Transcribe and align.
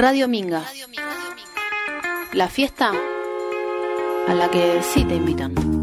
Radio 0.00 0.28
Minga. 0.28 0.64
La 2.32 2.48
fiesta 2.48 2.90
a 4.26 4.34
la 4.34 4.50
que 4.50 4.80
sí 4.82 5.04
te 5.04 5.16
invitan. 5.16 5.79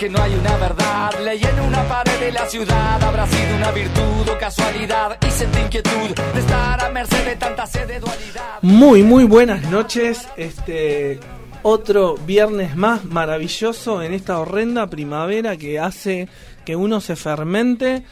Que 0.00 0.08
no 0.08 0.22
hay 0.22 0.34
una 0.34 0.56
verdad. 0.56 1.10
Leí 1.22 1.42
en 1.42 1.60
una 1.60 1.86
pared 1.86 2.18
de 2.18 2.32
la 2.32 2.46
ciudad. 2.46 3.02
Habrá 3.02 3.26
sido 3.26 3.54
una 3.54 3.70
virtud 3.70 4.30
o 4.30 4.38
casualidad. 4.38 5.18
Y 5.28 5.30
sentí 5.30 5.58
inquietud 5.58 6.14
de 6.32 6.40
estar 6.40 6.82
a 6.82 6.88
merced 6.88 7.22
de 7.26 7.36
tanta 7.36 7.66
sed 7.66 7.86
de 7.86 8.00
dualidad. 8.00 8.62
Muy, 8.62 9.02
muy 9.02 9.24
buenas 9.24 9.70
noches. 9.70 10.26
Este 10.38 11.20
otro 11.62 12.14
viernes 12.14 12.76
más 12.76 13.04
maravilloso 13.04 14.02
en 14.02 14.14
esta 14.14 14.38
horrenda 14.38 14.86
primavera 14.86 15.58
que 15.58 15.78
hace 15.78 16.30
que 16.64 16.76
uno 16.76 17.02
se 17.02 17.14
fermente. 17.14 18.02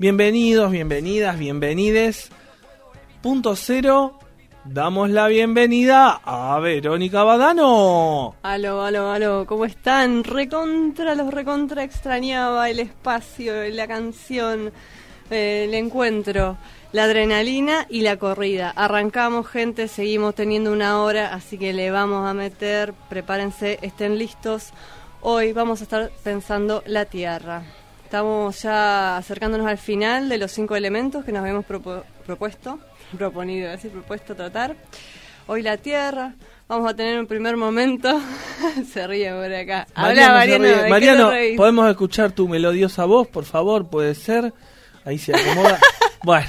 Bienvenidos, 0.00 0.72
bienvenidas, 0.72 1.38
bienvenides. 1.38 2.30
Punto 3.22 3.54
cero. 3.54 4.18
Damos 4.64 5.08
la 5.10 5.26
bienvenida 5.26 6.20
a 6.22 6.58
Verónica 6.60 7.24
Badano. 7.24 8.36
Aló, 8.42 8.82
aló, 8.84 9.10
aló, 9.10 9.46
¿cómo 9.46 9.64
están? 9.64 10.22
Recontra, 10.22 11.14
los 11.14 11.32
recontra 11.32 11.82
extrañaba 11.82 12.68
el 12.68 12.78
espacio, 12.78 13.54
la 13.70 13.88
canción, 13.88 14.70
eh, 15.30 15.64
el 15.66 15.74
encuentro, 15.74 16.58
la 16.92 17.04
adrenalina 17.04 17.86
y 17.88 18.02
la 18.02 18.18
corrida. 18.18 18.70
Arrancamos, 18.76 19.48
gente, 19.48 19.88
seguimos 19.88 20.34
teniendo 20.34 20.72
una 20.72 21.00
hora, 21.02 21.32
así 21.34 21.56
que 21.56 21.72
le 21.72 21.90
vamos 21.90 22.28
a 22.28 22.34
meter, 22.34 22.92
prepárense, 23.08 23.78
estén 23.80 24.18
listos. 24.18 24.72
Hoy 25.22 25.52
vamos 25.52 25.80
a 25.80 25.84
estar 25.84 26.10
pensando 26.22 26.82
la 26.86 27.06
Tierra. 27.06 27.62
Estamos 28.04 28.62
ya 28.62 29.16
acercándonos 29.16 29.66
al 29.66 29.78
final 29.78 30.28
de 30.28 30.36
los 30.36 30.52
cinco 30.52 30.76
elementos 30.76 31.24
que 31.24 31.32
nos 31.32 31.40
habíamos 31.40 31.64
propu- 31.64 32.02
propuesto 32.26 32.78
proponido, 33.18 33.70
decir, 33.70 33.90
propuesto 33.90 34.34
tratar. 34.34 34.76
Hoy 35.46 35.62
la 35.62 35.76
Tierra, 35.76 36.34
vamos 36.68 36.90
a 36.90 36.94
tener 36.94 37.18
un 37.18 37.26
primer 37.26 37.56
momento. 37.56 38.20
se 38.92 39.06
ríe 39.06 39.32
por 39.32 39.52
acá. 39.52 39.86
Habla, 39.94 40.28
Mariano, 40.32 40.34
se 40.34 40.40
Mariano. 40.40 40.64
ríe. 40.64 40.76
¿de 40.76 40.82
qué 40.84 40.90
Mariano? 40.90 41.56
¿podemos 41.56 41.90
escuchar 41.90 42.32
tu 42.32 42.48
melodiosa 42.48 43.04
voz, 43.04 43.28
por 43.28 43.44
favor? 43.44 43.88
¿Puede 43.88 44.14
ser? 44.14 44.52
Ahí 45.04 45.18
se 45.18 45.34
acomoda. 45.34 45.78
bueno, 46.24 46.46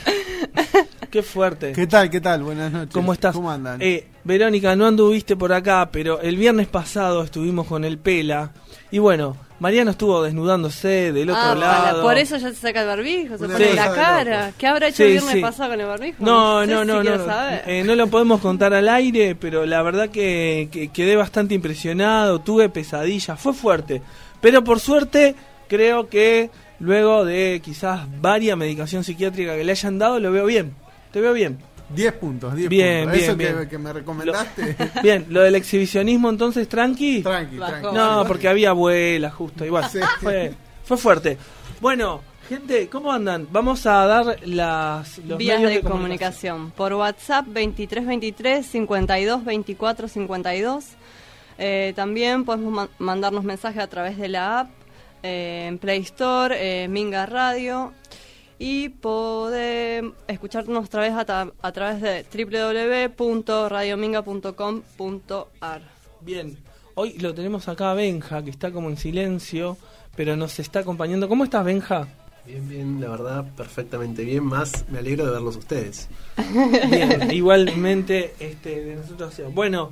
qué 1.12 1.22
fuerte. 1.24 1.74
¿Qué 1.74 1.86
tal? 1.88 2.10
¿Qué 2.10 2.22
tal? 2.22 2.42
Buenas 2.44 2.72
noches. 2.72 2.94
¿Cómo 2.94 3.14
estás? 3.14 3.36
¿Cómo 3.36 3.52
andan? 3.52 3.82
Eh, 3.82 4.08
Verónica, 4.24 4.76
no 4.76 4.88
anduviste 4.88 5.36
por 5.36 5.54
acá, 5.54 5.90
pero 5.92 6.22
el 6.22 6.38
viernes 6.38 6.68
pasado 6.68 7.24
estuvimos 7.24 7.68
con 7.68 7.84
el 7.86 7.98
Pela. 7.98 8.52
Y 8.92 9.00
bueno, 9.00 9.38
Mariano 9.60 9.92
estuvo 9.92 10.22
desnudándose 10.24 11.12
del 11.14 11.30
otro 11.30 11.42
Ah, 11.44 11.56
lado. 11.56 12.02
Por 12.04 12.18
eso 12.18 12.38
ya 12.38 12.50
se 12.50 12.56
saca 12.56 12.82
el 12.82 12.88
barbijo, 12.88 13.38
se 13.38 13.46
Una 13.46 13.54
pone 13.54 13.74
la 13.74 13.94
cara. 13.94 14.54
¿Qué 14.58 14.68
habrá 14.68 14.88
hecho 14.88 14.98
Sí, 14.98 15.04
el 15.04 15.10
viernes 15.12 15.34
sí. 15.36 15.42
pasado 15.42 15.70
con 15.72 15.80
el 15.82 15.88
barbijo? 15.88 16.18
No, 16.26 16.62
sé 16.62 16.68
no, 16.68 16.82
si 16.82 16.88
no, 16.88 16.94
no. 16.96 17.02
quiero 17.02 17.18
no. 17.20 17.26
saber. 17.26 17.64
Eh, 17.68 17.84
no 17.84 17.96
lo 17.96 18.08
podemos 18.08 18.42
contar 18.42 18.74
al 18.74 18.90
aire, 18.90 19.36
pero 19.36 19.66
la 19.66 19.82
verdad 19.82 20.10
que, 20.10 20.70
que 20.72 20.88
quedé 20.90 21.16
bastante 21.16 21.54
impresionado, 21.54 22.40
tuve 22.40 22.70
pesadillas, 22.70 23.40
fue 23.40 23.54
fuerte. 23.54 24.02
Pero 24.42 24.64
por 24.64 24.80
suerte, 24.80 25.36
creo 25.68 26.10
que 26.10 26.50
luego 26.80 27.24
de 27.26 27.62
quizás 27.64 28.02
varias 28.22 28.58
medicación 28.58 29.04
psiquiátrica 29.04 29.56
que 29.56 29.64
le 29.64 29.72
hayan 29.72 30.00
dado, 30.00 30.20
lo 30.20 30.32
veo 30.32 30.46
bien. 30.46 30.74
Te 31.12 31.22
veo 31.22 31.34
bien. 31.34 31.58
10 31.94 32.14
puntos, 32.14 32.56
10 32.56 32.70
Bien, 32.70 33.04
puntos. 33.04 33.12
bien, 33.20 33.30
Eso 33.30 33.36
bien. 33.38 33.58
Que, 33.60 33.68
que 33.68 33.78
me 33.78 33.92
recomendaste. 33.94 34.76
Bien, 35.04 35.26
lo 35.30 35.42
del 35.42 35.56
exhibicionismo 35.56 36.30
entonces, 36.30 36.68
tranqui. 36.70 37.22
tranqui, 37.22 37.58
tranqui. 37.58 37.88
No, 37.94 38.24
porque 38.28 38.48
había 38.48 38.70
abuela, 38.70 39.30
justo, 39.30 39.66
igual. 39.66 39.90
Sí. 39.90 40.00
Fue, 40.22 40.54
fue 40.86 40.96
fuerte. 40.98 41.38
Bueno, 41.82 42.22
gente, 42.48 42.88
¿cómo 42.88 43.12
andan? 43.12 43.46
Vamos 43.52 43.86
a 43.88 44.06
dar 44.06 44.38
las 44.48 45.18
los 45.20 45.38
Vías 45.38 45.60
medios 45.60 45.84
de, 45.84 45.90
comunicación. 45.90 46.72
Por 46.72 46.94
WhatsApp 46.94 47.46
2323 47.48 48.66
52 48.66 49.44
24 49.44 50.08
52. 50.08 50.86
Eh, 51.58 51.92
también 51.96 52.46
podemos 52.46 52.72
ma- 52.74 52.90
mandarnos 53.00 53.44
mensajes 53.44 53.84
a 53.84 53.88
través 53.88 54.18
de 54.18 54.30
la 54.30 54.62
app 54.62 54.70
eh, 55.24 55.66
en 55.68 55.78
Play 55.78 56.00
Store, 56.04 56.56
eh, 56.58 56.88
Minga 56.88 57.26
Radio. 57.26 57.92
Y 58.64 58.90
poder 58.90 60.12
escucharnos 60.28 60.86
otra 60.86 61.02
vez 61.02 61.14
a, 61.16 61.24
través 61.72 62.00
de 62.00 62.24
www.radiominga.com.ar. 63.18 65.82
Bien, 66.22 66.56
hoy 66.94 67.18
lo 67.18 67.34
tenemos 67.34 67.68
acá 67.68 67.90
a 67.90 67.96
Benja, 67.96 68.44
que 68.44 68.52
está 68.52 68.72
como 68.72 68.92
en 68.92 68.98
silencio, 68.98 69.80
pero 70.16 70.36
nos 70.36 70.60
está 70.60 70.82
acompañando. 70.82 71.28
¿Cómo 71.28 71.44
estás, 71.44 71.66
Benja? 71.66 72.08
Bien, 72.46 72.70
bien, 72.70 73.02
la 73.02 73.10
verdad, 73.10 73.48
perfectamente 73.58 74.24
bien. 74.24 74.44
Más 74.44 74.86
me 74.90 75.00
alegro 75.00 75.26
de 75.26 75.32
verlos 75.32 75.56
a 75.56 75.60
ustedes. 75.60 76.08
Bien, 76.92 77.32
igualmente 77.32 78.36
este, 78.40 78.80
de 78.80 78.98
nosotros. 78.98 79.42
Bueno, 79.56 79.90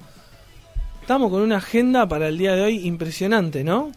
estamos 1.02 1.32
con 1.32 1.42
una 1.42 1.58
agenda 1.58 2.08
para 2.08 2.28
el 2.28 2.38
día 2.38 2.54
de 2.54 2.62
hoy 2.62 2.86
impresionante, 2.86 3.64
¿no? 3.64 3.92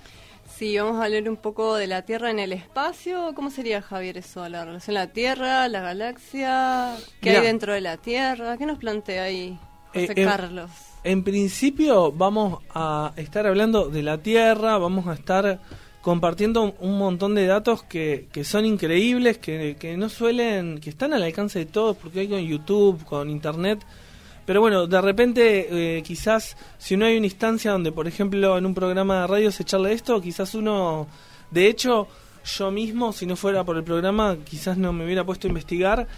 Sí, 0.62 0.78
vamos 0.78 1.00
a 1.00 1.06
hablar 1.06 1.28
un 1.28 1.38
poco 1.38 1.74
de 1.74 1.88
la 1.88 2.02
Tierra 2.02 2.30
en 2.30 2.38
el 2.38 2.52
espacio. 2.52 3.32
¿Cómo 3.34 3.50
sería, 3.50 3.82
Javier, 3.82 4.18
eso? 4.18 4.48
La 4.48 4.64
relación 4.64 4.94
la 4.94 5.08
Tierra, 5.08 5.66
la 5.66 5.80
galaxia, 5.80 6.94
¿qué 7.20 7.30
Mirá. 7.30 7.40
hay 7.40 7.46
dentro 7.48 7.72
de 7.72 7.80
la 7.80 7.96
Tierra? 7.96 8.56
¿Qué 8.56 8.64
nos 8.64 8.78
plantea 8.78 9.24
ahí 9.24 9.58
José 9.88 10.04
Eh, 10.04 10.12
eh, 10.14 10.24
Carlos? 10.24 10.70
En 11.02 11.24
principio 11.24 12.12
vamos 12.12 12.60
a 12.72 13.12
estar 13.16 13.44
hablando 13.48 13.88
de 13.88 14.04
la 14.04 14.18
Tierra, 14.18 14.78
vamos 14.78 15.08
a 15.08 15.14
estar 15.14 15.58
compartiendo 16.00 16.62
un- 16.62 16.74
un 16.78 16.96
montón 16.96 17.34
de 17.34 17.44
datos 17.46 17.82
que, 17.82 18.28
que 18.32 18.44
son 18.44 18.64
increíbles, 18.64 19.38
que, 19.38 19.74
que 19.80 19.96
no 19.96 20.08
suelen, 20.08 20.78
que 20.78 20.90
están 20.90 21.12
al 21.12 21.24
alcance 21.24 21.58
de 21.58 21.66
todos, 21.66 21.96
porque 21.96 22.20
hay 22.20 22.28
con 22.28 22.38
YouTube, 22.40 23.04
con 23.04 23.28
Internet. 23.30 23.80
Pero 24.44 24.60
bueno, 24.60 24.86
de 24.86 25.00
repente 25.00 25.98
eh, 25.98 26.02
quizás 26.02 26.56
si 26.78 26.96
no 26.96 27.06
hay 27.06 27.16
una 27.16 27.26
instancia 27.26 27.70
donde, 27.70 27.92
por 27.92 28.08
ejemplo, 28.08 28.58
en 28.58 28.66
un 28.66 28.74
programa 28.74 29.22
de 29.22 29.26
radio 29.26 29.52
se 29.52 29.64
charle 29.64 29.92
esto, 29.92 30.20
quizás 30.20 30.54
uno, 30.54 31.06
de 31.50 31.68
hecho, 31.68 32.08
yo 32.44 32.70
mismo, 32.70 33.12
si 33.12 33.26
no 33.26 33.36
fuera 33.36 33.64
por 33.64 33.76
el 33.76 33.84
programa, 33.84 34.36
quizás 34.44 34.76
no 34.76 34.92
me 34.92 35.04
hubiera 35.04 35.24
puesto 35.24 35.46
a 35.46 35.50
investigar. 35.50 36.08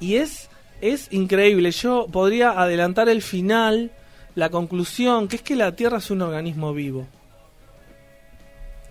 Y 0.00 0.16
es, 0.16 0.48
es 0.80 1.12
increíble. 1.12 1.70
Yo 1.70 2.06
podría 2.10 2.52
adelantar 2.52 3.08
el 3.08 3.22
final, 3.22 3.92
la 4.34 4.50
conclusión, 4.50 5.28
que 5.28 5.36
es 5.36 5.42
que 5.42 5.56
la 5.56 5.76
Tierra 5.76 5.98
es 5.98 6.10
un 6.10 6.22
organismo 6.22 6.72
vivo. 6.72 7.06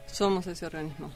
Somos 0.06 0.46
ese 0.46 0.68
organismo. 0.68 1.12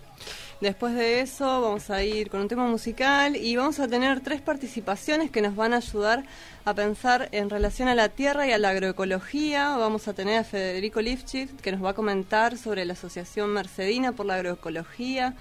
Después 0.59 0.95
de 0.95 1.21
eso 1.21 1.61
vamos 1.61 1.91
a 1.91 2.03
ir 2.03 2.31
con 2.31 2.41
un 2.41 2.47
tema 2.47 2.65
musical 2.65 3.35
y 3.35 3.55
vamos 3.55 3.79
a 3.79 3.87
tener 3.87 4.21
tres 4.21 4.41
participaciones 4.41 5.29
que 5.29 5.39
nos 5.39 5.55
van 5.55 5.71
a 5.71 5.77
ayudar 5.77 6.23
a 6.65 6.73
pensar 6.73 7.29
en 7.31 7.51
relación 7.51 7.87
a 7.89 7.93
la 7.93 8.09
tierra 8.09 8.47
y 8.47 8.51
a 8.51 8.57
la 8.57 8.69
agroecología. 8.69 9.77
Vamos 9.77 10.07
a 10.07 10.13
tener 10.13 10.39
a 10.39 10.43
Federico 10.43 10.99
Lifchitz 10.99 11.61
que 11.61 11.71
nos 11.71 11.85
va 11.85 11.91
a 11.91 11.93
comentar 11.93 12.57
sobre 12.57 12.85
la 12.85 12.93
Asociación 12.93 13.51
Mercedina 13.51 14.13
por 14.13 14.25
la 14.25 14.33
Agroecología, 14.33 15.35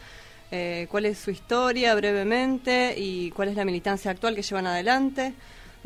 eh, 0.50 0.86
cuál 0.90 1.06
es 1.06 1.16
su 1.16 1.30
historia 1.30 1.94
brevemente 1.94 2.94
y 2.98 3.30
cuál 3.30 3.48
es 3.48 3.56
la 3.56 3.64
militancia 3.64 4.10
actual 4.10 4.34
que 4.34 4.42
llevan 4.42 4.66
adelante. 4.66 5.32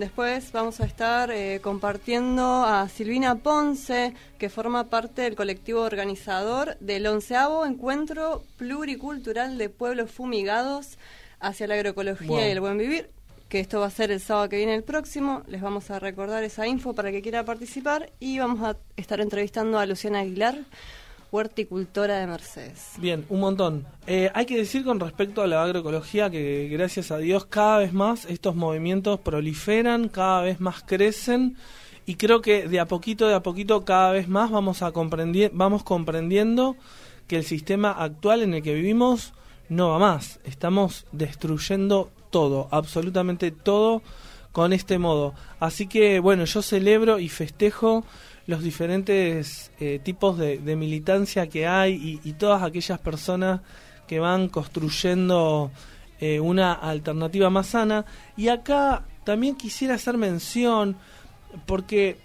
Después 0.00 0.50
vamos 0.53 0.81
a 0.81 0.87
estar 0.87 1.31
eh, 1.31 1.61
compartiendo 1.62 2.65
a 2.65 2.88
Silvina 2.88 3.34
Ponce, 3.34 4.15
que 4.38 4.49
forma 4.49 4.88
parte 4.88 5.21
del 5.21 5.37
colectivo 5.37 5.83
organizador 5.83 6.78
del 6.81 7.06
onceavo 7.06 7.66
Encuentro 7.66 8.43
Pluricultural 8.56 9.59
de 9.59 9.69
Pueblos 9.69 10.11
Fumigados 10.11 10.97
hacia 11.38 11.66
la 11.66 11.75
agroecología 11.75 12.28
Wow. 12.28 12.38
y 12.38 12.44
el 12.44 12.61
buen 12.61 12.78
vivir, 12.78 13.11
que 13.50 13.61
esto 13.61 13.81
va 13.81 13.88
a 13.88 13.91
ser 13.91 14.11
el 14.11 14.21
sábado 14.21 14.49
que 14.49 14.56
viene 14.56 14.75
el 14.75 14.84
próximo. 14.84 15.43
Les 15.49 15.61
vamos 15.61 15.91
a 15.91 15.99
recordar 15.99 16.44
esa 16.44 16.67
info 16.67 16.94
para 16.94 17.12
que 17.12 17.20
quiera 17.20 17.44
participar 17.44 18.11
y 18.20 18.38
vamos 18.38 18.62
a 18.67 18.79
estar 18.96 19.20
entrevistando 19.20 19.79
a 19.79 19.85
Luciana 19.85 20.20
Aguilar, 20.20 20.61
huerticultora 21.32 22.19
de 22.19 22.27
Mercedes. 22.27 22.93
Bien, 22.99 23.25
un 23.29 23.41
montón. 23.41 23.87
Eh, 24.06 24.31
hay 24.35 24.47
que 24.47 24.56
decir 24.56 24.85
con 24.85 24.99
respecto 25.00 25.43
a 25.43 25.47
la 25.47 25.62
agroecología 25.62 26.29
que 26.31 26.69
gracias 26.71 27.11
a 27.11 27.19
Dios 27.19 27.47
cada 27.47 27.79
vez 27.79 27.93
más 27.93 28.25
estos 28.25 28.55
movimientos 28.56 29.21
proliferan, 29.21 30.09
cada 30.09 30.43
vez 30.43 30.61
más 30.61 30.82
crecen 30.82 31.56
y 32.06 32.17
creo 32.17 32.41
que 32.41 32.67
de 32.67 32.81
a 32.81 32.87
poquito, 32.87 33.29
de 33.29 33.35
a 33.35 33.43
poquito, 33.43 33.85
cada 33.85 34.11
vez 34.12 34.29
más 34.29 34.50
vamos, 34.50 34.82
a 34.82 34.93
comprendi- 34.93 35.50
vamos 35.53 35.85
comprendiendo 35.85 36.77
que 37.29 37.37
el 37.37 37.44
sistema 37.44 37.93
actual 37.93 38.43
en 38.43 38.55
el 38.55 38.62
que 38.62 38.75
vivimos 38.75 39.32
no 39.69 39.91
va 39.91 39.99
más. 40.00 40.41
Estamos 40.44 41.06
destruyendo 41.12 42.11
todo, 42.31 42.67
absolutamente 42.73 43.53
todo 43.53 44.03
con 44.50 44.73
este 44.73 44.99
modo. 44.99 45.35
Así 45.61 45.87
que 45.87 46.19
bueno, 46.19 46.44
yo 46.44 46.61
celebro 46.62 47.21
y 47.21 47.29
festejo 47.29 48.05
los 48.46 48.62
diferentes 48.62 49.70
eh, 49.81 50.00
tipos 50.02 50.38
de, 50.38 50.58
de 50.58 50.76
militancia 50.76 51.48
que 51.48 51.66
hay 51.66 52.20
y, 52.25 52.32
todas 52.32 52.62
aquellas 52.62 52.98
personas 52.98 53.60
que 54.06 54.19
van 54.19 54.48
construyendo 54.48 55.70
eh, 56.20 56.40
una 56.40 56.72
alternativa 56.72 57.48
más 57.50 57.69
sana. 57.69 58.04
Y 58.37 58.48
acá 58.48 59.04
también 59.25 59.54
quisiera 59.54 59.94
hacer 59.94 60.16
mención 60.16 60.96
porque 61.66 62.19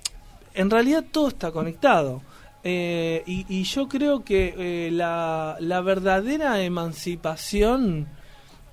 en 0.54 0.70
realidad 0.70 1.06
todo 1.12 1.28
está 1.28 1.52
conectado. 1.52 2.22
Eh, 2.64 3.22
y, 3.28 3.46
y 3.48 3.64
yo 3.64 3.88
creo 3.88 4.24
que 4.24 4.56
eh, 4.58 4.92
la, 4.92 5.58
la 5.60 5.82
verdadera 5.82 6.62
emancipación 6.64 8.08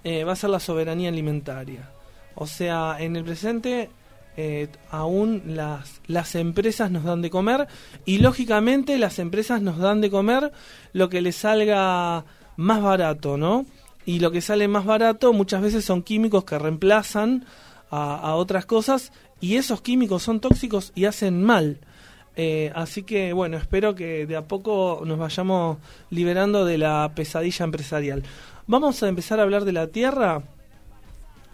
va 0.04 0.32
a 0.32 0.36
ser 0.36 0.50
la 0.50 0.58
soberanía 0.58 1.10
alimentaria. 1.10 1.88
O 2.34 2.46
sea, 2.46 2.96
en 2.98 3.14
el 3.14 3.22
presente 3.22 3.90
eh, 4.37 4.69
aún 4.90 5.43
las, 5.46 6.00
las 6.06 6.34
empresas 6.34 6.90
nos 6.90 7.05
dan 7.05 7.20
de 7.20 7.31
comer 7.31 7.69
y 8.06 8.19
lógicamente 8.19 8.96
las 8.99 9.19
empresas 9.19 9.61
nos 9.61 9.79
dan 9.79 10.00
de 10.00 10.11
comer 10.11 10.52
lo 10.93 11.08
que 11.08 11.20
les 11.20 11.37
salga 11.37 12.25
más 12.56 12.82
barato, 12.82 13.37
¿no? 13.37 13.67
Y 14.06 14.20
lo 14.20 14.31
que 14.31 14.40
sale 14.40 14.69
más 14.69 14.84
barato 14.84 15.32
muchas 15.32 15.62
veces 15.62 15.84
son 15.84 16.02
químicos 16.02 16.44
que 16.44 16.58
reemplazan 16.58 17.44
a, 17.90 18.34
otras 18.37 18.64
cosas 18.64 19.12
y 19.38 19.56
esos 19.56 19.82
químicos 19.82 20.23
son 20.23 20.40
tóxicos 20.40 20.93
y 20.94 21.05
hacen 21.05 21.43
mal. 21.43 21.79
Eh, 22.34 22.73
así 22.75 23.02
que 23.02 23.34
bueno, 23.34 23.58
espero 23.58 23.94
que 23.94 24.26
de 24.26 24.37
a 24.37 24.49
poco 24.49 25.02
nos 25.05 25.19
vayamos 25.19 25.76
liberando 26.08 26.64
de 26.64 26.79
la 26.79 27.12
pesadilla 27.14 27.67
empresarial. 27.67 28.23
Vamos 28.67 29.02
a 29.02 29.08
empezar 29.08 29.38
a 29.38 29.43
hablar 29.43 29.67
de 29.67 29.73
la 29.73 29.88
tierra. 29.88 30.43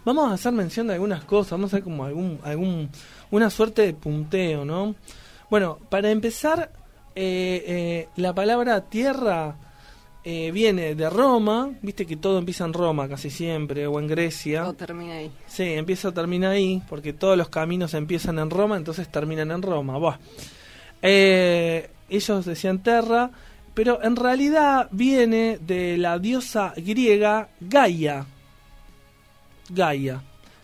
Vamos 0.09 0.31
a 0.31 0.33
hacer 0.33 0.51
mención 0.53 0.87
de 0.87 0.95
algunas 0.95 1.23
cosas, 1.23 1.51
vamos 1.51 1.71
a 1.71 1.77
hacer 1.77 1.83
como 1.83 2.03
algún, 2.03 2.39
algún 2.43 2.89
una 3.29 3.51
suerte 3.51 3.83
de 3.83 3.93
punteo, 3.93 4.65
¿no? 4.65 4.95
Bueno, 5.51 5.77
para 5.87 6.09
empezar, 6.09 6.71
eh, 7.13 7.63
eh, 7.67 8.07
la 8.15 8.33
palabra 8.33 8.89
tierra 8.89 9.55
eh, 10.23 10.49
viene 10.51 10.95
de 10.95 11.11
Roma, 11.11 11.69
viste 11.83 12.07
que 12.07 12.15
todo 12.15 12.39
empieza 12.39 12.65
en 12.65 12.73
Roma 12.73 13.07
casi 13.07 13.29
siempre, 13.29 13.85
o 13.85 13.99
en 13.99 14.07
Grecia. 14.07 14.67
O 14.67 14.73
termina 14.73 15.13
ahí. 15.13 15.31
Sí, 15.45 15.73
empieza 15.73 16.07
o 16.07 16.11
termina 16.11 16.49
ahí, 16.49 16.81
porque 16.89 17.13
todos 17.13 17.37
los 17.37 17.49
caminos 17.49 17.93
empiezan 17.93 18.39
en 18.39 18.49
Roma, 18.49 18.77
entonces 18.77 19.11
terminan 19.11 19.51
en 19.51 19.61
Roma. 19.61 19.99
Buah. 19.99 20.17
Eh, 21.03 21.87
ellos 22.09 22.45
decían 22.47 22.81
Terra, 22.81 23.29
pero 23.75 24.01
en 24.01 24.15
realidad 24.15 24.89
viene 24.91 25.59
de 25.61 25.99
la 25.99 26.17
diosa 26.17 26.73
griega 26.77 27.49
Gaia. 27.59 28.25
Gaia, 29.69 30.21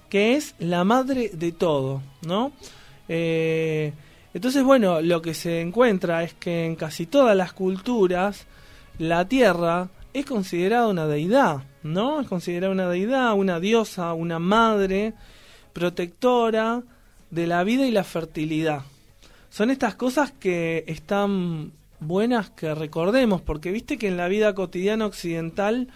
que 0.09 0.35
es 0.35 0.55
la 0.59 0.83
madre 0.83 1.29
de 1.33 1.51
todo, 1.51 2.01
¿no? 2.25 2.51
Eh, 3.07 3.93
entonces, 4.33 4.63
bueno, 4.63 5.01
lo 5.01 5.21
que 5.21 5.33
se 5.33 5.61
encuentra 5.61 6.23
es 6.23 6.33
que 6.33 6.65
en 6.65 6.75
casi 6.75 7.05
todas 7.05 7.35
las 7.37 7.53
culturas 7.53 8.45
la 8.99 9.27
tierra 9.27 9.89
es 10.13 10.25
considerada 10.25 10.87
una 10.87 11.07
deidad, 11.07 11.63
¿no? 11.83 12.21
Es 12.21 12.27
considerada 12.27 12.71
una 12.71 12.89
deidad, 12.89 13.33
una 13.33 13.59
diosa, 13.59 14.13
una 14.13 14.39
madre 14.39 15.13
protectora 15.73 16.83
de 17.31 17.47
la 17.47 17.63
vida 17.63 17.85
y 17.85 17.91
la 17.91 18.03
fertilidad. 18.03 18.81
Son 19.49 19.69
estas 19.69 19.95
cosas 19.95 20.31
que 20.31 20.83
están 20.87 21.71
buenas 21.99 22.49
que 22.49 22.73
recordemos, 22.75 23.41
porque 23.41 23.71
viste 23.71 23.97
que 23.97 24.07
en 24.07 24.17
la 24.17 24.27
vida 24.27 24.53
cotidiana 24.55 25.05
occidental 25.05 25.87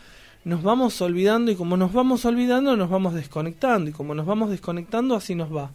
nos 0.50 0.64
vamos 0.64 1.00
olvidando 1.02 1.52
y 1.52 1.56
como 1.56 1.78
nos 1.78 1.94
vamos 1.94 2.26
olvidando 2.26 2.76
nos 2.76 2.90
vamos 2.90 3.14
desconectando 3.14 3.92
y 3.92 3.94
como 3.94 4.16
nos 4.16 4.26
vamos 4.26 4.50
desconectando 4.50 5.16
así 5.16 5.36
nos 5.36 5.56
va. 5.56 5.72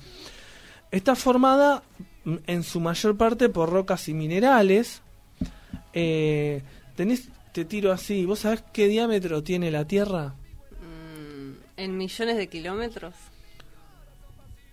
Está 0.91 1.15
formada 1.15 1.85
mm, 2.25 2.35
en 2.49 2.65
su 2.65 2.81
mayor 2.81 3.17
parte 3.17 3.49
por 3.49 3.71
rocas 3.71 4.09
y 4.09 4.15
minerales. 4.15 5.01
Eh, 5.93 6.61
tenés, 6.97 7.29
te 7.53 7.65
tiro 7.65 7.93
así, 7.93 8.25
¿vos 8.25 8.41
sabés 8.41 8.65
qué 8.73 8.89
diámetro 8.89 9.45
tiene 9.45 9.71
la 9.71 9.87
Tierra? 9.87 10.35
Mm, 10.81 11.53
en 11.77 11.97
millones 11.97 12.37
de 12.37 12.49
kilómetros. 12.49 13.15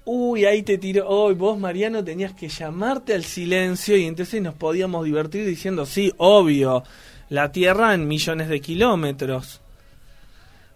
Uy, 0.04 0.46
ahí 0.46 0.64
te 0.64 0.80
tiro. 0.80 1.08
Hoy 1.08 1.36
vos, 1.36 1.60
Mariano, 1.60 2.04
tenías 2.04 2.34
que 2.34 2.50
llamarte 2.50 3.14
al 3.14 3.24
silencio 3.24 3.96
y 3.96 4.06
entonces 4.06 4.42
nos 4.42 4.56
podíamos 4.56 5.06
divertir 5.06 5.46
diciendo, 5.46 5.86
sí, 5.86 6.12
obvio, 6.18 6.84
la 7.30 7.52
Tierra 7.52 7.94
en 7.94 8.08
millones 8.08 8.50
de 8.50 8.62
kilómetros. 8.62 9.61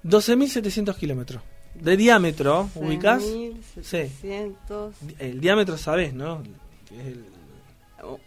12.700 0.06 0.96
kilómetros. 0.96 1.42
De 1.74 1.98
diámetro, 1.98 2.69
¿ubicás? 2.75 3.24
6.700. 3.24 4.92
El 5.19 5.42
diámetro 5.42 5.78
sabés, 5.78 6.13
¿no? 6.13 6.42
El- 6.92 7.25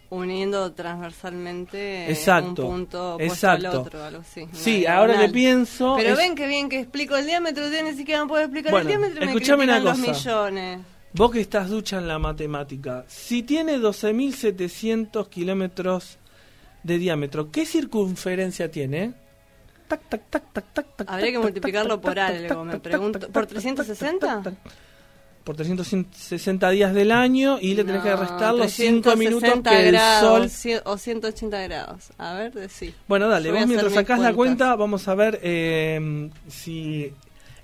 Uniendo 0.09 0.73
transversalmente 0.73 2.11
Exacto, 2.11 2.65
un 2.65 2.71
punto 2.73 3.17
exacto. 3.19 3.69
al 3.69 3.75
otro, 3.77 4.03
algo 4.03 4.21
así. 4.21 4.45
Sí, 4.51 4.85
ahora 4.85 5.17
que 5.21 5.29
pienso... 5.29 5.93
Pero 5.95 6.09
es- 6.11 6.17
ven 6.17 6.35
que 6.35 6.47
bien 6.47 6.67
que 6.67 6.79
explico 6.81 7.15
el 7.15 7.25
diámetro, 7.25 7.63
usted 7.65 7.85
ni 7.85 7.93
siquiera 7.95 8.23
me 8.23 8.27
puede 8.27 8.43
explicar 8.43 8.71
Bueno, 8.71 8.89
el 8.89 8.97
diámetro 8.97 9.57
me 9.57 9.63
una 9.63 9.79
los 9.79 9.97
cosa. 9.97 10.11
millones. 10.11 10.79
Vos 11.13 11.31
que 11.31 11.39
estás 11.39 11.69
ducha 11.69 11.97
en 11.97 12.07
la 12.09 12.19
matemática, 12.19 13.05
si 13.07 13.41
tiene 13.43 13.77
12.700 13.77 15.29
kilómetros 15.29 16.17
de 16.83 16.97
diámetro, 16.97 17.49
¿qué 17.51 17.65
circunferencia 17.65 18.69
tiene? 18.69 19.13
Tac, 19.89 20.07
tac, 20.07 20.21
tac, 20.29 20.43
tac, 20.53 20.65
tac, 20.71 20.85
tac, 20.95 21.09
Habría 21.09 21.31
que 21.31 21.39
multiplicarlo 21.39 21.99
por 21.99 22.19
algo, 22.19 22.63
me 22.63 22.79
pregunto. 22.79 23.19
¿Por 23.19 23.47
tac, 23.47 23.55
tac, 23.55 23.63
360? 23.63 24.27
tac, 24.27 24.43
tac, 24.43 24.63
tac. 24.63 24.73
Por 25.43 25.55
360 25.55 26.69
días 26.69 26.93
del 26.93 27.11
año 27.11 27.57
y 27.59 27.73
le 27.73 27.83
tenés 27.83 28.03
que 28.03 28.15
restar 28.15 28.53
los 28.53 28.71
5 28.71 29.15
minutos 29.15 29.41
360 29.41 29.69
que 29.71 29.87
el 29.87 29.93
grados, 29.93 30.51
sol... 30.51 30.81
O 30.85 30.95
180 30.97 31.59
grados. 31.61 32.11
A 32.19 32.35
ver, 32.35 32.53
decí. 32.53 32.93
Bueno, 33.07 33.27
dale, 33.27 33.51
vos 33.51 33.65
mientras 33.65 33.93
sacás 33.93 34.19
la 34.19 34.31
cuenta, 34.33 34.75
vamos 34.75 35.07
a 35.07 35.15
ver 35.15 35.39
eh, 35.41 36.29
si... 36.47 37.11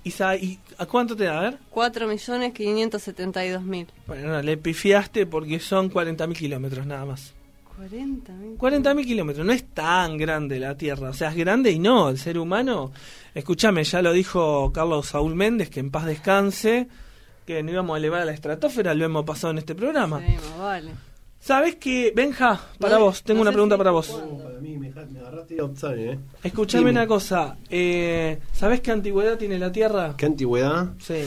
Isa, 0.04 0.36
¿y 0.36 0.57
¿A 0.80 0.88
cuánto 0.88 1.16
te 1.16 1.25
da? 1.25 1.38
A 1.38 1.42
ver. 1.44 1.60
4.572.000. 1.71 3.86
Bueno, 4.07 4.30
no, 4.30 4.42
le 4.42 4.57
pifiaste 4.57 5.28
porque 5.28 5.60
son 5.60 5.92
40.000 5.92 6.36
kilómetros 6.36 6.88
nada 6.88 7.06
más. 7.06 7.34
40.000. 7.80 8.57
40.000 8.57 9.06
kilómetros, 9.06 9.45
no 9.45 9.51
es 9.51 9.66
tan 9.74 10.18
grande 10.18 10.60
la 10.60 10.75
Tierra, 10.77 11.10
o 11.10 11.13
sea, 11.13 11.30
es 11.30 11.36
grande 11.36 11.72
y 11.72 11.80
no, 11.80 12.10
el 12.10 12.18
ser 12.18 12.38
humano, 12.38 12.92
escúchame, 13.33 13.83
ya 13.83 14.01
lo 14.01 14.13
dijo 14.13 14.72
Carlos 14.74 15.07
Saúl 15.07 15.36
Méndez, 15.36 15.69
que 15.69 15.80
en 15.81 15.92
paz 15.92 16.06
descanse, 16.06 16.88
que 17.45 17.62
no 17.63 17.72
íbamos 17.72 17.95
a 17.95 17.98
elevar 17.98 18.22
a 18.22 18.25
la 18.25 18.31
estratosfera, 18.33 18.94
lo 18.94 19.06
hemos 19.06 19.25
pasado 19.25 19.51
en 19.51 19.57
este 19.60 19.75
programa. 19.75 20.19
Sí, 20.25 20.33
más 20.36 20.57
vale. 20.60 20.92
¿Sabes 21.39 21.75
qué? 21.75 22.12
Benja, 22.16 22.60
para 22.80 22.95
No, 22.98 23.06
vos, 23.06 23.22
tengo 23.22 23.38
no 23.38 23.42
una 23.44 23.51
pregunta 23.51 23.75
si- 23.75 23.78
para 23.78 23.92
vos. 23.92 24.07
Para 24.44 24.60
mí 24.60 24.78
me, 24.80 24.89
me 24.89 25.19
agarraste 25.19 25.60
outside, 25.62 26.13
¿eh? 26.13 26.19
Escúchame 26.44 26.80
Dime. 26.86 26.92
una 26.92 27.06
cosa, 27.07 27.56
eh, 27.69 28.39
¿sabés 28.51 28.81
qué 28.81 28.89
antigüedad 28.92 29.38
tiene 29.38 29.60
la 29.60 29.71
Tierra? 29.71 30.16
¿Qué 30.18 30.25
antigüedad? 30.25 30.94
Sí, 31.00 31.21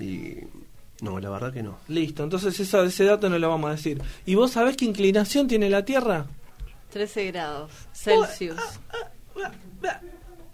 Y... 0.00 0.38
No, 1.00 1.18
la 1.18 1.30
verdad 1.30 1.52
que 1.52 1.62
no. 1.62 1.78
listo, 1.88 2.22
entonces 2.22 2.58
eso, 2.58 2.84
ese 2.84 3.04
dato 3.04 3.28
no 3.28 3.38
lo 3.38 3.48
vamos 3.48 3.68
a 3.68 3.72
decir. 3.72 4.00
¿Y 4.26 4.34
vos 4.36 4.52
sabés 4.52 4.76
qué 4.76 4.84
inclinación 4.84 5.48
tiene 5.48 5.68
la 5.68 5.84
Tierra? 5.84 6.26
13 6.92 7.32
grados 7.32 7.72
Celsius. 7.92 8.60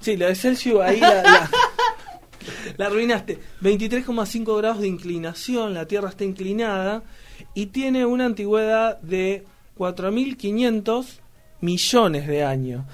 Sí, 0.01 0.17
lo 0.17 0.27
de 0.27 0.35
Celsius 0.35 0.81
ahí 0.81 0.99
la, 0.99 1.23
la, 1.23 1.51
la 2.79 2.87
arruinaste. 2.87 3.39
23,5 3.61 4.57
grados 4.57 4.81
de 4.81 4.89
inclinación, 4.89 5.75
la 5.75 5.87
Tierra 5.87 6.09
está 6.09 6.25
inclinada 6.25 7.03
y 7.55 7.67
tiene 7.67 8.07
una 8.07 8.25
antigüedad 8.25 8.99
de 9.01 9.45
4.500 9.79 11.07
millones 11.61 12.27
de 12.27 12.45
años. 12.45 12.85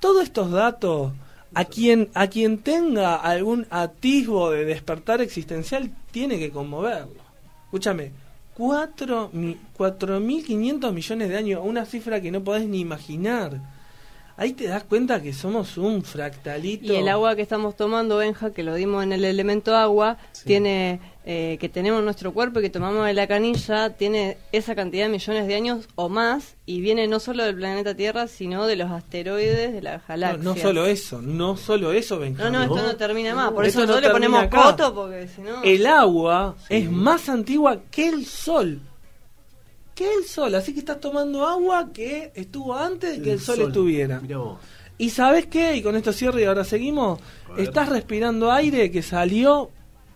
Todos 0.00 0.22
estos 0.22 0.50
datos, 0.50 1.12
a 1.54 1.64
quien, 1.64 2.10
a 2.14 2.28
quien 2.28 2.58
tenga 2.58 3.16
algún 3.16 3.66
atisbo 3.70 4.50
de 4.50 4.64
despertar 4.64 5.20
existencial, 5.20 5.92
tiene 6.12 6.38
que 6.38 6.50
conmoverlo. 6.50 7.20
Escúchame, 7.64 8.12
4 8.54 9.30
mi- 9.32 9.56
4.500 9.76 10.92
millones 10.92 11.28
de 11.28 11.36
años, 11.36 11.62
una 11.64 11.84
cifra 11.86 12.20
que 12.20 12.30
no 12.30 12.44
podés 12.44 12.68
ni 12.68 12.80
imaginar. 12.80 13.60
Ahí 14.42 14.54
te 14.54 14.66
das 14.66 14.82
cuenta 14.82 15.22
que 15.22 15.32
somos 15.32 15.78
un 15.78 16.02
fractalito. 16.02 16.92
Y 16.92 16.96
el 16.96 17.06
agua 17.08 17.36
que 17.36 17.42
estamos 17.42 17.76
tomando, 17.76 18.16
Benja, 18.16 18.52
que 18.52 18.64
lo 18.64 18.74
dimos 18.74 19.04
en 19.04 19.12
el 19.12 19.24
elemento 19.24 19.76
agua, 19.76 20.18
tiene 20.44 20.98
eh, 21.24 21.58
que 21.60 21.68
tenemos 21.68 22.00
en 22.00 22.06
nuestro 22.06 22.32
cuerpo 22.32 22.58
y 22.58 22.62
que 22.64 22.70
tomamos 22.70 23.06
de 23.06 23.14
la 23.14 23.28
canilla, 23.28 23.90
tiene 23.90 24.38
esa 24.50 24.74
cantidad 24.74 25.04
de 25.04 25.10
millones 25.10 25.46
de 25.46 25.54
años 25.54 25.88
o 25.94 26.08
más 26.08 26.56
y 26.66 26.80
viene 26.80 27.06
no 27.06 27.20
solo 27.20 27.44
del 27.44 27.54
planeta 27.54 27.94
Tierra, 27.94 28.26
sino 28.26 28.66
de 28.66 28.74
los 28.74 28.90
asteroides 28.90 29.72
de 29.74 29.80
la 29.80 29.98
No, 29.98 30.02
galaxia. 30.08 30.42
no 30.42 30.56
solo 30.56 30.86
eso, 30.86 31.22
no 31.22 31.56
solo 31.56 31.92
eso, 31.92 32.16
No, 32.16 32.22
Benjamín. 32.22 32.52
no, 32.52 32.62
esto 32.64 32.82
no 32.82 32.96
termina 32.96 33.36
más. 33.36 33.52
Por 33.52 33.64
eso 33.64 33.78
no 33.78 33.86
nosotros 33.86 34.02
le 34.02 34.18
termina 34.20 34.38
ponemos 34.48 34.60
acá. 34.60 34.76
coto, 34.76 34.92
porque 34.94 35.28
si 35.28 35.42
no. 35.42 35.62
El 35.62 35.86
agua 35.86 36.56
es 36.68 36.90
más 36.90 37.28
antigua 37.28 37.78
que 37.92 38.08
el 38.08 38.26
sol. 38.26 38.80
Que 40.02 40.14
el 40.14 40.24
sol, 40.24 40.54
así 40.54 40.72
que 40.72 40.80
estás 40.80 41.00
tomando 41.00 41.46
agua 41.46 41.90
que 41.92 42.32
estuvo 42.34 42.74
antes 42.76 43.18
de 43.18 43.22
que 43.22 43.32
el, 43.32 43.40
sol, 43.40 43.60
estuviera. 43.60 44.20
Mirá 44.20 44.38
vos. 44.38 44.58
¿Y 44.98 45.10
sabes 45.10 45.46
qué? 45.46 45.76
Y 45.76 45.82
con 45.82 45.96
esto 45.96 46.12
cierro 46.12 46.38
y 46.38 46.44
ahora 46.44 46.64
seguimos. 46.64 47.20
Estás 47.56 47.88
respirando 47.88 48.50
aire 48.52 48.90
que 48.90 49.02
salió 49.02 49.70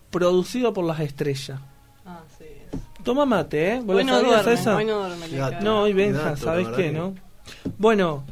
producido 0.09 0.73
por 0.73 0.85
las 0.85 0.99
estrellas. 0.99 1.59
Ah, 2.05 2.21
sí. 2.37 2.45
Toma 3.03 3.25
mate, 3.25 3.75
¿eh? 3.75 3.81
¿Vos 3.83 3.95
Hoy 3.97 4.03
no 4.03 4.21
duerme, 4.21 4.53
esa? 4.53 4.75
hoy 4.75 4.85
no 4.85 4.99
duerme. 5.07 5.27
Gato. 5.29 5.63
No, 5.63 5.81
hoy 5.81 6.13
¿sabes 6.37 6.67
qué, 6.69 6.83
que- 6.83 6.91
no? 6.91 7.15
Bueno, 7.77 8.23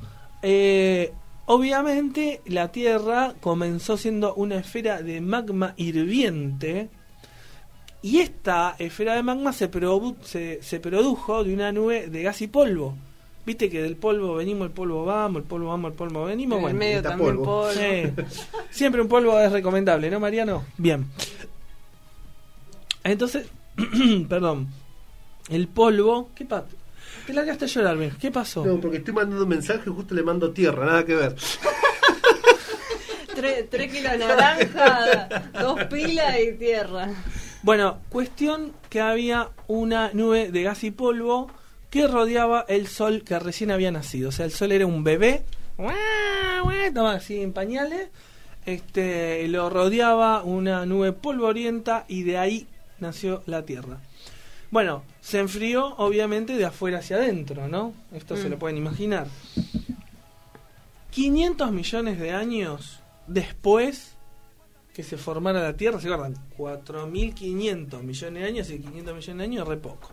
eh, 0.41 1.13
obviamente 1.45 2.41
la 2.45 2.71
Tierra 2.71 3.33
comenzó 3.41 3.97
siendo 3.97 4.33
una 4.35 4.55
esfera 4.57 5.01
de 5.01 5.21
magma 5.21 5.74
hirviente 5.77 6.89
Y 8.05 8.19
esta 8.19 8.75
esfera 8.77 9.15
de 9.15 9.24
magma 9.24 9.51
se, 9.51 9.71
produ- 9.71 10.15
se, 10.21 10.62
se 10.62 10.79
produjo 10.79 11.43
de 11.43 11.51
una 11.55 11.71
nube 11.71 12.05
de 12.07 12.21
gas 12.21 12.39
y 12.43 12.47
polvo. 12.47 12.95
Viste 13.47 13.67
que 13.67 13.81
del 13.81 13.95
polvo 13.95 14.35
venimos, 14.35 14.67
el 14.67 14.74
polvo 14.74 15.05
vamos, 15.05 15.41
el 15.41 15.47
polvo 15.47 15.69
vamos, 15.69 15.89
el 15.89 15.97
polvo 15.97 16.25
venimos. 16.25 16.57
En 16.59 16.59
el 16.59 16.62
bueno, 16.65 16.77
medio 16.79 17.01
también 17.01 17.38
polvo. 17.38 17.67
Siempre 18.69 19.01
un 19.01 19.07
polvo 19.07 19.39
es 19.39 19.51
recomendable, 19.51 20.12
¿no, 20.12 20.19
Mariano? 20.19 20.65
Bien. 20.77 21.07
Entonces, 23.03 23.47
perdón. 24.29 24.67
El 25.50 25.67
polvo. 25.67 26.29
¿Qué 26.35 26.45
pasa? 26.45 26.67
Te 27.25 27.33
largaste 27.33 27.65
a 27.65 27.67
llorar. 27.67 27.97
¿Qué 28.19 28.29
pasó? 28.29 28.63
No, 28.63 28.79
porque 28.79 28.97
estoy 28.97 29.15
mandando 29.15 29.41
un 29.45 29.50
mensaje 29.50 29.81
y 29.89 29.93
justo 29.93 30.13
le 30.13 30.21
mando 30.21 30.51
tierra, 30.51 30.85
nada 30.85 31.03
que 31.05 31.15
ver. 31.15 31.35
Tres, 33.35 33.69
tres 33.69 33.91
kilos 33.91 34.12
de 34.13 34.17
naranja, 34.19 35.50
dos 35.59 35.83
pilas 35.85 36.35
y 36.39 36.53
tierra. 36.57 37.09
Bueno, 37.65 37.98
cuestión 38.10 38.74
que 38.91 39.01
había 39.01 39.50
una 39.67 40.12
nube 40.13 40.51
de 40.51 40.62
gas 40.62 40.84
y 40.84 40.91
polvo 40.91 41.50
que 41.89 42.05
rodeaba 42.05 42.63
el 42.67 42.86
sol 42.86 43.24
que 43.24 43.39
recién 43.39 43.72
había 43.72 43.89
nacido. 43.91 44.29
O 44.29 44.31
sea, 44.31 44.45
el 44.45 44.51
sol 44.51 44.72
era 44.72 44.86
un 44.86 45.03
bebé, 45.03 45.41
así 47.07 47.41
en 47.41 47.53
pañales, 47.53 48.10
este, 48.67 49.48
lo 49.48 49.72
rodeaba 49.72 50.43
una 50.43 50.86
nube 50.86 51.12
polvorienta 51.12 52.05
y 52.07 52.22
de 52.22 52.38
ahí 52.38 52.67
nació 53.00 53.41
la 53.48 53.63
Tierra. 53.65 53.98
Bueno, 54.69 55.01
se 55.22 55.39
enfrió 55.39 55.95
obviamente 55.98 56.53
de 56.57 56.65
afuera 56.65 57.00
hacia 57.00 57.15
adentro, 57.17 57.67
¿no? 57.67 57.93
Esto 58.13 58.38
se 58.38 58.45
Mm. 58.48 58.51
lo 58.51 58.60
pueden 58.60 58.77
imaginar. 58.77 59.25
500 61.10 61.72
millones 61.72 62.19
de 62.19 62.31
años 62.31 63.00
después 63.25 64.14
que 64.95 65.03
se 65.03 65.17
formara 65.17 65.61
la 65.61 65.75
Tierra, 65.75 65.99
¿se 65.99 66.07
acuerdan? 66.07 66.35
4.500 66.57 68.01
millones 68.01 68.41
de 68.41 68.47
años 68.47 68.69
y 68.69 68.79
500 68.79 69.13
millones 69.13 69.37
de 69.37 69.43
años 69.43 69.63
es 69.63 69.67
re 69.67 69.77
poco. 69.77 70.09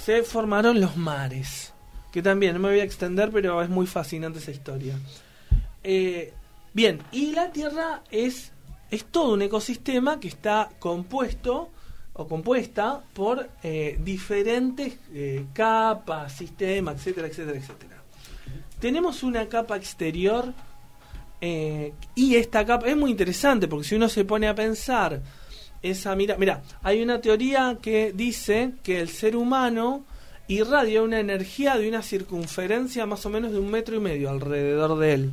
Se 0.00 0.22
formaron 0.22 0.80
los 0.80 0.96
mares, 0.96 1.74
que 2.12 2.22
también 2.22 2.54
no 2.54 2.60
me 2.60 2.68
voy 2.68 2.78
a 2.78 2.84
extender, 2.84 3.32
pero 3.32 3.60
es 3.60 3.68
muy 3.68 3.88
fascinante 3.88 4.38
esa 4.38 4.52
historia. 4.52 4.96
Eh, 5.82 6.32
bien, 6.72 7.02
y 7.10 7.32
la 7.32 7.50
Tierra 7.50 8.04
es, 8.12 8.52
es 8.92 9.04
todo 9.06 9.34
un 9.34 9.42
ecosistema 9.42 10.20
que 10.20 10.28
está 10.28 10.70
compuesto 10.78 11.70
o 12.12 12.28
compuesta 12.28 13.02
por 13.12 13.50
eh, 13.64 13.98
diferentes 14.00 15.00
eh, 15.12 15.46
capas, 15.52 16.32
sistemas, 16.32 16.94
etcétera, 16.94 17.26
etcétera, 17.26 17.58
etcétera. 17.58 18.02
Tenemos 18.78 19.24
una 19.24 19.48
capa 19.48 19.76
exterior 19.76 20.54
eh, 21.40 21.92
y 22.14 22.36
esta 22.36 22.64
capa 22.64 22.86
es 22.88 22.96
muy 22.96 23.10
interesante 23.10 23.68
porque 23.68 23.86
si 23.86 23.94
uno 23.94 24.08
se 24.08 24.24
pone 24.24 24.48
a 24.48 24.54
pensar 24.54 25.20
esa 25.82 26.16
mira, 26.16 26.36
mira, 26.38 26.62
hay 26.82 27.02
una 27.02 27.20
teoría 27.20 27.78
que 27.80 28.12
dice 28.12 28.72
que 28.82 29.00
el 29.00 29.08
ser 29.08 29.36
humano 29.36 30.04
irradia 30.48 31.02
una 31.02 31.20
energía 31.20 31.76
de 31.76 31.88
una 31.88 32.02
circunferencia 32.02 33.04
más 33.06 33.24
o 33.26 33.30
menos 33.30 33.52
de 33.52 33.58
un 33.58 33.70
metro 33.70 33.96
y 33.96 34.00
medio 34.00 34.30
alrededor 34.30 34.98
de 34.98 35.12
él. 35.14 35.30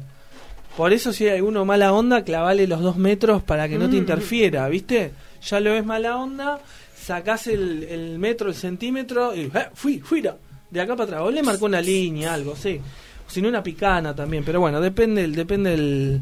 Por 0.75 0.91
eso 0.91 1.13
si 1.13 1.27
hay 1.27 1.39
uno 1.41 1.65
mala 1.65 1.93
onda, 1.93 2.23
clavale 2.23 2.67
los 2.67 2.81
dos 2.81 2.97
metros 2.97 3.43
para 3.43 3.69
que 3.69 3.77
no 3.77 3.89
te 3.89 3.95
Mm. 3.95 3.99
interfiera, 3.99 4.67
¿viste? 4.69 5.11
Ya 5.43 5.59
lo 5.59 5.71
ves 5.71 5.85
mala 5.85 6.17
onda, 6.17 6.59
sacás 6.99 7.47
el, 7.47 7.83
el 7.83 8.17
metro, 8.19 8.49
el 8.49 8.55
centímetro 8.55 9.35
y 9.35 9.41
¡eh! 9.53 9.67
fui, 9.73 9.99
fuera, 9.99 10.35
de 10.71 10.81
acá 10.81 10.95
para 10.95 11.03
atrás. 11.05 11.21
O 11.21 11.31
le 11.31 11.43
marcó 11.43 11.65
una 11.65 11.81
línea, 11.81 12.33
algo, 12.33 12.55
sí. 12.55 12.79
Si 13.27 13.41
no 13.41 13.49
una 13.49 13.63
picana 13.63 14.15
también, 14.15 14.43
pero 14.43 14.59
bueno, 14.59 14.79
depende 14.79 15.27
depende 15.27 15.73
el, 15.73 16.21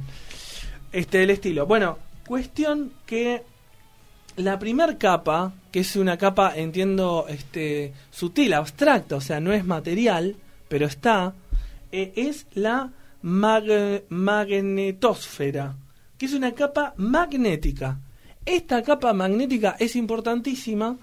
este, 0.92 1.24
el 1.24 1.30
estilo. 1.30 1.66
Bueno, 1.66 1.98
cuestión 2.26 2.92
que 3.06 3.44
la 4.38 4.58
primer 4.60 4.98
capa, 4.98 5.54
que 5.72 5.82
es 5.82 5.96
una 5.98 6.18
capa, 6.18 6.54
entiendo, 6.56 7.26
este, 7.28 7.94
sutil, 8.12 8.54
abstracta, 8.54 9.18
o 9.18 9.22
sea, 9.22 9.40
no 9.42 9.52
es 9.52 9.66
material, 9.66 10.36
pero 10.70 10.86
está, 10.86 11.34
eh, 11.92 12.14
es 12.16 12.46
la 12.54 12.92
mag- 13.24 14.04
magnetosfera, 14.08 15.76
que 16.18 16.26
es 16.28 16.34
una 16.34 16.54
capa 16.54 16.94
magnética. 16.96 17.98
Esta 18.46 18.82
capa 18.84 19.12
magnética 19.14 19.76
es 19.80 19.96
importantísima 19.98 20.98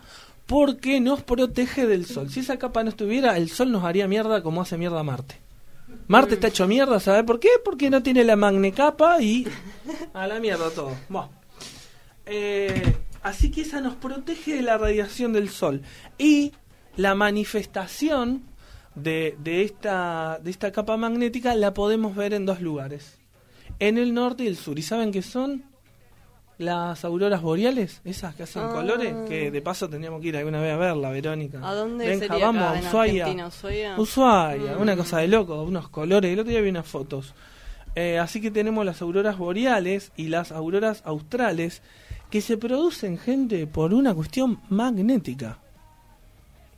porque 0.47 1.01
nos 1.01 1.23
protege 1.23 1.87
del 1.87 2.07
sol. 2.07 2.31
Si 2.31 2.41
esa 2.41 2.59
capa 2.59 2.83
no 2.83 2.89
estuviera, 2.89 3.37
el 3.37 3.51
sol 3.51 3.71
nos 3.71 3.85
haría 3.85 4.09
mierda 4.09 4.43
como 4.43 4.63
hace 4.63 4.79
mierda 4.79 5.03
Marte. 5.03 5.37
Marte 6.09 6.35
está 6.35 6.49
hecho 6.49 6.67
mierda, 6.67 6.99
¿sabe 7.01 7.23
por 7.23 7.39
qué? 7.39 7.51
Porque 7.63 7.91
no 7.91 8.03
tiene 8.03 8.25
la 8.25 8.35
magnecapa 8.35 9.21
y 9.21 9.47
a 10.15 10.27
la 10.27 10.41
mierda 10.41 10.71
todo. 10.71 10.97
Eh, 12.25 12.97
así 13.23 13.51
que 13.51 13.61
esa 13.61 13.83
nos 13.83 13.95
protege 13.95 14.57
de 14.57 14.63
la 14.63 14.79
radiación 14.79 15.35
del 15.35 15.51
sol. 15.51 15.83
Y 16.17 16.53
la 16.97 17.15
manifestación 17.15 18.43
de, 18.95 19.37
de 19.39 19.65
esta, 19.65 20.41
de 20.43 20.51
esta 20.51 20.73
capa 20.73 20.97
magnética 20.97 21.55
la 21.55 21.75
podemos 21.75 22.17
ver 22.17 22.33
en 22.33 22.47
dos 22.47 22.63
lugares. 22.63 23.19
En 23.79 23.99
el 23.99 24.15
norte 24.15 24.45
y 24.45 24.47
el 24.47 24.57
sur. 24.57 24.79
¿Y 24.79 24.83
saben 24.83 25.13
qué 25.13 25.21
son? 25.21 25.68
Las 26.59 27.05
auroras 27.05 27.41
boreales, 27.41 28.01
esas 28.05 28.35
que 28.35 28.43
hacen 28.43 28.63
Ah. 28.65 28.71
colores, 28.73 29.15
que 29.29 29.51
de 29.53 29.63
paso 29.63 29.89
tendríamos 29.89 30.21
que 30.21 30.29
ir 30.29 30.37
alguna 30.37 30.61
vez 30.61 30.73
a 30.75 30.77
verla, 30.77 31.11
Verónica. 31.11 31.61
¿A 31.63 31.73
dónde 31.73 32.19
sería 32.19 32.47
vamos, 32.47 32.63
acá, 32.65 32.73
a 32.73 32.79
en? 32.81 32.87
¿Ushuaia? 33.45 33.95
Ushuaia, 33.97 34.77
Mm. 34.77 34.81
una 34.83 34.97
cosa 34.97 35.19
de 35.19 35.29
loco, 35.29 35.63
unos 35.63 35.89
colores. 35.89 36.33
El 36.33 36.41
otro 36.41 36.51
día 36.51 36.61
vi 36.61 36.71
unas 36.71 36.87
fotos. 36.87 37.33
Eh, 37.95 38.19
así 38.19 38.41
que 38.41 38.51
tenemos 38.51 38.85
las 38.85 39.01
auroras 39.03 39.39
boreales 39.39 40.11
y 40.17 40.29
las 40.29 40.51
auroras 40.51 41.03
australes 41.05 41.81
que 42.31 42.41
se 42.41 42.57
producen, 42.57 43.19
gente, 43.19 43.67
por 43.69 43.95
una 43.95 44.13
cuestión 44.15 44.61
magnética. 44.69 45.59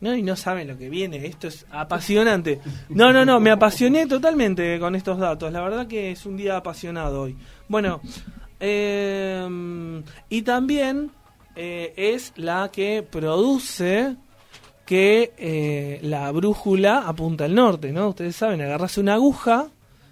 No, 0.00 0.14
y 0.14 0.22
no 0.22 0.36
saben 0.36 0.68
lo 0.68 0.78
que 0.78 0.88
viene, 0.88 1.26
esto 1.26 1.48
es 1.48 1.66
apasionante. 1.70 2.60
No, 2.90 3.12
no, 3.12 3.24
no, 3.26 3.38
me 3.40 3.50
apasioné 3.50 4.06
totalmente 4.06 4.78
con 4.78 4.94
estos 4.94 5.18
datos. 5.18 5.52
La 5.52 5.60
verdad 5.62 5.86
que 5.86 6.10
es 6.12 6.24
un 6.26 6.36
día 6.38 6.56
apasionado 6.56 7.22
hoy. 7.22 7.36
Bueno, 7.68 8.00
eh, 8.60 10.02
y 10.28 10.42
también 10.42 11.10
eh, 11.56 11.92
es 11.96 12.32
la 12.36 12.70
que 12.72 13.02
produce 13.02 14.16
que 14.86 15.32
eh, 15.38 16.00
la 16.02 16.30
brújula 16.32 17.04
apunta 17.06 17.44
al 17.44 17.54
norte, 17.54 17.92
¿no? 17.92 18.08
Ustedes 18.08 18.36
saben, 18.36 18.60
agarras 18.60 18.98
una 18.98 19.14
aguja, 19.14 19.68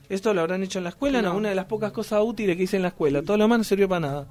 esto 0.09 0.33
lo 0.33 0.41
habrán 0.41 0.63
hecho 0.63 0.79
en 0.79 0.85
la 0.85 0.91
escuela, 0.91 1.21
no, 1.21 1.31
No. 1.33 1.37
una 1.39 1.49
de 1.51 1.55
las 1.55 1.65
pocas 1.67 1.93
cosas 1.93 2.23
útiles 2.25 2.57
que 2.57 2.63
hice 2.63 2.77
en 2.77 2.83
la 2.83 2.89
escuela, 2.89 3.23
todo 3.23 3.37
lo 3.37 3.45
demás 3.45 3.59
no 3.59 3.65
sirvió 3.65 3.89
para 3.89 4.01
nada. 4.01 4.27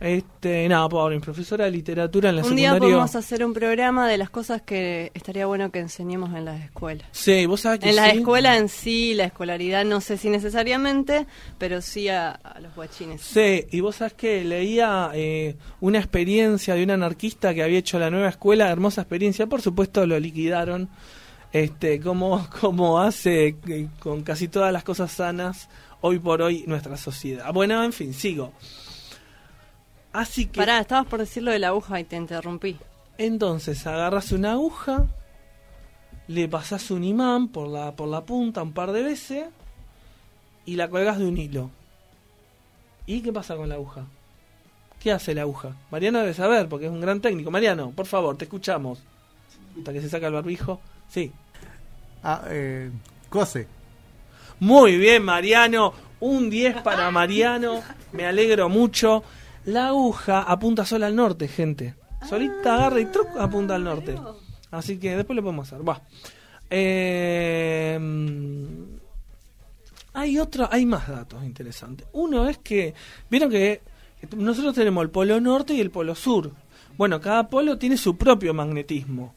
Este, 0.00 0.68
nada, 0.68 0.88
pobre, 0.88 1.14
mi 1.16 1.20
profesora 1.22 1.64
de 1.66 1.70
literatura 1.70 2.30
en 2.30 2.36
la 2.36 2.42
Un 2.42 2.56
día 2.56 2.70
secundaria. 2.70 2.94
podemos 2.96 3.14
hacer 3.16 3.44
un 3.44 3.54
programa 3.54 4.08
de 4.08 4.18
las 4.18 4.28
cosas 4.28 4.60
que 4.62 5.10
estaría 5.14 5.46
bueno 5.46 5.70
que 5.70 5.78
enseñemos 5.78 6.34
en 6.34 6.44
las 6.44 6.62
escuelas. 6.62 7.06
Sí, 7.12 7.46
vos 7.46 7.60
sabés 7.62 7.80
que 7.80 7.90
En 7.90 7.96
la 7.96 8.10
escuela 8.10 8.56
en 8.56 8.68
sí, 8.68 9.14
la 9.14 9.24
escolaridad 9.24 9.84
no 9.84 10.00
sé 10.00 10.16
si 10.18 10.28
necesariamente, 10.30 11.26
pero 11.58 11.80
sí 11.80 12.08
a, 12.08 12.32
a 12.32 12.60
los 12.60 12.74
guachines. 12.74 13.20
Sí, 13.22 13.66
y 13.70 13.80
vos 13.80 13.96
sabés 13.96 14.14
que 14.14 14.44
leía 14.44 15.10
eh, 15.14 15.56
una 15.80 15.98
experiencia 15.98 16.74
de 16.74 16.82
un 16.84 16.90
anarquista 16.90 17.54
que 17.54 17.62
había 17.62 17.78
hecho 17.78 17.98
la 17.98 18.10
nueva 18.10 18.28
escuela, 18.28 18.70
hermosa 18.70 19.02
experiencia, 19.02 19.46
por 19.46 19.62
supuesto 19.62 20.06
lo 20.06 20.18
liquidaron, 20.18 20.90
este, 21.52 22.00
como, 22.00 22.46
como 22.60 23.00
hace 23.00 23.56
eh, 23.68 23.88
con 24.00 24.22
casi 24.22 24.48
todas 24.48 24.72
las 24.72 24.82
cosas 24.84 25.12
sanas 25.12 25.68
hoy 26.00 26.18
por 26.18 26.42
hoy 26.42 26.64
nuestra 26.66 26.96
sociedad. 26.98 27.50
Bueno, 27.54 27.82
en 27.82 27.92
fin, 27.92 28.12
sigo. 28.12 28.52
Así 30.14 30.46
que 30.46 30.60
Pará, 30.60 30.80
estabas 30.80 31.06
por 31.06 31.18
decir 31.20 31.42
lo 31.42 31.50
de 31.50 31.58
la 31.58 31.68
aguja 31.68 32.00
y 32.00 32.04
te 32.04 32.16
interrumpí. 32.16 32.78
entonces 33.18 33.86
agarras 33.86 34.32
una 34.32 34.52
aguja, 34.52 35.06
le 36.28 36.48
pasás 36.48 36.90
un 36.90 37.04
imán 37.04 37.48
por 37.48 37.68
la, 37.68 37.92
por 37.92 38.08
la 38.08 38.22
punta 38.24 38.62
un 38.62 38.72
par 38.72 38.92
de 38.92 39.02
veces 39.02 39.44
y 40.64 40.76
la 40.76 40.88
colgas 40.88 41.18
de 41.18 41.26
un 41.26 41.36
hilo. 41.36 41.70
¿Y 43.06 43.20
qué 43.20 43.32
pasa 43.32 43.56
con 43.56 43.68
la 43.68 43.74
aguja? 43.74 44.06
¿Qué 45.00 45.12
hace 45.12 45.34
la 45.34 45.42
aguja? 45.42 45.76
Mariano 45.90 46.20
debe 46.20 46.32
saber 46.32 46.68
porque 46.68 46.86
es 46.86 46.92
un 46.92 47.00
gran 47.02 47.20
técnico. 47.20 47.50
Mariano, 47.50 47.90
por 47.90 48.06
favor, 48.06 48.38
te 48.38 48.44
escuchamos. 48.44 49.00
Hasta 49.76 49.92
que 49.92 50.00
se 50.00 50.08
saca 50.08 50.28
el 50.28 50.32
barbijo. 50.32 50.80
Sí. 51.10 51.30
Ah, 52.22 52.42
eh, 52.48 52.90
cose. 53.28 53.66
Muy 54.60 54.96
bien, 54.96 55.22
Mariano. 55.24 55.92
Un 56.20 56.48
10 56.48 56.80
para 56.82 57.10
Mariano. 57.10 57.82
Me 58.12 58.24
alegro 58.24 58.70
mucho. 58.70 59.22
La 59.66 59.88
aguja 59.88 60.42
apunta 60.42 60.84
sola 60.84 61.06
al 61.06 61.16
norte, 61.16 61.48
gente. 61.48 61.94
Solita 62.28 62.74
agarra 62.74 63.00
y 63.00 63.06
truc, 63.06 63.28
apunta 63.38 63.74
al 63.74 63.84
norte. 63.84 64.16
Así 64.70 64.98
que 64.98 65.16
después 65.16 65.36
lo 65.36 65.42
podemos 65.42 65.72
hacer. 65.72 65.88
Va. 65.88 66.02
Eh, 66.70 67.98
hay 70.12 70.38
otro, 70.38 70.68
hay 70.70 70.86
más 70.86 71.08
datos 71.08 71.44
interesantes. 71.44 72.06
Uno 72.12 72.48
es 72.48 72.58
que, 72.58 72.94
vieron 73.30 73.50
que 73.50 73.82
nosotros 74.36 74.74
tenemos 74.74 75.02
el 75.02 75.10
polo 75.10 75.40
norte 75.40 75.74
y 75.74 75.80
el 75.80 75.90
polo 75.90 76.14
sur. 76.14 76.52
Bueno, 76.96 77.20
cada 77.20 77.48
polo 77.48 77.78
tiene 77.78 77.96
su 77.96 78.16
propio 78.16 78.54
magnetismo. 78.54 79.34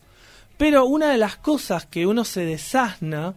Pero 0.58 0.86
una 0.86 1.10
de 1.10 1.18
las 1.18 1.38
cosas 1.38 1.86
que 1.86 2.06
uno 2.06 2.24
se 2.24 2.42
desasna 2.42 3.36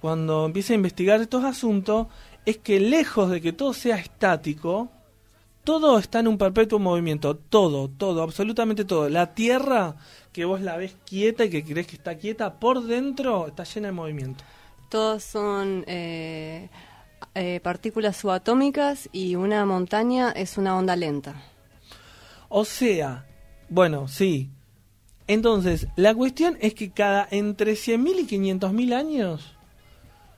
cuando 0.00 0.46
empieza 0.46 0.72
a 0.72 0.76
investigar 0.76 1.20
estos 1.20 1.44
asuntos 1.44 2.06
es 2.46 2.58
que 2.58 2.80
lejos 2.80 3.30
de 3.30 3.40
que 3.40 3.52
todo 3.52 3.72
sea 3.72 3.96
estático, 3.96 4.90
todo 5.64 5.98
está 5.98 6.20
en 6.20 6.28
un 6.28 6.38
perpetuo 6.38 6.78
movimiento, 6.78 7.36
todo, 7.36 7.88
todo, 7.88 8.22
absolutamente 8.22 8.84
todo. 8.84 9.08
La 9.08 9.34
Tierra, 9.34 9.96
que 10.32 10.44
vos 10.44 10.60
la 10.60 10.76
ves 10.76 10.96
quieta 11.04 11.44
y 11.44 11.50
que 11.50 11.64
crees 11.64 11.86
que 11.86 11.96
está 11.96 12.16
quieta, 12.16 12.58
por 12.58 12.84
dentro 12.84 13.48
está 13.48 13.64
llena 13.64 13.88
de 13.88 13.92
movimiento. 13.92 14.44
Todos 14.88 15.22
son 15.22 15.84
eh, 15.86 16.68
eh, 17.34 17.60
partículas 17.62 18.16
subatómicas 18.16 19.08
y 19.12 19.36
una 19.36 19.64
montaña 19.64 20.32
es 20.32 20.58
una 20.58 20.76
onda 20.76 20.96
lenta. 20.96 21.34
O 22.48 22.64
sea, 22.64 23.26
bueno, 23.68 24.08
sí. 24.08 24.50
Entonces, 25.28 25.86
la 25.94 26.12
cuestión 26.12 26.58
es 26.60 26.74
que 26.74 26.90
cada 26.90 27.28
entre 27.30 27.74
100.000 27.74 28.20
y 28.20 28.26
500.000 28.26 28.94
años, 28.94 29.54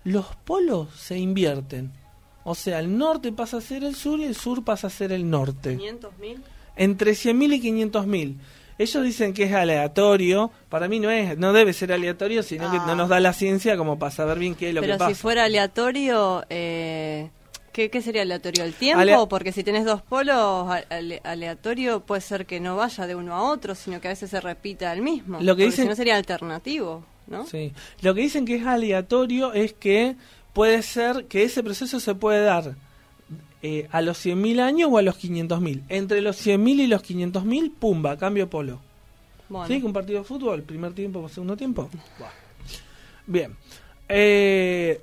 los 0.05 0.27
polos 0.45 0.91
se 0.95 1.19
invierten. 1.19 2.02
O 2.45 2.55
sea, 2.55 2.79
el 2.81 2.97
norte 2.99 3.31
pasa 3.33 3.59
a 3.59 3.61
ser 3.61 3.85
el 3.85 3.95
sur 3.95 4.19
y 4.21 4.25
el 4.25 4.35
sur 4.35 4.65
pasa 4.65 4.89
a 4.89 4.91
ser 4.91 5.13
el 5.13 5.29
norte. 5.31 5.79
¿500.000? 5.79 6.39
Entre 6.77 7.13
100.000 7.13 7.55
y 7.55 7.61
500.000. 7.91 8.37
Ellos 8.79 9.05
dicen 9.05 9.33
que 9.35 9.45
es 9.45 9.53
aleatorio. 9.53 10.51
Para 10.69 10.89
mí 10.89 10.99
no 10.99 11.11
es, 11.11 11.37
no 11.39 11.53
debe 11.53 11.73
ser 11.73 11.93
aleatorio, 11.93 12.43
sino 12.43 12.71
que 12.71 12.79
Ah. 12.79 12.85
no 12.87 12.97
nos 12.97 13.09
da 13.09 13.21
la 13.21 13.33
ciencia 13.33 13.77
como 13.77 13.99
para 13.99 14.11
saber 14.11 14.39
bien 14.39 14.55
qué 14.55 14.71
es 14.71 14.75
lo 14.75 14.81
Pero 14.81 14.95
que 14.95 14.99
pasa. 14.99 15.15
si 15.15 15.21
fuera 15.21 15.45
aleatorio, 15.45 16.45
eh, 16.51 17.31
¿qué, 17.73 17.91
qué 17.91 18.01
sería 18.03 18.23
aleatorio? 18.23 18.65
¿El 18.65 18.73
tiempo? 18.75 19.29
Porque 19.29 19.53
si 19.53 19.63
tienes 19.63 19.85
dos 19.85 20.03
polos, 20.03 20.67
ale- 20.91 21.21
aleatorio 21.23 22.01
puede 22.01 22.23
ser 22.23 22.47
que 22.47 22.59
no 22.59 22.75
vaya 22.77 23.07
de 23.07 23.15
uno 23.15 23.35
a 23.37 23.43
otro, 23.43 23.75
sino 23.75 24.01
que 24.01 24.09
a 24.09 24.11
veces 24.13 24.31
se 24.31 24.41
repita 24.41 24.93
el 24.93 25.03
mismo. 25.03 25.39
Lo 25.41 25.55
que 25.55 25.67
dicen- 25.67 25.85
si 25.85 25.89
no 25.91 25.95
sería 25.95 26.17
alternativo, 26.17 27.05
¿no? 27.29 27.47
Sí. 27.47 27.73
Lo 28.01 28.15
que 28.15 28.23
dicen 28.23 28.47
que 28.47 28.57
es 28.57 28.67
aleatorio 28.67 29.53
es 29.53 29.75
que 29.75 30.17
puede 30.53 30.83
ser 30.83 31.27
que 31.27 31.45
ese 31.45 31.63
proceso 31.63 32.01
se 32.01 32.15
puede 32.15 32.45
dar 32.45 32.75
eh, 33.63 33.89
a 33.93 34.03
los 34.03 34.25
100.000 34.25 34.61
años 34.61 34.91
o 34.93 34.99
a 34.99 35.03
los 35.03 35.17
500.000. 35.23 35.83
Entre 35.89 36.21
los 36.21 36.45
100.000 36.45 36.81
y 36.81 36.87
los 36.87 37.03
500.000, 37.03 37.73
pumba, 37.79 38.17
cambio 38.17 38.51
polo. 38.51 38.81
Bueno, 39.49 39.67
¿Sí? 39.67 39.83
Un 39.85 39.93
partido 39.93 40.21
de 40.21 40.25
fútbol, 40.25 40.63
primer 40.63 40.93
tiempo, 40.93 41.29
segundo 41.29 41.57
tiempo. 41.57 41.89
Bien. 43.27 43.57
Eh, 44.09 45.01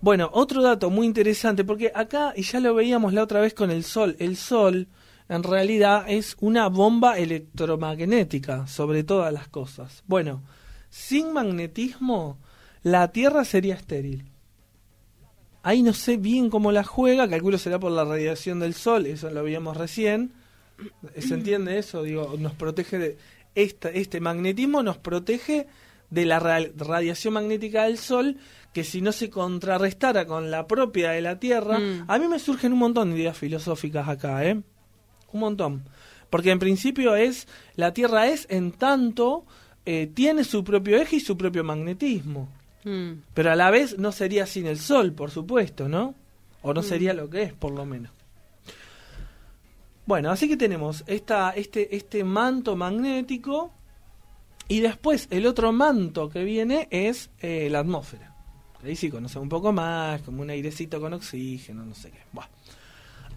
bueno, 0.00 0.30
otro 0.32 0.62
dato 0.62 0.90
muy 0.90 1.06
interesante, 1.06 1.64
porque 1.64 1.90
acá, 1.94 2.32
y 2.36 2.42
ya 2.42 2.60
lo 2.60 2.74
veíamos 2.74 3.12
la 3.12 3.22
otra 3.22 3.40
vez 3.40 3.54
con 3.54 3.70
el 3.70 3.84
Sol, 3.84 4.16
el 4.18 4.36
Sol 4.36 4.88
en 5.28 5.42
realidad 5.42 6.04
es 6.08 6.36
una 6.40 6.68
bomba 6.68 7.18
electromagnética 7.18 8.66
sobre 8.66 9.02
todas 9.02 9.32
las 9.32 9.48
cosas. 9.48 10.02
Bueno, 10.06 10.42
sin 10.88 11.32
magnetismo, 11.32 12.38
la 12.82 13.12
Tierra 13.12 13.44
sería 13.44 13.74
estéril. 13.74 14.27
Ahí 15.68 15.82
no 15.82 15.92
sé 15.92 16.16
bien 16.16 16.48
cómo 16.48 16.72
la 16.72 16.82
juega, 16.82 17.28
calculo 17.28 17.58
será 17.58 17.78
por 17.78 17.92
la 17.92 18.04
radiación 18.04 18.58
del 18.60 18.72
Sol, 18.72 19.04
eso 19.04 19.28
lo 19.28 19.42
veíamos 19.42 19.76
recién. 19.76 20.32
¿Se 21.18 21.34
entiende 21.34 21.76
eso? 21.78 22.02
Digo, 22.04 22.36
nos 22.38 22.54
protege 22.54 22.98
de 22.98 23.18
esta, 23.54 23.90
este 23.90 24.18
magnetismo 24.20 24.82
nos 24.82 24.96
protege 24.96 25.66
de 26.08 26.24
la 26.24 26.38
ra- 26.38 26.70
radiación 26.74 27.34
magnética 27.34 27.84
del 27.84 27.98
Sol, 27.98 28.36
que 28.72 28.82
si 28.82 29.02
no 29.02 29.12
se 29.12 29.28
contrarrestara 29.28 30.24
con 30.26 30.50
la 30.50 30.66
propia 30.66 31.10
de 31.10 31.20
la 31.20 31.38
Tierra, 31.38 31.78
Mm. 31.78 32.04
a 32.08 32.18
mí 32.18 32.28
me 32.28 32.38
surgen 32.38 32.72
un 32.72 32.78
montón 32.78 33.10
de 33.10 33.18
ideas 33.18 33.36
filosóficas 33.36 34.08
acá, 34.08 34.44
¿eh? 34.46 34.62
Un 35.32 35.40
montón. 35.40 35.82
Porque 36.30 36.50
en 36.50 36.58
principio 36.60 37.14
es, 37.14 37.46
la 37.74 37.92
Tierra 37.92 38.28
es 38.28 38.46
en 38.48 38.72
tanto, 38.72 39.44
eh, 39.84 40.08
tiene 40.14 40.44
su 40.44 40.64
propio 40.64 40.96
eje 40.96 41.16
y 41.16 41.20
su 41.20 41.36
propio 41.36 41.62
magnetismo. 41.64 42.48
Mm, 42.88 43.22
Pero 43.34 43.52
a 43.52 43.56
la 43.56 43.70
vez 43.70 43.98
no 43.98 44.12
sería 44.12 44.46
sin 44.46 44.66
el 44.66 44.78
Sol, 44.78 45.12
por 45.12 45.30
supuesto, 45.30 45.88
¿no? 45.88 46.14
O 46.62 46.72
Mm. 46.72 46.74
no 46.74 46.82
sería 46.82 47.12
lo 47.14 47.28
que 47.30 47.42
es, 47.42 47.52
por 47.52 47.72
lo 47.72 47.84
menos. 47.84 48.12
Bueno, 50.06 50.30
así 50.30 50.48
que 50.48 50.56
tenemos 50.56 51.04
esta, 51.06 51.50
este, 51.50 51.94
este 51.94 52.24
manto 52.24 52.76
magnético 52.76 53.72
y 54.66 54.80
después 54.80 55.28
el 55.30 55.46
otro 55.46 55.70
manto 55.72 56.30
que 56.30 56.44
viene 56.44 56.88
es 56.90 57.30
eh, 57.40 57.68
la 57.70 57.80
atmósfera. 57.80 58.34
Ahí 58.82 58.96
sí 58.96 59.10
conoce 59.10 59.38
un 59.38 59.48
poco 59.48 59.72
más, 59.72 60.22
como 60.22 60.40
un 60.42 60.50
airecito 60.50 61.00
con 61.00 61.12
oxígeno, 61.12 61.84
no 61.84 61.94
sé 61.94 62.10
qué. 62.10 62.20
Buah. 62.32 62.46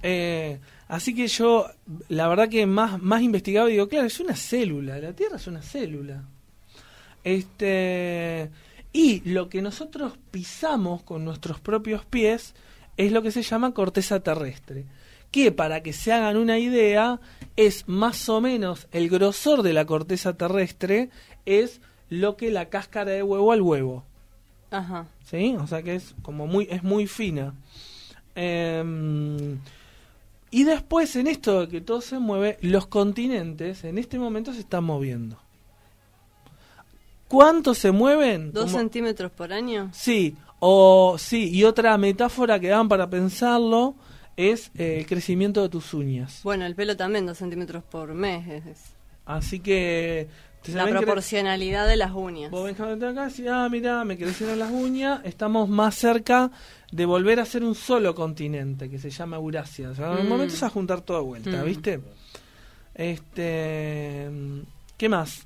Eh, 0.03 0.59
así 0.87 1.13
que 1.13 1.27
yo, 1.27 1.67
la 2.09 2.27
verdad 2.27 2.47
que 2.47 2.65
más, 2.65 3.01
más 3.01 3.21
investigado 3.21 3.67
digo, 3.67 3.87
claro, 3.89 4.07
es 4.07 4.19
una 4.19 4.35
célula, 4.35 4.97
la 4.99 5.13
Tierra 5.13 5.35
es 5.35 5.47
una 5.47 5.61
célula. 5.61 6.23
Este, 7.23 8.49
y 8.93 9.21
lo 9.29 9.49
que 9.49 9.61
nosotros 9.61 10.13
pisamos 10.31 11.03
con 11.03 11.23
nuestros 11.23 11.59
propios 11.59 12.05
pies 12.05 12.53
es 12.97 13.11
lo 13.11 13.21
que 13.21 13.31
se 13.31 13.41
llama 13.41 13.73
corteza 13.73 14.19
terrestre, 14.19 14.85
que 15.31 15.51
para 15.51 15.81
que 15.81 15.93
se 15.93 16.11
hagan 16.11 16.37
una 16.37 16.59
idea 16.59 17.19
es 17.55 17.87
más 17.87 18.27
o 18.29 18.41
menos 18.41 18.87
el 18.91 19.09
grosor 19.09 19.63
de 19.63 19.73
la 19.73 19.85
corteza 19.85 20.33
terrestre 20.33 21.09
es 21.45 21.81
lo 22.09 22.35
que 22.35 22.51
la 22.51 22.69
cáscara 22.69 23.11
de 23.11 23.23
huevo 23.23 23.51
al 23.51 23.61
huevo. 23.61 24.03
Ajá. 24.71 25.07
¿sí? 25.25 25.55
O 25.59 25.67
sea 25.67 25.81
que 25.81 25.95
es 25.95 26.13
como 26.21 26.47
muy, 26.47 26.67
es 26.69 26.83
muy 26.83 27.07
fina. 27.07 27.53
Em, 28.35 29.59
y 30.49 30.63
después 30.63 31.15
en 31.15 31.27
esto 31.27 31.61
de 31.61 31.67
que 31.69 31.81
todo 31.81 32.01
se 32.01 32.19
mueve, 32.19 32.57
los 32.61 32.87
continentes 32.87 33.83
en 33.85 33.97
este 33.97 34.19
momento 34.19 34.53
se 34.53 34.59
están 34.59 34.83
moviendo. 34.83 35.37
¿Cuánto 37.31 37.73
se 37.73 37.91
mueven? 37.91 38.51
¿Dos 38.51 38.65
Como- 38.65 38.77
centímetros 38.79 39.31
por 39.31 39.53
año? 39.53 39.89
Sí, 39.93 40.35
o 40.59 41.15
sí, 41.17 41.49
y 41.49 41.63
otra 41.63 41.97
metáfora 41.97 42.59
que 42.59 42.67
dan 42.67 42.89
para 42.89 43.09
pensarlo 43.09 43.95
es 44.35 44.69
eh, 44.77 44.97
el 44.99 45.05
crecimiento 45.05 45.61
de 45.61 45.69
tus 45.69 45.93
uñas. 45.93 46.41
Bueno, 46.43 46.65
el 46.65 46.75
pelo 46.75 46.97
también, 46.97 47.25
dos 47.25 47.37
centímetros 47.37 47.83
por 47.83 48.13
mes. 48.13 48.45
Es, 48.47 48.65
es 48.65 48.79
Así 49.25 49.59
que 49.61 50.27
la 50.73 50.85
proporcionalidad 50.87 51.87
de 51.87 51.95
las 51.95 52.11
uñas. 52.11 52.51
Vos 52.51 52.65
ven 52.65 52.75
acá 52.75 53.27
y 53.27 53.29
decís, 53.29 53.47
ah, 53.49 53.67
mira, 53.71 54.03
me 54.03 54.17
crecieron 54.17 54.59
las 54.59 54.71
uñas, 54.71 55.21
estamos 55.23 55.69
más 55.69 55.95
cerca 55.95 56.51
de 56.91 57.05
volver 57.05 57.39
a 57.39 57.45
ser 57.45 57.63
un 57.63 57.75
solo 57.75 58.13
continente 58.13 58.89
que 58.89 58.99
se 58.99 59.09
llama 59.09 59.37
Eurasia. 59.37 59.89
O 59.91 59.95
sea, 59.95 60.11
en 60.11 60.17
el 60.19 60.25
Mm. 60.25 60.29
momento 60.29 60.53
es 60.53 60.63
a 60.63 60.69
juntar 60.69 60.99
todo 61.01 61.17
de 61.19 61.23
vuelta, 61.23 61.61
Mm. 61.61 61.65
¿viste? 61.65 62.01
Este, 62.93 64.29
¿qué 64.97 65.07
más? 65.09 65.45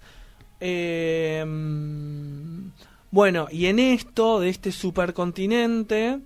Eh, 0.60 1.44
bueno, 3.12 3.48
y 3.52 3.68
en 3.68 3.80
esto 3.80 4.40
de 4.40 4.50
este 4.50 4.72
supercontinente, 4.72 6.20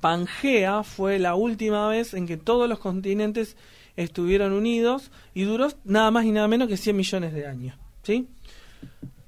Pangea 0.00 0.82
fue 0.82 1.18
la 1.18 1.34
última 1.34 1.88
vez 1.88 2.14
en 2.14 2.26
que 2.26 2.36
todos 2.36 2.68
los 2.68 2.78
continentes 2.78 3.56
estuvieron 3.96 4.52
unidos 4.52 5.10
y 5.34 5.42
duró 5.42 5.68
nada 5.84 6.10
más 6.10 6.24
y 6.24 6.30
nada 6.30 6.48
menos 6.48 6.68
que 6.68 6.76
100 6.76 6.96
millones 6.96 7.32
de 7.32 7.46
años. 7.46 7.76
¿Sí? 8.02 8.28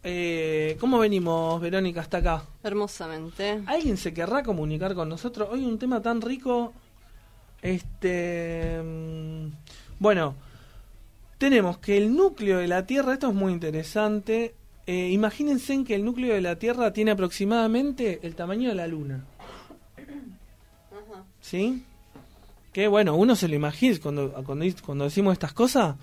Eh, 0.03 0.77
¿Cómo 0.81 0.99
venimos, 0.99 1.61
Verónica, 1.61 2.01
hasta 2.01 2.19
acá? 2.19 2.45
Hermosamente. 2.63 3.63
¿Alguien 3.67 3.97
se 3.97 4.13
querrá 4.13 4.43
comunicar 4.43 4.95
con 4.95 5.09
nosotros? 5.09 5.49
Hoy 5.51 5.65
un 5.65 5.79
tema 5.79 6.03
tan 6.03 6.21
rico. 6.21 6.73
Este. 7.63 8.81
mm, 8.83 9.47
Bueno, 9.99 10.35
tenemos 11.39 11.79
que 11.79 11.97
el 11.97 12.15
núcleo 12.15 12.59
de 12.59 12.69
la 12.69 12.87
Tierra, 12.87 13.13
esto 13.15 13.29
es 13.29 13.35
muy 13.35 13.53
interesante. 13.53 14.55
eh, 14.87 15.11
imagínense 15.11 15.73
en 15.73 15.85
que 15.85 15.95
el 15.95 16.05
núcleo 16.05 16.35
de 16.35 16.41
la 16.41 16.59
Tierra 16.59 16.93
tiene 16.93 17.11
aproximadamente 17.13 18.21
el 18.23 18.35
tamaño 18.35 18.69
de 18.69 18.75
la 18.75 18.87
Luna. 18.87 19.25
¿Sí? 21.41 21.85
Que 22.73 22.89
bueno, 22.89 23.15
uno 23.15 23.37
se 23.37 23.49
lo 23.49 23.55
imagina 23.55 23.97
cuando, 24.03 24.33
cuando, 24.45 24.65
cuando 24.85 25.05
decimos 25.05 25.33
estas 25.33 25.53
cosas. 25.53 25.97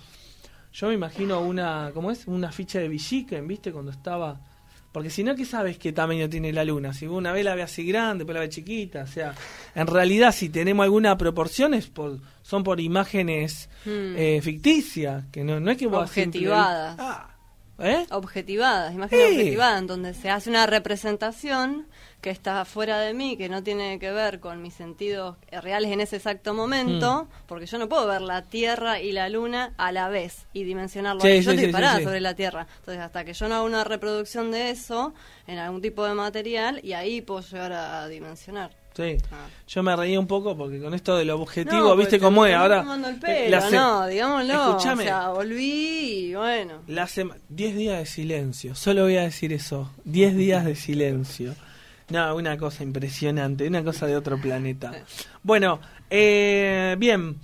Yo 0.72 0.88
me 0.88 0.94
imagino 0.94 1.40
una, 1.40 1.90
¿cómo 1.92 2.10
es? 2.10 2.26
Una 2.26 2.50
ficha 2.50 2.78
de 2.78 2.88
Villiquen, 2.88 3.46
¿viste? 3.46 3.72
Cuando 3.72 3.90
estaba... 3.90 4.40
Porque 4.92 5.08
si 5.08 5.24
no, 5.24 5.34
¿qué 5.34 5.46
sabes 5.46 5.78
qué 5.78 5.90
tamaño 5.92 6.28
tiene 6.28 6.52
la 6.52 6.64
luna? 6.64 6.92
Si 6.92 7.06
una 7.06 7.32
vez 7.32 7.44
la 7.44 7.54
ve 7.54 7.62
así 7.62 7.82
grande, 7.84 8.18
después 8.24 8.34
la 8.34 8.40
ve 8.40 8.48
chiquita. 8.50 9.02
O 9.04 9.06
sea, 9.06 9.34
en 9.74 9.86
realidad, 9.86 10.32
si 10.32 10.50
tenemos 10.50 10.84
alguna 10.84 11.16
proporción, 11.16 11.72
es 11.72 11.86
por, 11.86 12.18
son 12.42 12.62
por 12.62 12.78
imágenes 12.78 13.70
Mm. 13.86 14.14
eh, 14.16 14.40
ficticias. 14.42 15.24
Que 15.32 15.44
no, 15.44 15.58
no 15.60 15.70
es 15.70 15.78
que 15.78 15.86
vos 15.86 16.02
a 16.02 16.06
simple 16.12 16.40
Objetivadas. 16.40 16.96
Ah, 16.98 17.28
¿Eh? 17.78 18.06
Objetivadas, 18.10 18.94
imágenes 18.94 19.26
Sí. 19.30 19.34
objetivadas, 19.36 19.80
en 19.80 19.86
donde 19.86 20.14
se 20.14 20.30
hace 20.30 20.50
una 20.50 20.66
representación 20.66 21.86
que 22.22 22.30
está 22.30 22.64
fuera 22.64 23.00
de 23.00 23.12
mí, 23.12 23.36
que 23.36 23.48
no 23.50 23.62
tiene 23.62 23.98
que 23.98 24.10
ver 24.12 24.40
con 24.40 24.62
mis 24.62 24.72
sentidos 24.74 25.36
reales 25.50 25.90
en 25.90 26.00
ese 26.00 26.16
exacto 26.16 26.54
momento, 26.54 27.24
Mm. 27.24 27.46
porque 27.48 27.66
yo 27.66 27.76
no 27.78 27.88
puedo 27.88 28.06
ver 28.06 28.22
la 28.22 28.42
Tierra 28.42 29.00
y 29.00 29.12
la 29.12 29.28
Luna 29.28 29.74
a 29.76 29.92
la 29.92 30.08
vez 30.08 30.46
y 30.54 30.62
dimensionarlo. 30.64 31.20
Sí, 31.20 31.26
ahí. 31.28 31.38
sí, 31.40 31.44
yo 31.46 31.50
estoy 31.50 31.64
sí, 31.64 31.70
sí, 31.70 31.72
parada 31.72 31.98
sí. 31.98 32.04
sobre 32.04 32.20
la 32.20 32.34
Tierra. 32.34 32.66
Entonces, 32.78 33.02
hasta 33.02 33.24
que 33.24 33.34
yo 33.34 33.48
no 33.48 33.56
haga 33.56 33.64
una 33.64 33.84
reproducción 33.84 34.50
de 34.52 34.70
eso 34.70 35.12
en 35.46 35.58
algún 35.58 35.82
tipo 35.82 36.04
de 36.06 36.14
material, 36.14 36.80
y 36.82 36.92
ahí 36.94 37.20
puedo 37.20 37.40
llegar 37.42 37.72
a 37.72 38.06
dimensionar. 38.08 38.70
Sí. 38.94 39.16
Ah. 39.32 39.46
Yo 39.66 39.82
me 39.82 39.96
reía 39.96 40.20
un 40.20 40.26
poco 40.26 40.54
porque 40.56 40.78
con 40.78 40.92
esto 40.94 41.16
del 41.16 41.30
objetivo, 41.30 41.76
No, 41.76 41.96
¿viste 41.96 42.18
porque 42.18 42.24
cómo 42.24 42.46
es? 42.46 42.54
Ahora. 42.54 42.84
el 42.94 43.04
eh, 43.14 43.18
pelo, 43.20 43.58
la 43.58 43.70
no, 43.70 44.06
digámoslo. 44.06 44.76
O 44.76 44.80
sea, 44.80 45.28
volví 45.30 46.28
y 46.28 46.34
bueno. 46.34 46.82
La 46.86 47.06
sema- 47.08 47.36
10 47.48 47.74
días 47.74 47.98
de 47.98 48.06
silencio, 48.06 48.74
solo 48.74 49.02
voy 49.04 49.16
a 49.16 49.22
decir 49.22 49.52
eso. 49.52 49.90
10 50.04 50.36
días 50.36 50.64
de 50.64 50.76
silencio. 50.76 51.54
No, 52.12 52.36
una 52.36 52.58
cosa 52.58 52.82
impresionante, 52.82 53.66
una 53.66 53.82
cosa 53.82 54.06
de 54.06 54.16
otro 54.16 54.38
planeta. 54.38 54.92
Bueno, 55.42 55.80
eh, 56.10 56.94
bien. 56.98 57.38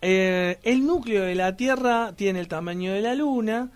Eh, 0.00 0.58
el 0.62 0.86
núcleo 0.86 1.24
de 1.24 1.34
la 1.34 1.56
Tierra 1.56 2.12
tiene 2.14 2.38
el 2.38 2.46
tamaño 2.46 2.92
de 2.92 3.00
la 3.00 3.16
Luna. 3.16 3.72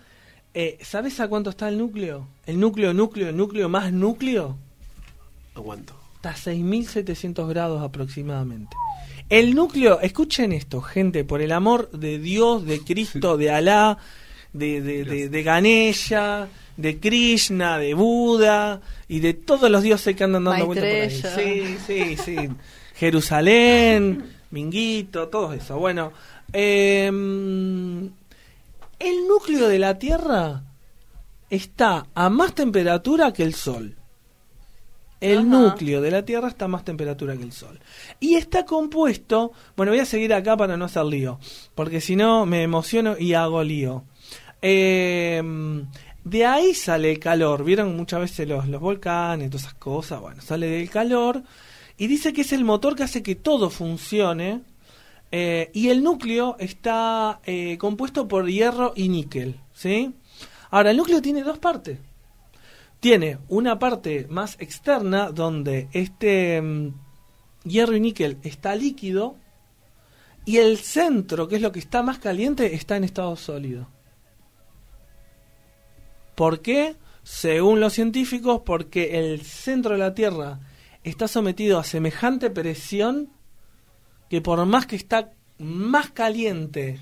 Eh, 0.53 0.77
¿Sabes 0.81 1.19
a 1.19 1.27
cuánto 1.27 1.49
está 1.49 1.67
el 1.67 1.77
núcleo? 1.77 2.25
El 2.45 2.57
núcleo, 2.57 2.93
núcleo, 2.93 3.33
núcleo 3.33 3.67
más 3.67 3.91
núcleo. 3.91 4.55
Aguanto. 5.55 5.93
Está 6.15 6.29
a 6.29 6.35
6.700 6.35 7.45
grados 7.49 7.81
aproximadamente. 7.81 8.77
El 9.27 9.55
núcleo, 9.55 9.99
escuchen 9.99 10.53
esto, 10.53 10.81
gente, 10.81 11.25
por 11.25 11.41
el 11.41 11.51
amor 11.51 11.91
de 11.91 12.17
Dios, 12.17 12.65
de 12.65 12.79
Cristo, 12.79 13.35
de 13.35 13.51
Alá, 13.51 13.97
de, 14.53 14.81
de, 14.81 15.03
de, 15.03 15.29
de 15.29 15.43
Ganesha, 15.43 16.47
de 16.77 16.99
Krishna, 16.99 17.77
de 17.77 17.93
Buda 17.93 18.81
y 19.07 19.19
de 19.19 19.33
todos 19.33 19.69
los 19.69 19.83
dioses 19.83 20.15
que 20.15 20.23
andan 20.23 20.45
dando 20.45 20.65
vueltas 20.65 20.85
por 20.85 21.39
ahí. 21.39 21.77
Sí, 21.85 21.85
sí, 21.85 22.17
sí. 22.17 22.35
Jerusalén, 22.95 24.23
Minguito, 24.51 25.27
todo 25.27 25.53
eso. 25.53 25.77
Bueno, 25.77 26.11
eh, 26.53 27.07
el 27.07 28.11
núcleo 29.27 29.67
de 29.67 29.79
la 29.79 29.97
Tierra 29.97 30.63
está 31.49 32.07
a 32.13 32.29
más 32.29 32.53
temperatura 32.53 33.33
que 33.33 33.43
el 33.43 33.53
Sol. 33.53 33.95
El 35.21 35.39
Ajá. 35.39 35.47
núcleo 35.47 36.01
de 36.01 36.11
la 36.11 36.23
Tierra 36.23 36.47
está 36.47 36.65
a 36.65 36.69
más 36.69 36.85
temperatura 36.85 37.35
que 37.35 37.43
el 37.43 37.51
Sol. 37.51 37.79
Y 38.19 38.35
está 38.35 38.65
compuesto, 38.65 39.51
bueno, 39.75 39.91
voy 39.91 39.99
a 39.99 40.05
seguir 40.05 40.33
acá 40.33 40.55
para 40.55 40.77
no 40.77 40.85
hacer 40.85 41.05
lío, 41.05 41.39
porque 41.75 41.99
si 41.99 42.15
no 42.15 42.45
me 42.45 42.63
emociono 42.63 43.17
y 43.17 43.33
hago 43.33 43.63
lío. 43.63 44.03
Eh, 44.61 45.41
de 46.23 46.45
ahí 46.45 46.73
sale 46.73 47.11
el 47.11 47.19
calor, 47.19 47.63
vieron 47.63 47.95
muchas 47.95 48.21
veces 48.21 48.47
los, 48.47 48.67
los 48.67 48.81
volcanes, 48.81 49.49
todas 49.49 49.63
esas 49.63 49.75
cosas, 49.75 50.19
bueno, 50.21 50.41
sale 50.41 50.67
del 50.67 50.89
calor 50.89 51.43
y 51.97 52.07
dice 52.07 52.33
que 52.33 52.41
es 52.41 52.53
el 52.53 52.65
motor 52.65 52.95
que 52.95 53.03
hace 53.03 53.23
que 53.23 53.35
todo 53.35 53.69
funcione. 53.69 54.61
eh, 55.31 55.69
y 55.73 55.89
el 55.89 56.03
núcleo 56.03 56.55
está 56.59 57.39
eh, 57.45 57.77
compuesto 57.77 58.27
por 58.27 58.49
hierro 58.49 58.93
y 58.95 59.09
níquel, 59.09 59.59
¿sí? 59.73 60.13
Ahora, 60.71 60.91
el 60.91 60.97
núcleo 60.97 61.21
tiene 61.21 61.43
dos 61.43 61.59
partes 61.59 61.99
tiene 62.99 63.37
una 63.47 63.79
parte 63.79 64.27
más 64.29 64.57
externa 64.59 65.31
donde 65.31 65.87
este 65.93 66.61
mm, 66.61 66.93
hierro 67.63 67.95
y 67.95 67.99
níquel 67.99 68.37
está 68.43 68.75
líquido 68.75 69.37
y 70.45 70.57
el 70.57 70.77
centro, 70.77 71.47
que 71.47 71.57
es 71.57 71.61
lo 71.61 71.71
que 71.71 71.79
está 71.79 72.01
más 72.01 72.17
caliente, 72.19 72.73
está 72.75 72.97
en 72.97 73.03
estado 73.03 73.35
sólido. 73.35 73.87
¿Por 76.39 76.61
qué? 76.61 76.95
Según 77.21 77.81
los 77.81 77.91
científicos, 77.91 78.61
porque 78.65 79.19
el 79.19 79.41
centro 79.41 79.91
de 79.91 79.97
la 79.97 80.13
Tierra 80.13 80.61
está 81.03 81.27
sometido 81.27 81.77
a 81.77 81.83
semejante 81.83 82.49
presión 82.49 83.27
que 84.29 84.39
por 84.39 84.65
más 84.65 84.85
que 84.85 84.95
está 84.95 85.33
más 85.57 86.11
caliente 86.11 86.97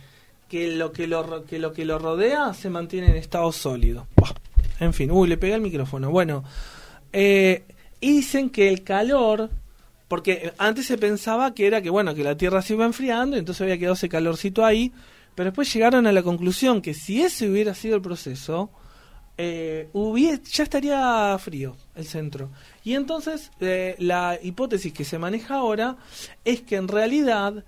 que 0.49 0.75
lo 0.75 0.91
que 0.91 1.05
lo, 1.05 1.45
que 1.45 1.85
lo, 1.85 1.99
rodea, 1.99 2.55
se 2.55 2.71
mantiene 2.71 3.11
en 3.11 3.15
estado 3.15 3.51
sólido. 3.51 4.07
En 4.79 4.91
fin, 4.91 5.11
uy, 5.11 5.27
le 5.27 5.37
pegué 5.37 5.53
al 5.53 5.61
micrófono. 5.61 6.09
Bueno, 6.09 6.43
eh, 7.13 7.63
dicen 8.01 8.49
que 8.49 8.69
el 8.69 8.83
calor, 8.83 9.51
porque 10.07 10.51
antes 10.57 10.87
se 10.87 10.97
pensaba 10.97 11.53
que 11.53 11.67
era 11.67 11.83
que, 11.83 11.91
bueno, 11.91 12.15
que 12.15 12.23
la 12.23 12.35
Tierra 12.35 12.63
se 12.63 12.73
iba 12.73 12.85
enfriando, 12.85 13.37
entonces 13.37 13.61
había 13.61 13.77
quedado 13.77 13.93
ese 13.93 14.09
calorcito 14.09 14.65
ahí, 14.65 14.91
pero 15.35 15.51
después 15.51 15.71
llegaron 15.71 16.07
a 16.07 16.11
la 16.11 16.23
conclusión 16.23 16.81
que 16.81 16.95
si 16.95 17.21
ese 17.21 17.47
hubiera 17.47 17.75
sido 17.75 17.97
el 17.97 18.01
proceso, 18.01 18.71
eh, 19.37 19.89
hubie- 19.93 20.41
ya 20.43 20.63
estaría 20.63 21.37
frío 21.39 21.75
el 21.95 22.05
centro. 22.05 22.49
Y 22.83 22.93
entonces 22.95 23.51
eh, 23.59 23.95
la 23.99 24.37
hipótesis 24.41 24.93
que 24.93 25.05
se 25.05 25.19
maneja 25.19 25.55
ahora 25.55 25.97
es 26.45 26.61
que 26.61 26.75
en 26.75 26.87
realidad 26.87 27.63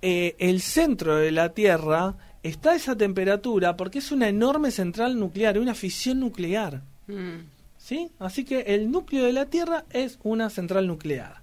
eh, 0.00 0.34
el 0.38 0.60
centro 0.62 1.16
de 1.16 1.30
la 1.32 1.50
Tierra 1.52 2.14
está 2.42 2.72
a 2.72 2.76
esa 2.76 2.96
temperatura 2.96 3.76
porque 3.76 3.98
es 4.00 4.10
una 4.12 4.28
enorme 4.28 4.70
central 4.70 5.18
nuclear, 5.18 5.58
una 5.58 5.74
fisión 5.74 6.20
nuclear. 6.20 6.82
Mm. 7.06 7.46
¿Sí? 7.78 8.10
Así 8.18 8.44
que 8.44 8.60
el 8.60 8.90
núcleo 8.90 9.24
de 9.24 9.32
la 9.32 9.46
Tierra 9.46 9.84
es 9.90 10.18
una 10.22 10.50
central 10.50 10.86
nuclear. 10.86 11.42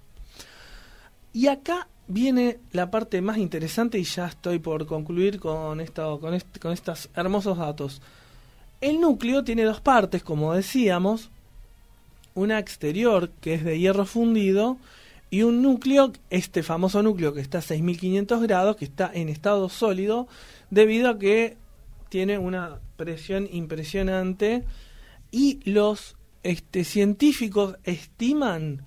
Y 1.34 1.48
acá 1.48 1.88
viene 2.08 2.60
la 2.72 2.90
parte 2.90 3.22
más 3.22 3.38
interesante 3.38 4.00
y 4.00 4.04
ya 4.04 4.28
estoy 4.28 4.58
por 4.60 4.86
concluir 4.88 5.40
con, 5.40 5.80
esto, 5.80 6.20
con, 6.20 6.34
est- 6.34 6.58
con 6.60 6.72
estos 6.72 7.10
hermosos 7.16 7.58
datos. 7.58 8.02
El 8.82 9.02
núcleo 9.02 9.44
tiene 9.44 9.64
dos 9.64 9.82
partes, 9.82 10.24
como 10.24 10.54
decíamos, 10.54 11.32
una 12.34 12.60
exterior 12.60 13.30
que 13.42 13.56
es 13.56 13.64
de 13.64 13.78
hierro 13.78 14.06
fundido 14.06 14.78
y 15.30 15.44
un 15.44 15.62
núcleo, 15.62 16.14
este 16.30 16.64
famoso 16.64 17.04
núcleo 17.04 17.34
que 17.34 17.42
está 17.42 17.60
a 17.60 17.62
6500 17.62 18.42
grados, 18.42 18.78
que 18.78 18.86
está 18.86 19.12
en 19.14 19.30
estado 19.30 19.68
sólido, 19.70 20.28
debido 20.70 21.10
a 21.10 21.20
que 21.20 21.58
tiene 22.10 22.38
una 22.38 22.80
presión 22.96 23.48
impresionante 23.52 24.64
y 25.32 25.60
los 25.70 26.16
este, 26.44 26.84
científicos 26.84 27.76
estiman 27.84 28.84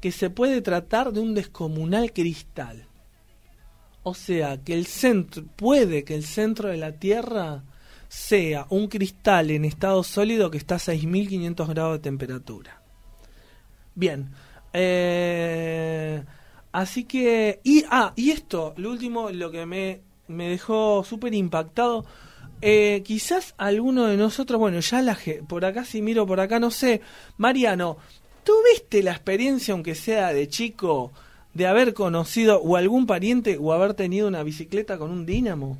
que 0.00 0.12
se 0.12 0.30
puede 0.30 0.62
tratar 0.62 1.12
de 1.12 1.20
un 1.20 1.34
descomunal 1.34 2.12
cristal. 2.12 2.86
O 4.02 4.14
sea, 4.14 4.58
que 4.58 4.74
el 4.74 4.86
centro, 4.86 5.44
puede 5.56 6.04
que 6.04 6.14
el 6.14 6.24
centro 6.24 6.70
de 6.70 6.76
la 6.76 6.92
Tierra 6.92 7.62
sea 8.12 8.66
un 8.68 8.88
cristal 8.88 9.50
en 9.50 9.64
estado 9.64 10.02
sólido 10.04 10.50
que 10.50 10.58
está 10.58 10.74
a 10.74 10.78
6500 10.78 11.66
grados 11.70 11.94
de 11.94 11.98
temperatura. 12.00 12.82
Bien. 13.94 14.28
eh, 14.74 16.22
así 16.72 17.04
que. 17.04 17.60
Y, 17.64 17.84
ah, 17.90 18.12
y 18.14 18.30
esto, 18.30 18.74
lo 18.76 18.90
último, 18.90 19.30
lo 19.30 19.50
que 19.50 19.64
me, 19.64 20.02
me 20.28 20.50
dejó 20.50 21.04
súper 21.04 21.32
impactado. 21.32 22.04
eh, 22.60 23.02
quizás 23.04 23.54
alguno 23.56 24.04
de 24.06 24.18
nosotros, 24.18 24.58
bueno, 24.60 24.80
ya 24.80 25.00
la 25.02 25.18
por 25.48 25.64
acá, 25.64 25.84
si 25.86 26.02
miro 26.02 26.26
por 26.26 26.38
acá, 26.40 26.60
no 26.60 26.70
sé. 26.70 27.00
Mariano, 27.38 27.96
¿tuviste 28.44 29.02
la 29.02 29.12
experiencia, 29.12 29.72
aunque 29.72 29.94
sea 29.94 30.34
de 30.34 30.48
chico, 30.48 31.12
de 31.54 31.66
haber 31.66 31.94
conocido 31.94 32.60
o 32.60 32.76
algún 32.76 33.06
pariente 33.06 33.56
o 33.58 33.72
haber 33.72 33.94
tenido 33.94 34.28
una 34.28 34.42
bicicleta 34.42 34.98
con 34.98 35.10
un 35.10 35.24
dínamo? 35.24 35.78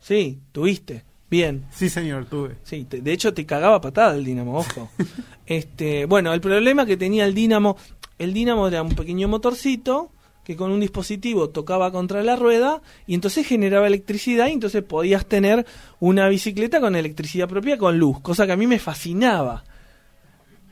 Sí, 0.00 0.38
tuviste. 0.52 1.04
Bien. 1.30 1.64
Sí, 1.72 1.88
señor, 1.88 2.26
tuve. 2.26 2.56
Sí, 2.64 2.84
te- 2.84 3.00
de 3.00 3.12
hecho 3.12 3.32
te 3.32 3.46
cagaba 3.46 3.80
patada 3.80 4.14
el 4.16 4.24
Dínamo, 4.24 4.58
ojo. 4.58 4.90
este, 5.46 6.04
bueno, 6.06 6.32
el 6.34 6.40
problema 6.40 6.84
que 6.86 6.96
tenía 6.96 7.24
el 7.24 7.34
Dínamo, 7.34 7.76
el 8.18 8.34
Dínamo 8.34 8.66
era 8.68 8.82
un 8.82 8.94
pequeño 8.94 9.28
motorcito 9.28 10.10
que 10.44 10.56
con 10.56 10.72
un 10.72 10.80
dispositivo 10.80 11.50
tocaba 11.50 11.92
contra 11.92 12.22
la 12.24 12.34
rueda 12.34 12.82
y 13.06 13.14
entonces 13.14 13.46
generaba 13.46 13.86
electricidad 13.86 14.48
y 14.48 14.52
entonces 14.52 14.82
podías 14.82 15.26
tener 15.26 15.64
una 16.00 16.28
bicicleta 16.28 16.80
con 16.80 16.96
electricidad 16.96 17.46
propia 17.48 17.78
con 17.78 17.98
luz, 17.98 18.18
cosa 18.20 18.46
que 18.46 18.52
a 18.52 18.56
mí 18.56 18.66
me 18.66 18.80
fascinaba. 18.80 19.62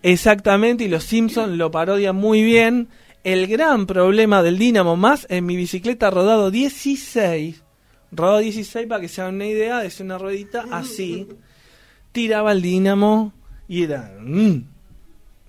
Exactamente, 0.03 0.85
y 0.85 0.89
los 0.89 1.05
Simpsons 1.05 1.57
lo 1.57 1.71
parodian 1.71 2.17
muy 2.17 2.43
bien. 2.43 2.89
El 3.25 3.47
gran 3.47 3.87
problema 3.87 4.43
del 4.43 4.59
Dínamo 4.59 4.97
más 4.97 5.27
en 5.29 5.45
mi 5.47 5.55
bicicleta 5.57 6.11
rodado 6.11 6.51
16, 6.51 7.63
rodado 8.13 8.39
16 8.39 8.87
para 8.87 9.01
que 9.01 9.09
se 9.09 9.21
hagan 9.21 9.37
una 9.37 9.47
idea, 9.47 9.85
es 9.85 10.01
una 10.01 10.19
ruedita 10.19 10.67
así, 10.71 11.29
tiraba 12.13 12.53
el 12.53 12.63
Dínamo 12.63 13.33
y 13.69 13.85
era... 13.85 14.15
mm, 14.21 14.65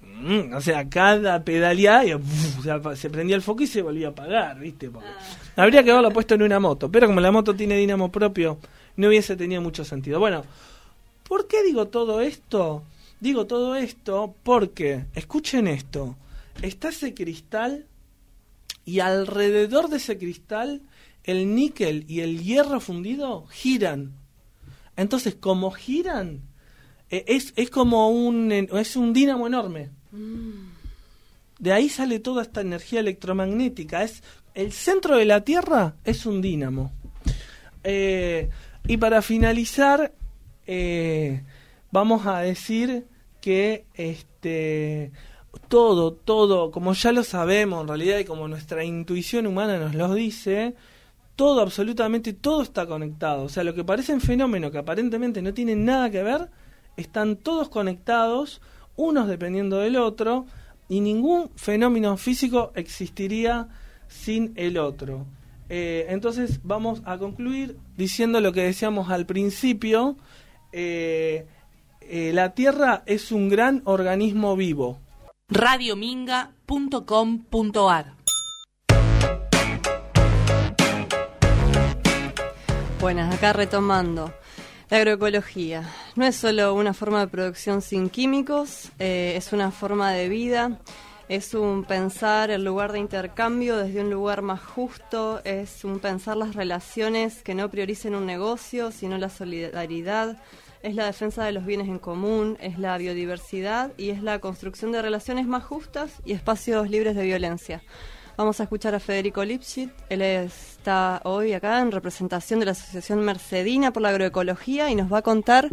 mm, 0.02 0.54
o 0.54 0.62
sea, 0.62 0.90
cada 0.90 1.44
pedaleada 1.44 2.06
y, 2.06 2.16
uf, 2.16 2.60
o 2.60 2.64
sea, 2.64 2.96
se 2.96 3.10
prendía 3.10 3.36
el 3.36 3.42
foco 3.42 3.64
y 3.64 3.68
se 3.68 3.82
volvía 3.82 4.08
a 4.08 4.12
apagar, 4.12 4.60
¿viste? 4.60 4.90
Porque 4.90 5.08
habría 5.56 5.84
que 5.84 5.92
haberlo 5.92 6.12
puesto 6.12 6.36
en 6.36 6.44
una 6.44 6.60
moto, 6.60 6.92
pero 6.92 7.08
como 7.08 7.22
la 7.22 7.32
moto 7.32 7.56
tiene 7.56 7.78
Dínamo 7.78 8.12
propio, 8.12 8.58
no 8.98 9.08
hubiese 9.08 9.36
tenido 9.36 9.62
mucho 9.62 9.86
sentido. 9.86 10.20
Bueno, 10.20 10.44
¿Por 11.30 11.48
qué 11.48 11.64
digo 11.64 11.88
todo 11.90 12.22
esto? 12.22 12.82
Digo 13.20 13.46
todo 13.46 13.76
esto 13.76 14.34
porque, 14.42 15.06
escuchen 15.14 15.68
esto, 15.68 16.16
está 16.64 16.90
ese 16.90 17.14
cristal 17.14 17.86
y 18.84 19.00
alrededor 19.00 19.90
de 19.90 19.98
ese 19.98 20.18
cristal 20.18 20.82
el 21.32 21.56
níquel 21.56 22.06
y 22.08 22.22
el 22.22 22.44
hierro 22.44 22.80
fundido 22.80 23.46
giran. 23.48 24.14
Entonces, 24.96 25.36
como 25.36 25.72
giran, 25.72 26.42
eh, 27.10 27.24
es, 27.28 27.54
es 27.56 27.70
como 27.70 28.10
un, 28.10 28.52
es 28.52 28.96
un 28.96 29.14
dínamo 29.14 29.48
enorme. 29.48 29.92
De 31.60 31.74
ahí 31.74 31.90
sale 31.90 32.20
toda 32.20 32.44
esta 32.44 32.62
energía 32.62 33.00
electromagnética. 33.00 34.04
Es 34.04 34.24
el 34.54 34.72
centro 34.72 35.18
de 35.18 35.26
la 35.26 35.44
Tierra 35.44 35.96
es 36.04 36.26
un 36.26 36.42
dínamo. 36.42 36.92
Eh, 37.84 38.50
y 38.88 38.98
para 38.98 39.22
finalizar, 39.22 40.14
eh, 40.68 41.44
vamos 41.92 42.26
a 42.26 42.40
decir 42.40 43.06
que 43.42 43.86
este 43.94 45.12
todo, 45.68 46.14
todo, 46.14 46.72
como 46.72 46.94
ya 46.94 47.12
lo 47.12 47.24
sabemos 47.24 47.82
en 47.82 47.88
realidad 47.88 48.20
y 48.20 48.26
como 48.26 48.48
nuestra 48.48 48.84
intuición 48.84 49.48
humana 49.48 49.78
nos 49.78 49.96
lo 49.96 50.14
dice, 50.14 50.76
todo, 51.40 51.62
absolutamente 51.62 52.34
todo 52.34 52.62
está 52.62 52.86
conectado. 52.86 53.44
O 53.44 53.50
sea, 53.50 53.64
lo 53.64 53.74
que 53.74 53.86
parecen 53.86 54.20
fenómenos 54.20 54.72
que 54.72 54.80
aparentemente 54.80 55.42
no 55.42 55.54
tienen 55.54 55.86
nada 55.86 56.10
que 56.10 56.22
ver, 56.22 56.50
están 56.98 57.38
todos 57.38 57.70
conectados, 57.70 58.60
unos 58.98 59.30
dependiendo 59.30 59.78
del 59.78 59.96
otro, 59.96 60.48
y 60.90 61.00
ningún 61.00 61.50
fenómeno 61.56 62.18
físico 62.18 62.74
existiría 62.76 63.70
sin 64.10 64.52
el 64.58 64.78
otro. 64.78 65.26
Eh, 65.70 66.08
entonces 66.10 66.60
vamos 66.64 67.02
a 67.06 67.18
concluir 67.18 67.78
diciendo 67.96 68.42
lo 68.42 68.52
que 68.52 68.64
decíamos 68.64 69.10
al 69.10 69.26
principio. 69.26 70.18
Eh, 70.74 71.48
eh, 72.02 72.32
la 72.34 72.54
Tierra 72.54 73.04
es 73.06 73.32
un 73.32 73.48
gran 73.48 73.82
organismo 73.86 74.58
vivo. 74.58 75.00
radiominga.com.ar 75.48 78.20
Buenas, 83.00 83.34
acá 83.34 83.54
retomando. 83.54 84.34
La 84.90 84.98
agroecología 84.98 85.90
no 86.18 86.26
es 86.26 86.36
solo 86.36 86.74
una 86.74 86.94
forma 86.94 87.22
de 87.22 87.28
producción 87.28 87.82
sin 87.82 88.10
químicos, 88.10 88.92
eh, 89.00 89.36
es 89.38 89.54
una 89.54 89.72
forma 89.72 90.12
de 90.12 90.28
vida, 90.28 90.82
es 91.30 91.54
un 91.54 91.86
pensar 91.86 92.52
el 92.52 92.66
lugar 92.66 92.92
de 92.92 93.00
intercambio 93.00 93.78
desde 93.78 94.02
un 94.02 94.10
lugar 94.10 94.42
más 94.42 94.62
justo, 94.62 95.40
es 95.46 95.86
un 95.86 96.00
pensar 96.00 96.36
las 96.36 96.56
relaciones 96.56 97.42
que 97.42 97.56
no 97.56 97.70
prioricen 97.70 98.16
un 98.16 98.26
negocio, 98.26 98.92
sino 98.92 99.18
la 99.18 99.30
solidaridad, 99.30 100.38
es 100.84 100.94
la 100.94 101.06
defensa 101.06 101.46
de 101.46 101.54
los 101.54 101.66
bienes 101.66 101.88
en 101.88 102.00
común, 102.00 102.58
es 102.60 102.80
la 102.80 102.98
biodiversidad 102.98 103.94
y 103.96 104.10
es 104.10 104.22
la 104.22 104.40
construcción 104.40 104.92
de 104.92 105.02
relaciones 105.02 105.48
más 105.48 105.64
justas 105.64 106.12
y 106.26 106.34
espacios 106.34 106.90
libres 106.90 107.16
de 107.16 107.24
violencia. 107.24 107.82
Vamos 108.40 108.62
a 108.62 108.64
escuchar 108.64 108.96
a 108.96 109.02
Federico 109.02 109.44
Lipschitz. 109.44 109.92
Él 110.08 110.22
está 110.22 111.20
hoy 111.26 111.52
acá 111.52 111.82
en 111.82 111.92
representación 111.92 112.62
de 112.62 112.68
la 112.68 112.72
Asociación 112.72 113.20
Mercedina 113.20 113.92
por 113.92 114.02
la 114.02 114.10
Agroecología 114.12 114.90
y 114.90 114.96
nos 114.96 115.12
va 115.12 115.18
a 115.18 115.22
contar 115.24 115.68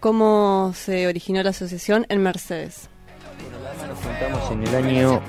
cómo 0.00 0.72
se 0.74 1.06
originó 1.06 1.42
la 1.42 1.50
asociación 1.50 2.06
en 2.08 2.22
Mercedes. 2.22 2.88
Nos 3.86 3.98
juntamos 3.98 4.50
en 4.50 4.62
el 4.66 4.74
año 4.74 5.22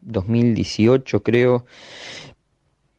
2018, 0.00 1.22
creo, 1.22 1.66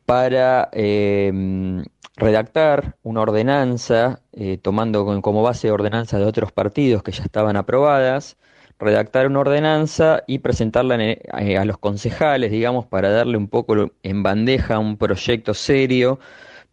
para 0.05 0.69
eh, 0.71 1.83
redactar 2.17 2.97
una 3.01 3.21
ordenanza, 3.21 4.21
eh, 4.31 4.59
tomando 4.61 5.23
como 5.23 5.41
base 5.41 5.71
ordenanzas 5.71 6.19
de 6.19 6.27
otros 6.27 6.51
partidos 6.51 7.01
que 7.01 7.13
ya 7.13 7.23
estaban 7.23 7.57
aprobadas, 7.57 8.37
redactar 8.79 9.27
una 9.27 9.39
ordenanza 9.41 10.23
y 10.27 10.39
presentarla 10.39 10.95
en, 10.95 11.01
eh, 11.39 11.57
a 11.57 11.65
los 11.65 11.77
concejales, 11.77 12.51
digamos, 12.51 12.85
para 12.85 13.09
darle 13.09 13.37
un 13.37 13.47
poco 13.47 13.91
en 14.03 14.23
bandeja 14.23 14.79
un 14.79 14.97
proyecto 14.97 15.53
serio 15.53 16.19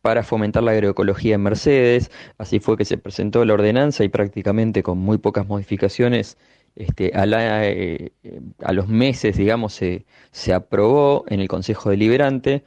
para 0.03 0.23
fomentar 0.25 0.63
la 0.63 0.73
agroecología 0.73 1.37
en 1.37 1.43
Mercedes. 1.43 2.11
Así 2.39 2.61
fue 2.61 2.77
que 2.77 2.85
se 2.85 2.99
presentó 2.99 3.45
la 3.45 3.55
ordenanza 3.55 4.05
y 4.05 4.09
prácticamente 4.09 4.83
con 4.83 4.99
muy 4.99 5.19
pocas 5.19 5.47
modificaciones, 5.47 6.39
este, 6.77 7.13
eh, 7.15 8.11
a 8.65 8.73
los 8.73 8.89
meses, 8.89 9.37
digamos, 9.37 9.75
se, 9.75 10.05
aprobó 10.55 11.25
en 11.29 11.41
el 11.41 11.49
Consejo 11.49 11.91
Deliberante 11.91 12.65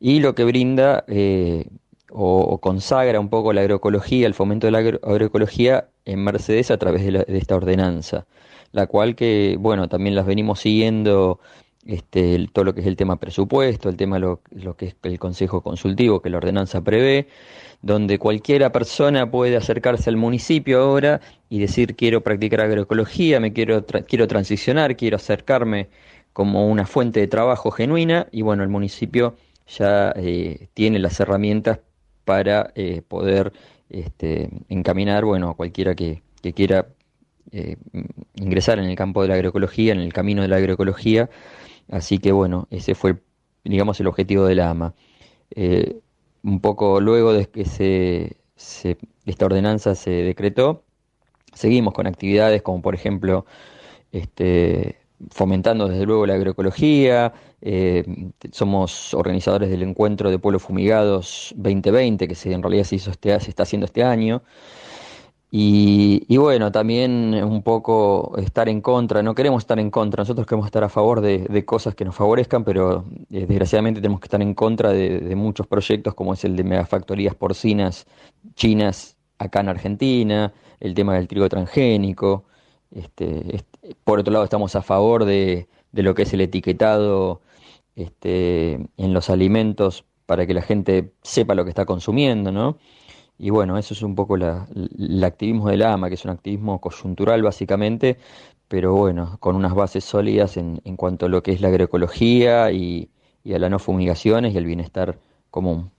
y 0.00 0.20
lo 0.20 0.34
que 0.34 0.44
brinda 0.44 1.04
eh, 1.08 1.66
o, 2.10 2.40
o 2.40 2.58
consagra 2.60 3.20
un 3.20 3.28
poco 3.30 3.52
la 3.52 3.62
agroecología, 3.62 4.26
el 4.26 4.34
fomento 4.34 4.66
de 4.66 4.70
la 4.72 4.78
agro- 4.78 5.00
agroecología 5.02 5.88
en 6.04 6.24
Mercedes 6.24 6.70
a 6.70 6.78
través 6.78 7.04
de, 7.04 7.12
la- 7.12 7.24
de 7.24 7.38
esta 7.38 7.56
ordenanza, 7.56 8.26
la 8.72 8.86
cual 8.86 9.14
que, 9.16 9.56
bueno, 9.58 9.88
también 9.88 10.14
las 10.14 10.26
venimos 10.26 10.60
siguiendo 10.60 11.40
este, 11.86 12.46
todo 12.52 12.64
lo 12.64 12.74
que 12.74 12.80
es 12.80 12.86
el 12.86 12.96
tema 12.96 13.16
presupuesto, 13.18 13.88
el 13.88 13.96
tema 13.96 14.18
lo, 14.18 14.40
lo 14.50 14.76
que 14.76 14.86
es 14.86 14.96
el 15.02 15.18
consejo 15.18 15.62
consultivo 15.62 16.20
que 16.20 16.30
la 16.30 16.38
ordenanza 16.38 16.82
prevé, 16.82 17.28
donde 17.82 18.18
cualquiera 18.18 18.72
persona 18.72 19.30
puede 19.30 19.56
acercarse 19.56 20.10
al 20.10 20.16
municipio 20.16 20.80
ahora 20.80 21.20
y 21.48 21.58
decir 21.60 21.94
quiero 21.96 22.22
practicar 22.22 22.60
agroecología, 22.62 23.40
me 23.40 23.52
quiero, 23.52 23.86
tra- 23.86 24.04
quiero 24.06 24.26
transicionar, 24.26 24.96
quiero 24.96 25.16
acercarme 25.16 25.88
como 26.32 26.66
una 26.68 26.86
fuente 26.86 27.20
de 27.20 27.28
trabajo 27.28 27.70
genuina 27.70 28.26
y 28.32 28.42
bueno, 28.42 28.62
el 28.62 28.68
municipio 28.68 29.36
ya 29.68 30.12
eh, 30.16 30.68
tiene 30.74 30.98
las 30.98 31.18
herramientas 31.20 31.80
para 32.24 32.72
eh, 32.74 33.02
poder 33.06 33.52
este, 33.88 34.50
encaminar, 34.68 35.24
bueno, 35.24 35.50
a 35.50 35.54
cualquiera 35.54 35.94
que, 35.94 36.22
que 36.42 36.52
quiera 36.52 36.88
eh, 37.52 37.76
ingresar 38.36 38.78
en 38.78 38.86
el 38.86 38.96
campo 38.96 39.22
de 39.22 39.28
la 39.28 39.34
agroecología, 39.34 39.92
en 39.92 40.00
el 40.00 40.12
camino 40.12 40.42
de 40.42 40.48
la 40.48 40.56
agroecología. 40.56 41.30
Así 41.90 42.18
que 42.18 42.32
bueno, 42.32 42.68
ese 42.70 42.94
fue, 42.94 43.18
digamos, 43.64 44.00
el 44.00 44.08
objetivo 44.08 44.44
de 44.46 44.54
la 44.56 44.70
AMA. 44.70 44.94
Eh, 45.50 46.00
un 46.44 46.60
poco 46.60 47.00
luego 47.00 47.32
de 47.32 47.46
que 47.46 47.64
se, 47.66 48.36
se- 48.56 48.98
esta 49.26 49.46
ordenanza 49.46 49.94
se 49.94 50.10
decretó, 50.10 50.84
seguimos 51.54 51.94
con 51.94 52.06
actividades 52.06 52.62
como 52.62 52.82
por 52.82 52.94
ejemplo 52.94 53.46
este, 54.12 54.98
fomentando 55.30 55.88
desde 55.88 56.06
luego 56.06 56.26
la 56.26 56.34
agroecología, 56.34 57.32
eh, 57.62 58.04
somos 58.52 59.14
organizadores 59.14 59.70
del 59.70 59.82
encuentro 59.82 60.30
de 60.30 60.38
pueblos 60.38 60.62
fumigados 60.62 61.54
2020 61.56 62.28
que 62.28 62.34
se, 62.34 62.52
en 62.52 62.62
realidad 62.62 62.84
se, 62.84 62.96
hizo 62.96 63.10
este, 63.10 63.38
se 63.40 63.50
está 63.50 63.64
haciendo 63.64 63.86
este 63.86 64.04
año. 64.04 64.42
Y, 65.50 66.24
y 66.28 66.38
bueno, 66.38 66.72
también 66.72 67.34
un 67.44 67.62
poco 67.62 68.36
estar 68.38 68.68
en 68.68 68.80
contra, 68.80 69.22
no 69.22 69.34
queremos 69.34 69.62
estar 69.62 69.78
en 69.78 69.90
contra, 69.90 70.22
nosotros 70.22 70.46
queremos 70.46 70.66
estar 70.66 70.82
a 70.82 70.88
favor 70.88 71.20
de, 71.20 71.64
cosas 71.64 71.94
que 71.94 72.04
nos 72.04 72.16
favorezcan, 72.16 72.64
pero 72.64 73.04
eh, 73.30 73.46
desgraciadamente 73.46 74.00
tenemos 74.00 74.20
que 74.20 74.26
estar 74.26 74.42
en 74.42 74.54
contra 74.54 74.92
de, 74.92 75.34
muchos 75.36 75.66
proyectos 75.66 76.14
como 76.14 76.34
es 76.34 76.44
el 76.44 76.56
de 76.56 76.64
megafactorías 76.64 77.34
porcinas 77.34 78.06
chinas 78.54 79.16
acá 79.38 79.60
en 79.60 79.68
Argentina, 79.68 80.52
el 80.80 80.94
tema 80.94 81.14
del 81.14 81.28
trigo 81.28 81.48
transgénico. 81.48 82.44
Este, 82.90 83.64
por 84.04 84.18
otro 84.18 84.32
lado, 84.32 84.44
estamos 84.44 84.74
a 84.74 84.82
favor 84.82 85.24
de, 85.24 85.68
de 85.92 86.02
lo 86.02 86.14
que 86.14 86.22
es 86.22 86.32
el 86.32 86.40
etiquetado 86.40 87.40
este, 87.94 88.74
en 88.96 89.14
los 89.14 89.30
alimentos 89.30 90.04
para 90.26 90.46
que 90.46 90.54
la 90.54 90.62
gente 90.62 91.12
sepa 91.22 91.54
lo 91.54 91.64
que 91.64 91.70
está 91.70 91.84
consumiendo, 91.86 92.52
¿no? 92.52 92.78
Y 93.38 93.50
bueno, 93.50 93.78
eso 93.78 93.94
es 93.94 94.02
un 94.02 94.14
poco 94.14 94.36
la, 94.36 94.66
el 94.74 95.22
activismo 95.24 95.68
de 95.68 95.76
la 95.76 95.92
AMA, 95.92 96.08
que 96.08 96.14
es 96.14 96.24
un 96.24 96.30
activismo 96.30 96.80
coyuntural 96.80 97.42
básicamente, 97.42 98.18
pero 98.68 98.94
bueno, 98.94 99.36
con 99.40 99.56
unas 99.56 99.74
bases 99.74 100.04
sólidas 100.04 100.56
en, 100.56 100.80
en 100.84 100.96
cuanto 100.96 101.26
a 101.26 101.28
lo 101.28 101.42
que 101.42 101.52
es 101.52 101.60
la 101.60 101.68
agroecología 101.68 102.72
y, 102.72 103.10
y 103.44 103.54
a 103.54 103.58
las 103.58 103.70
no 103.70 103.78
fumigaciones 103.78 104.54
y 104.54 104.58
el 104.58 104.66
bienestar 104.66 105.18
común. 105.50 105.90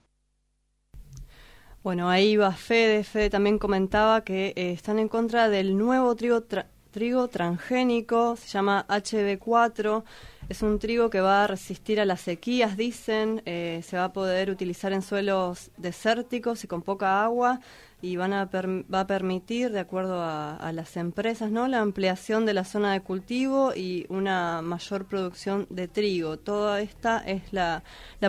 Bueno, 1.82 2.10
ahí 2.10 2.36
va 2.36 2.52
Fede. 2.52 3.04
Fede 3.04 3.30
también 3.30 3.58
comentaba 3.58 4.22
que 4.22 4.48
eh, 4.56 4.72
están 4.72 4.98
en 4.98 5.08
contra 5.08 5.48
del 5.48 5.78
nuevo 5.78 6.14
trigo, 6.16 6.44
trigo 6.90 7.28
transgénico, 7.28 8.36
se 8.36 8.48
llama 8.48 8.84
HB4. 8.88 10.04
Es 10.48 10.62
un 10.62 10.78
trigo 10.78 11.10
que 11.10 11.20
va 11.20 11.44
a 11.44 11.46
resistir 11.46 12.00
a 12.00 12.06
las 12.06 12.22
sequías, 12.22 12.76
dicen. 12.78 13.42
eh, 13.44 13.82
se 13.84 13.98
va 13.98 14.04
a 14.04 14.12
poder 14.14 14.48
utilizar 14.48 14.94
en 14.94 15.02
suelos 15.02 15.70
desérticos 15.76 16.64
y 16.64 16.66
con 16.66 16.80
poca 16.80 17.22
agua 17.22 17.60
y 18.00 18.16
van 18.16 18.32
a 18.32 18.48
per- 18.50 18.84
va 18.92 19.00
a 19.00 19.06
permitir, 19.06 19.70
de 19.72 19.80
acuerdo 19.80 20.22
a, 20.22 20.72
las 20.72 20.96
empresas, 20.96 21.50
¿no? 21.50 21.68
la 21.68 21.80
ampliación 21.80 22.46
de 22.46 22.54
la 22.54 22.64
zona 22.64 22.92
de 22.94 23.02
cultivo 23.02 23.74
y 23.74 24.06
una 24.08 24.62
mayor 24.62 25.04
producción 25.04 25.66
de 25.68 25.86
trigo. 25.88 26.38
Toda 26.38 26.80
esta 26.80 27.18
es 27.18 27.52
la, 27.52 27.82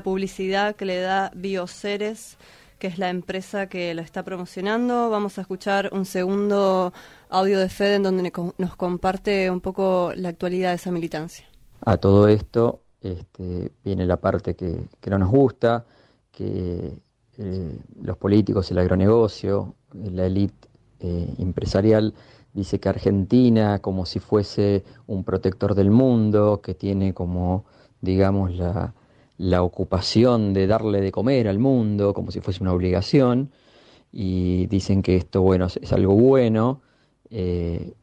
publicidad 0.03 0.75
que 0.75 0.86
le 0.86 0.99
da 0.99 1.32
Bioceres 1.36 2.38
que 2.79 2.88
es 2.88 2.97
la 2.97 3.10
empresa 3.10 3.67
que 3.67 3.93
lo 3.93 4.01
está 4.01 4.23
promocionando. 4.23 5.10
Vamos 5.10 5.38
a 5.38 5.41
escuchar 5.41 5.89
un 5.93 6.05
segundo 6.05 6.93
audio 7.29 7.60
de 7.60 7.69
Fede 7.69 7.95
en 7.95 8.03
donde 8.03 8.32
nos 8.58 8.75
comparte 8.77 9.51
un 9.51 9.60
poco 9.62 10.13
la 10.15 10.29
actualidad 10.29 10.69
de 10.69 10.75
esa 10.75 10.91
militancia. 10.91 11.48
A 11.82 11.98
todo 11.98 12.28
esto 12.28 12.82
este, 13.02 13.72
viene 13.84 14.06
la 14.06 14.18
parte 14.18 14.56
que, 14.56 14.89
no 15.10 15.18
nos 15.18 15.30
gusta, 15.30 15.86
que 16.32 16.92
eh, 17.38 17.80
los 18.02 18.18
políticos, 18.18 18.70
el 18.72 18.80
agronegocio, 18.80 19.76
la 19.94 20.26
élite 20.26 20.68
eh, 21.00 21.34
empresarial 21.39 22.13
dice 22.54 22.80
que 22.80 22.89
Argentina 22.89 23.80
como 23.80 24.06
si 24.06 24.20
fuese 24.20 24.84
un 25.08 25.24
protector 25.24 25.76
del 25.76 25.92
mundo, 25.92 26.62
que 26.62 26.74
tiene 26.74 27.13
como, 27.13 27.65
digamos, 28.02 28.54
la, 28.56 28.94
la 29.38 29.63
ocupación 29.63 30.54
de 30.54 30.68
darle 30.68 31.00
de 31.02 31.12
comer 31.12 31.48
al 31.48 31.60
mundo, 31.60 32.13
como 32.13 32.32
si 32.32 32.42
fuese 32.42 32.62
una 32.63 32.74
obligación, 32.74 33.52
y 34.12 34.65
dicen 34.68 35.02
que 35.02 35.15
esto, 35.15 35.42
bueno, 35.42 35.65
es, 35.65 35.78
es 35.78 35.94
algo 35.94 36.13
bueno. 36.15 36.82
eh, 37.30 37.94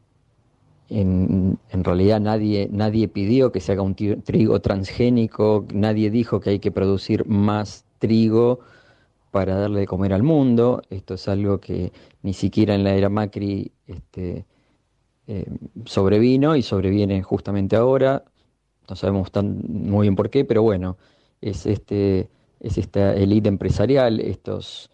en, 0.89 1.59
realidad 1.71 2.19
nadie, 2.19 2.69
nadie 2.71 3.07
pidió 3.07 3.51
que 3.51 3.59
se 3.59 3.73
haga 3.73 3.81
un 3.81 3.95
trigo 3.95 4.59
transgénico, 4.61 5.65
nadie 5.73 6.09
dijo 6.09 6.39
que 6.39 6.51
hay 6.51 6.59
que 6.59 6.71
producir 6.71 7.25
más 7.27 7.85
trigo 7.99 8.59
para 9.31 9.55
darle 9.55 9.81
de 9.81 9.87
comer 9.87 10.13
al 10.13 10.23
mundo. 10.23 10.81
Esto 10.89 11.15
es 11.15 11.27
algo 11.27 11.59
que 11.59 11.91
ni 12.21 12.33
siquiera 12.33 12.75
en 12.75 12.83
la 12.83 12.95
era 12.95 13.09
Macri 13.09 13.71
este, 13.85 14.45
eh, 15.27 15.45
sobrevino 15.85 16.55
y 16.55 16.61
sobreviene 16.63 17.21
justamente 17.23 17.75
ahora. 17.75 18.23
No 18.89 18.95
sabemos 18.95 19.31
tan 19.31 19.61
muy 19.67 20.03
bien 20.05 20.15
por 20.15 20.29
qué, 20.29 20.45
pero 20.45 20.63
bueno, 20.63 20.97
es 21.41 21.65
este 21.65 22.29
es 22.59 22.77
esta 22.77 23.13
élite 23.13 23.49
empresarial, 23.49 24.19
estos 24.19 24.89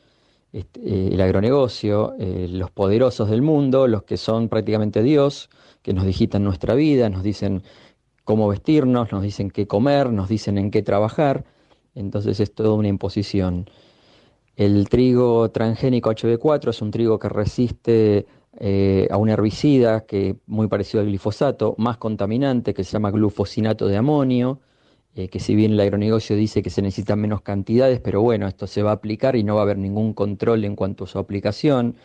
este, 0.51 0.81
eh, 0.81 1.09
el 1.13 1.21
agronegocio, 1.21 2.15
eh, 2.19 2.47
los 2.49 2.71
poderosos 2.71 3.29
del 3.29 3.41
mundo, 3.41 3.87
los 3.87 4.03
que 4.03 4.17
son 4.17 4.49
prácticamente 4.49 5.01
Dios, 5.01 5.49
que 5.83 5.93
nos 5.93 6.05
digitan 6.05 6.43
nuestra 6.43 6.73
vida, 6.73 7.09
nos 7.09 7.21
dicen 7.23 7.61
cómo 8.23 8.47
vestirnos, 8.47 9.11
nos 9.11 9.21
dicen 9.21 9.51
qué 9.51 9.67
comer, 9.67 10.11
nos 10.11 10.29
dicen 10.29 10.57
en 10.57 10.71
qué 10.71 10.81
trabajar. 10.81 11.45
entonces 11.95 12.39
es 12.39 12.53
toda 12.55 12.73
una 12.73 12.87
imposición. 12.87 13.69
El 14.55 14.87
trigo 14.89 15.51
transgénico 15.51 16.11
HB4 16.11 16.69
es 16.69 16.81
un 16.81 16.91
trigo 16.91 17.19
que 17.19 17.29
resiste 17.29 18.25
eh, 18.59 19.07
a 19.11 19.17
un 19.17 19.29
herbicida 19.29 20.05
que 20.05 20.37
muy 20.45 20.67
parecido 20.67 21.01
al 21.01 21.07
glifosato, 21.07 21.75
más 21.77 21.97
contaminante, 21.97 22.73
que 22.73 22.83
se 22.83 22.91
llama 22.91 23.11
glufosinato 23.11 23.87
de 23.87 23.97
amonio, 23.97 24.59
eh, 25.15 25.27
que 25.27 25.39
si 25.39 25.55
bien 25.55 25.73
el 25.73 25.79
agronegocio 25.79 26.35
dice 26.35 26.61
que 26.61 26.69
se 26.69 26.81
necesitan 26.81 27.19
menos 27.19 27.41
cantidades, 27.41 27.99
pero 27.99 28.21
bueno, 28.21 28.47
esto 28.47 28.67
se 28.67 28.83
va 28.83 28.91
a 28.91 28.93
aplicar 28.95 29.35
y 29.35 29.43
no 29.43 29.55
va 29.55 29.61
a 29.61 29.63
haber 29.63 29.77
ningún 29.77 30.13
control 30.13 30.65
en 30.65 30.75
cuanto 30.75 31.05
a 31.05 31.07
su 31.07 31.19
aplicación. 31.19 31.95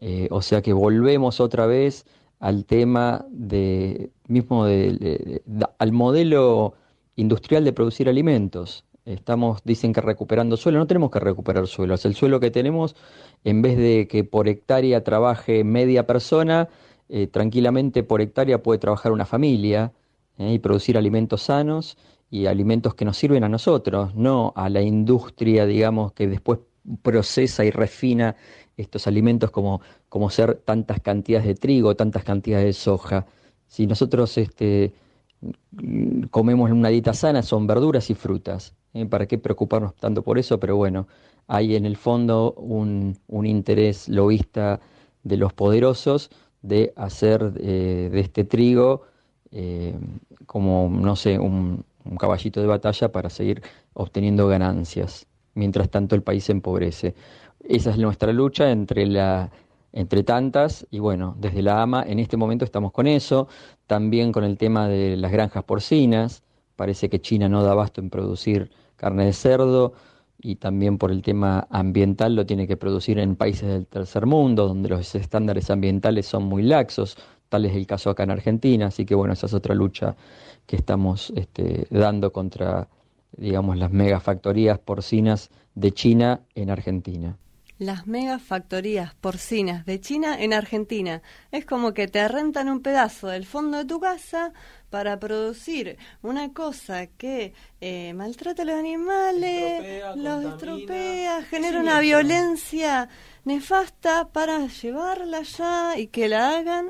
Eh, 0.00 0.28
o 0.30 0.42
sea 0.42 0.62
que 0.62 0.72
volvemos 0.72 1.40
otra 1.40 1.66
vez 1.66 2.06
al 2.40 2.64
tema 2.64 3.26
de 3.30 4.10
mismo 4.26 4.64
al 4.64 5.92
modelo 5.92 6.74
industrial 7.16 7.64
de 7.64 7.72
producir 7.72 8.08
alimentos. 8.08 8.84
Estamos, 9.04 9.62
dicen 9.64 9.94
que 9.94 10.02
recuperando 10.02 10.56
suelo, 10.56 10.78
no 10.78 10.86
tenemos 10.86 11.10
que 11.10 11.18
recuperar 11.18 11.66
suelo. 11.66 11.94
el 11.94 12.14
suelo 12.14 12.40
que 12.40 12.50
tenemos, 12.50 12.94
en 13.42 13.62
vez 13.62 13.78
de 13.78 14.06
que 14.06 14.22
por 14.22 14.48
hectárea 14.48 15.02
trabaje 15.02 15.64
media 15.64 16.06
persona, 16.06 16.68
eh, 17.08 17.26
tranquilamente 17.26 18.02
por 18.02 18.20
hectárea 18.20 18.62
puede 18.62 18.78
trabajar 18.78 19.12
una 19.12 19.24
familia 19.24 19.92
eh, 20.36 20.52
y 20.52 20.58
producir 20.58 20.98
alimentos 20.98 21.42
sanos 21.42 21.96
y 22.30 22.46
alimentos 22.46 22.94
que 22.94 23.06
nos 23.06 23.16
sirven 23.16 23.44
a 23.44 23.48
nosotros, 23.48 24.14
no 24.14 24.52
a 24.56 24.68
la 24.68 24.82
industria, 24.82 25.64
digamos, 25.64 26.12
que 26.12 26.28
después 26.28 26.58
procesa 27.02 27.64
y 27.64 27.70
refina 27.70 28.36
estos 28.78 29.06
alimentos 29.06 29.50
como, 29.50 29.82
como 30.08 30.30
ser 30.30 30.54
tantas 30.54 31.00
cantidades 31.00 31.46
de 31.46 31.54
trigo, 31.54 31.94
tantas 31.96 32.24
cantidades 32.24 32.64
de 32.64 32.72
soja. 32.72 33.26
Si 33.66 33.86
nosotros 33.86 34.38
este, 34.38 34.94
comemos 36.30 36.70
una 36.70 36.88
dieta 36.88 37.12
sana, 37.12 37.42
son 37.42 37.66
verduras 37.66 38.08
y 38.08 38.14
frutas. 38.14 38.74
¿eh? 38.94 39.04
¿Para 39.04 39.26
qué 39.26 39.38
preocuparnos 39.38 39.94
tanto 39.96 40.22
por 40.22 40.38
eso? 40.38 40.58
Pero 40.58 40.76
bueno, 40.76 41.06
hay 41.46 41.76
en 41.76 41.84
el 41.84 41.96
fondo 41.96 42.52
un, 42.54 43.18
un 43.26 43.46
interés 43.46 44.08
lobista 44.08 44.80
de 45.22 45.36
los 45.36 45.52
poderosos 45.52 46.30
de 46.62 46.92
hacer 46.96 47.52
eh, 47.60 48.08
de 48.10 48.20
este 48.20 48.44
trigo 48.44 49.02
eh, 49.50 49.94
como, 50.46 50.88
no 50.90 51.16
sé, 51.16 51.38
un, 51.38 51.84
un, 52.04 52.16
caballito 52.16 52.60
de 52.60 52.66
batalla 52.66 53.12
para 53.12 53.30
seguir 53.30 53.62
obteniendo 53.94 54.46
ganancias. 54.48 55.26
Mientras 55.54 55.90
tanto 55.90 56.14
el 56.14 56.22
país 56.22 56.44
se 56.44 56.52
empobrece. 56.52 57.14
Esa 57.68 57.90
es 57.90 57.98
nuestra 57.98 58.32
lucha 58.32 58.70
entre 58.70 59.04
la 59.04 59.50
entre 59.92 60.22
tantas, 60.22 60.86
y 60.90 61.00
bueno, 61.00 61.36
desde 61.38 61.60
la 61.60 61.82
AMA 61.82 62.02
en 62.02 62.18
este 62.18 62.38
momento 62.38 62.64
estamos 62.64 62.92
con 62.92 63.06
eso, 63.06 63.46
también 63.86 64.32
con 64.32 64.42
el 64.44 64.56
tema 64.56 64.88
de 64.88 65.18
las 65.18 65.30
granjas 65.30 65.64
porcinas, 65.64 66.42
parece 66.76 67.10
que 67.10 67.20
China 67.20 67.48
no 67.50 67.62
da 67.62 67.72
abasto 67.72 68.00
en 68.00 68.08
producir 68.08 68.70
carne 68.96 69.26
de 69.26 69.34
cerdo, 69.34 69.92
y 70.40 70.56
también 70.56 70.96
por 70.96 71.10
el 71.10 71.20
tema 71.20 71.66
ambiental 71.68 72.36
lo 72.36 72.46
tiene 72.46 72.66
que 72.66 72.78
producir 72.78 73.18
en 73.18 73.36
países 73.36 73.68
del 73.68 73.86
tercer 73.86 74.24
mundo, 74.24 74.66
donde 74.66 74.88
los 74.88 75.14
estándares 75.14 75.68
ambientales 75.68 76.26
son 76.26 76.44
muy 76.44 76.62
laxos, 76.62 77.18
tal 77.50 77.66
es 77.66 77.74
el 77.74 77.86
caso 77.86 78.08
acá 78.08 78.22
en 78.22 78.30
Argentina, 78.30 78.86
así 78.86 79.04
que 79.04 79.14
bueno, 79.14 79.34
esa 79.34 79.44
es 79.44 79.52
otra 79.52 79.74
lucha 79.74 80.16
que 80.66 80.76
estamos 80.76 81.32
este, 81.36 81.86
dando 81.90 82.32
contra, 82.32 82.88
digamos, 83.36 83.76
las 83.76 83.90
megafactorías 83.90 84.78
porcinas 84.78 85.50
de 85.74 85.92
China 85.92 86.40
en 86.54 86.70
Argentina 86.70 87.36
las 87.78 88.06
megafactorías 88.06 89.14
porcinas 89.14 89.86
de 89.86 90.00
China 90.00 90.36
en 90.40 90.52
Argentina. 90.52 91.22
Es 91.52 91.64
como 91.64 91.94
que 91.94 92.08
te 92.08 92.26
rentan 92.26 92.68
un 92.68 92.80
pedazo 92.80 93.28
del 93.28 93.46
fondo 93.46 93.78
de 93.78 93.84
tu 93.84 94.00
casa 94.00 94.52
para 94.90 95.18
producir 95.20 95.98
una 96.22 96.52
cosa 96.52 97.06
que 97.06 97.52
eh, 97.80 98.12
maltrata 98.14 98.62
a 98.62 98.64
los 98.64 98.76
animales, 98.76 100.02
los 100.16 100.44
estropea, 100.44 101.42
genera 101.44 101.80
una 101.80 102.00
violencia 102.00 103.08
nefasta 103.44 104.28
para 104.28 104.66
llevarla 104.66 105.38
allá 105.38 105.98
y 105.98 106.08
que 106.08 106.28
la 106.28 106.56
hagan. 106.56 106.88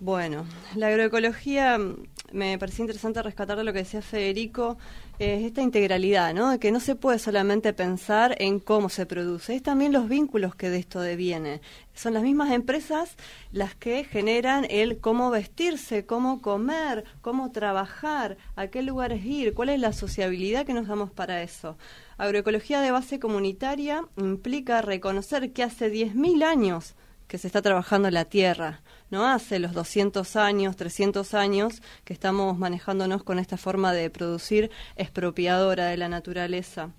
Bueno, 0.00 0.46
la 0.74 0.88
agroecología 0.88 1.78
mm, 1.78 2.06
me 2.32 2.58
parecía 2.58 2.82
interesante 2.82 3.22
rescatar 3.22 3.56
de 3.56 3.64
lo 3.64 3.72
que 3.72 3.80
decía 3.80 4.02
Federico 4.02 4.76
es 5.18 5.44
esta 5.44 5.62
integralidad, 5.62 6.34
¿no? 6.34 6.58
Que 6.58 6.72
no 6.72 6.80
se 6.80 6.96
puede 6.96 7.18
solamente 7.18 7.72
pensar 7.72 8.34
en 8.38 8.58
cómo 8.58 8.88
se 8.88 9.06
produce, 9.06 9.54
es 9.54 9.62
también 9.62 9.92
los 9.92 10.08
vínculos 10.08 10.54
que 10.54 10.70
de 10.70 10.78
esto 10.78 11.00
devienen. 11.00 11.60
Son 11.94 12.14
las 12.14 12.22
mismas 12.22 12.50
empresas 12.50 13.16
las 13.52 13.74
que 13.74 14.04
generan 14.04 14.66
el 14.70 14.98
cómo 14.98 15.30
vestirse, 15.30 16.06
cómo 16.06 16.40
comer, 16.40 17.04
cómo 17.20 17.52
trabajar, 17.52 18.36
a 18.56 18.66
qué 18.68 18.82
lugares 18.82 19.24
ir, 19.24 19.54
cuál 19.54 19.68
es 19.68 19.80
la 19.80 19.92
sociabilidad 19.92 20.66
que 20.66 20.74
nos 20.74 20.88
damos 20.88 21.10
para 21.10 21.42
eso. 21.42 21.76
Agroecología 22.16 22.80
de 22.80 22.90
base 22.90 23.18
comunitaria 23.18 24.04
implica 24.16 24.82
reconocer 24.82 25.52
que 25.52 25.62
hace 25.62 25.92
10.000 25.92 26.44
años 26.44 26.94
que 27.28 27.38
se 27.38 27.46
está 27.46 27.62
trabajando 27.62 28.10
la 28.10 28.26
tierra, 28.26 28.82
no 29.12 29.26
hace 29.26 29.58
los 29.58 29.74
200 29.74 30.36
años, 30.36 30.74
300 30.74 31.34
años 31.34 31.82
que 32.04 32.14
estamos 32.14 32.58
manejándonos 32.58 33.22
con 33.22 33.38
esta 33.38 33.58
forma 33.58 33.92
de 33.92 34.08
producir 34.08 34.70
expropiadora 34.96 35.86
de 35.88 35.98
la 35.98 36.08
naturaleza. 36.08 36.90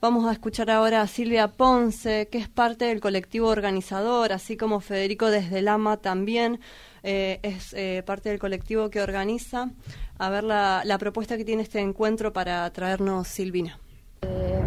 Vamos 0.00 0.26
a 0.26 0.32
escuchar 0.32 0.70
ahora 0.70 1.00
a 1.00 1.08
Silvia 1.08 1.48
Ponce, 1.48 2.28
que 2.30 2.38
es 2.38 2.48
parte 2.48 2.84
del 2.84 3.00
colectivo 3.00 3.48
organizador, 3.48 4.32
así 4.32 4.56
como 4.56 4.78
Federico 4.80 5.30
desde 5.30 5.60
Lama 5.60 5.96
también 5.96 6.60
eh, 7.02 7.40
es 7.42 7.74
eh, 7.74 8.04
parte 8.06 8.28
del 8.28 8.38
colectivo 8.38 8.90
que 8.90 9.00
organiza. 9.00 9.70
A 10.18 10.30
ver 10.30 10.44
la, 10.44 10.82
la, 10.84 10.98
propuesta 10.98 11.36
que 11.36 11.44
tiene 11.44 11.62
este 11.62 11.80
encuentro 11.80 12.32
para 12.32 12.68
traernos 12.72 13.28
Silvina. 13.28 13.78
Eh, 14.22 14.60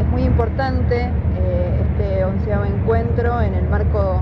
es 0.00 0.06
muy 0.06 0.22
importante 0.22 1.10
este 1.94 2.24
onceavo 2.24 2.64
encuentro 2.64 3.40
en 3.40 3.54
el 3.54 3.68
marco 3.68 4.20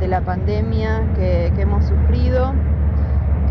de 0.00 0.08
la 0.08 0.22
pandemia 0.22 1.02
que, 1.14 1.52
hemos 1.58 1.84
sufrido, 1.84 2.54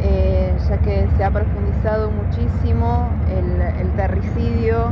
eh, 0.01 0.51
ya 0.67 0.77
que 0.79 1.07
se 1.15 1.23
ha 1.23 1.29
profundizado 1.29 2.09
muchísimo 2.09 3.07
el, 3.29 3.91
terricidio 3.91 4.91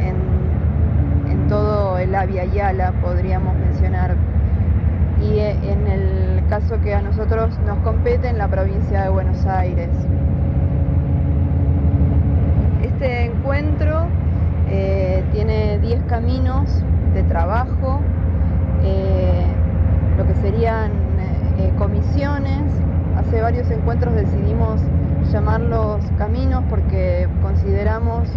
en, 0.00 1.30
en, 1.30 1.46
todo 1.48 1.98
el 1.98 2.14
Avia 2.14 2.46
Yala, 2.46 2.92
podríamos 3.02 3.54
mencionar. 3.54 4.16
Y 5.20 5.38
eh, 5.38 5.58
en 5.62 5.86
el 5.86 6.42
caso 6.48 6.80
que 6.80 6.94
a 6.94 7.02
nosotros 7.02 7.58
nos 7.66 7.78
compete 7.80 8.28
en 8.28 8.38
la 8.38 8.48
provincia 8.48 9.02
de 9.02 9.08
Buenos 9.10 9.44
Aires. 9.44 9.90
Este 12.82 13.26
encuentro 13.26 14.06
eh, 14.68 15.24
tiene 15.32 15.78
10 15.78 16.02
caminos 16.04 16.68
de 17.14 17.22
trabajo, 17.24 18.00
eh, 18.82 19.44
lo 20.16 20.26
que 20.26 20.34
serían 20.36 20.90
eh, 21.58 21.72
comisiones. 21.78 22.62
Hace 23.16 23.40
varios 23.40 23.70
encuentros 23.70 24.14
decidimos 24.14 24.80
llamarlos 25.32 26.04
caminos 26.18 26.64
porque 26.68 27.28
consideramos 27.42 28.28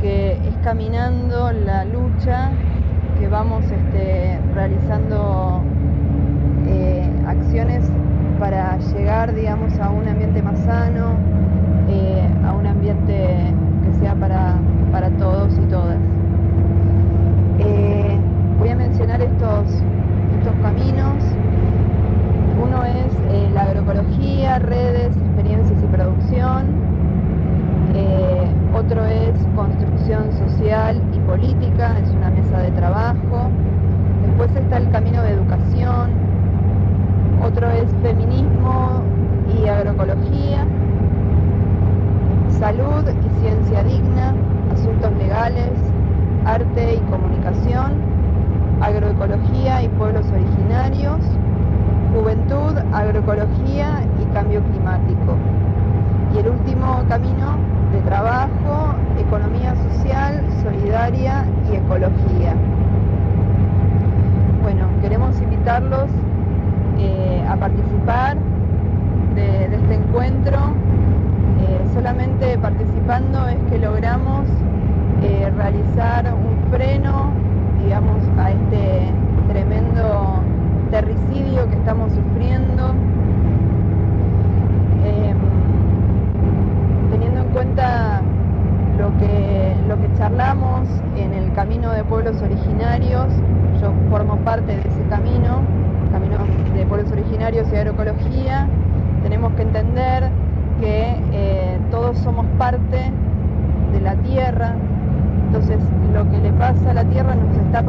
que 0.00 0.32
es 0.32 0.56
caminando 0.64 1.52
la 1.52 1.84
lucha 1.84 2.50
que 3.18 3.28
vamos 3.28 3.64
este, 3.64 4.38
realizando 4.54 5.62
acciones 7.26 7.84
para 8.40 8.76
llegar, 8.78 9.34
digamos, 9.34 9.78
a 9.78 9.90
un 9.90 10.08
ambiente 10.08 10.42
más 10.42 10.58
sano, 10.60 11.14
a 12.44 12.52
un 12.52 12.66
ambiente 12.66 13.54
que 13.84 14.00
sea 14.00 14.14
para, 14.14 14.56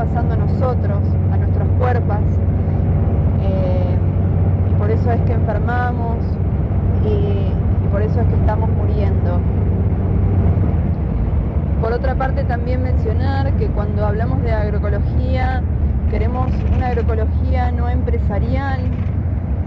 pasando 0.06 0.34
a 0.34 0.38
nosotros, 0.38 0.98
a 1.32 1.38
nuestros 1.38 1.68
cuerpos, 1.78 2.18
eh, 3.40 3.96
y 4.72 4.74
por 4.80 4.90
eso 4.90 5.12
es 5.12 5.22
que 5.22 5.34
enfermamos 5.34 6.18
y, 7.06 7.52
por 7.92 8.02
eso 8.02 8.22
es 8.22 8.28
que 8.28 8.36
estamos 8.36 8.70
muriendo. 8.72 9.40
Por 11.82 11.94
otra 11.94 12.16
parte 12.16 12.46
también 12.46 12.82
mencionar 12.82 13.54
que 13.58 13.68
cuando 13.68 14.04
hablamos 14.06 14.42
de 14.42 14.52
agroecología 14.52 15.62
queremos 16.10 16.48
una 16.76 16.88
agroecología 16.88 17.72
no 17.72 17.88
empresarial, 17.88 18.80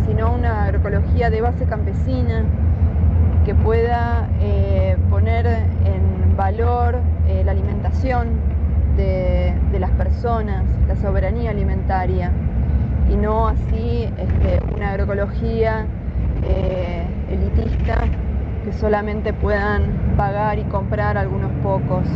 sino 0.04 0.32
una 0.32 0.64
agroecología 0.64 1.30
de 1.30 1.42
base 1.42 1.64
campesina 1.66 2.42
que 3.44 3.54
pueda 3.54 4.28
eh, 4.40 4.96
poner 5.10 5.46
en 5.46 6.36
valor 6.36 6.98
eh, 7.28 7.42
la 7.44 7.52
alimentación 7.52 8.53
de, 8.96 9.54
las 9.78 9.90
personas, 9.92 10.64
la 10.86 10.96
soberanía 10.96 11.50
alimentaria, 11.50 12.30
y 13.10 13.16
no 13.16 13.48
así 13.48 14.08
este, 14.16 14.60
una 14.74 14.90
agroecología 14.90 15.86
eh, 16.42 17.06
elitista 17.28 18.08
que 18.64 18.72
solamente 18.72 19.32
puedan 19.32 20.14
pagar 20.16 20.58
y 20.58 20.64
comprar 20.64 21.18
algunos 21.18 21.52
pocos. 21.62 22.06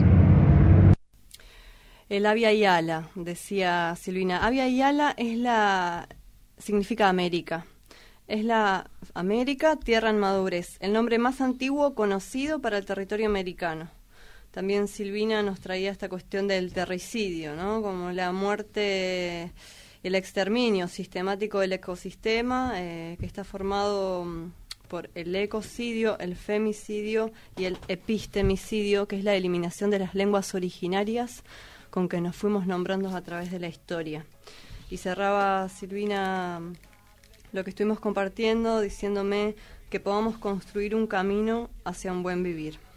El 2.09 2.25
Avia 2.25 2.53
Yala, 2.53 3.09
decía 3.15 3.95
Silvina. 3.97 4.47
Avia 4.47 4.67
Yala 4.67 5.15
es 5.19 5.37
la 5.37 6.09
significa 6.57 7.09
América. 7.09 7.67
Es 8.29 8.45
la 8.45 8.91
América, 9.15 9.77
tierra 9.77 10.11
en 10.11 10.19
madurez, 10.19 10.77
el 10.81 10.93
nombre 10.93 11.19
más 11.19 11.41
antiguo 11.41 11.95
conocido 11.95 12.61
para 12.61 12.79
el 12.79 12.85
territorio 12.85 13.27
americano. 13.27 13.89
También 14.51 14.89
Silvina 14.89 15.43
nos 15.43 15.61
traía 15.61 15.91
esta 15.91 16.09
cuestión 16.09 16.49
del 16.49 16.73
terricidio, 16.73 17.55
¿no? 17.55 17.83
Como 17.83 18.13
la 18.13 18.33
muerte, 18.33 19.53
el 20.03 20.15
exterminio 20.15 20.89
sistemático 20.89 21.61
del 21.61 21.75
ecosistema, 21.75 22.73
eh, 22.77 23.17
que 23.21 23.27
está 23.27 23.45
formado 23.45 24.27
por 24.89 25.11
el 25.15 25.37
ecocidio, 25.37 26.19
el 26.19 26.35
femicidio 26.35 27.31
y 27.57 27.67
el 27.67 27.79
epistemicidio, 27.89 29.07
que 29.07 29.19
es 29.19 29.25
la 29.25 29.35
eliminación 29.35 29.91
de 29.91 29.99
las 29.99 30.15
lenguas 30.15 30.55
originarias 30.55 31.45
con 31.91 32.09
que 32.09 32.21
nos 32.21 32.35
fuimos 32.35 32.67
nombrando 32.67 33.15
a 33.15 33.23
través 33.23 33.51
de 33.51 33.61
la 33.61 33.69
historia. 33.69 34.25
Y 34.91 34.97
cerraba 34.97 35.69
Silvina 35.69 36.61
lo 37.53 37.65
que 37.65 37.71
estuvimos 37.71 38.01
compartiendo 38.01 38.81
diciéndome 38.81 39.55
que 39.91 40.01
podamos 40.01 40.39
construir 40.39 40.95
un 40.95 41.07
camino 41.07 41.71
hacia 41.85 42.13
un 42.13 42.23
buen 42.23 42.43
vivir. 42.43 42.88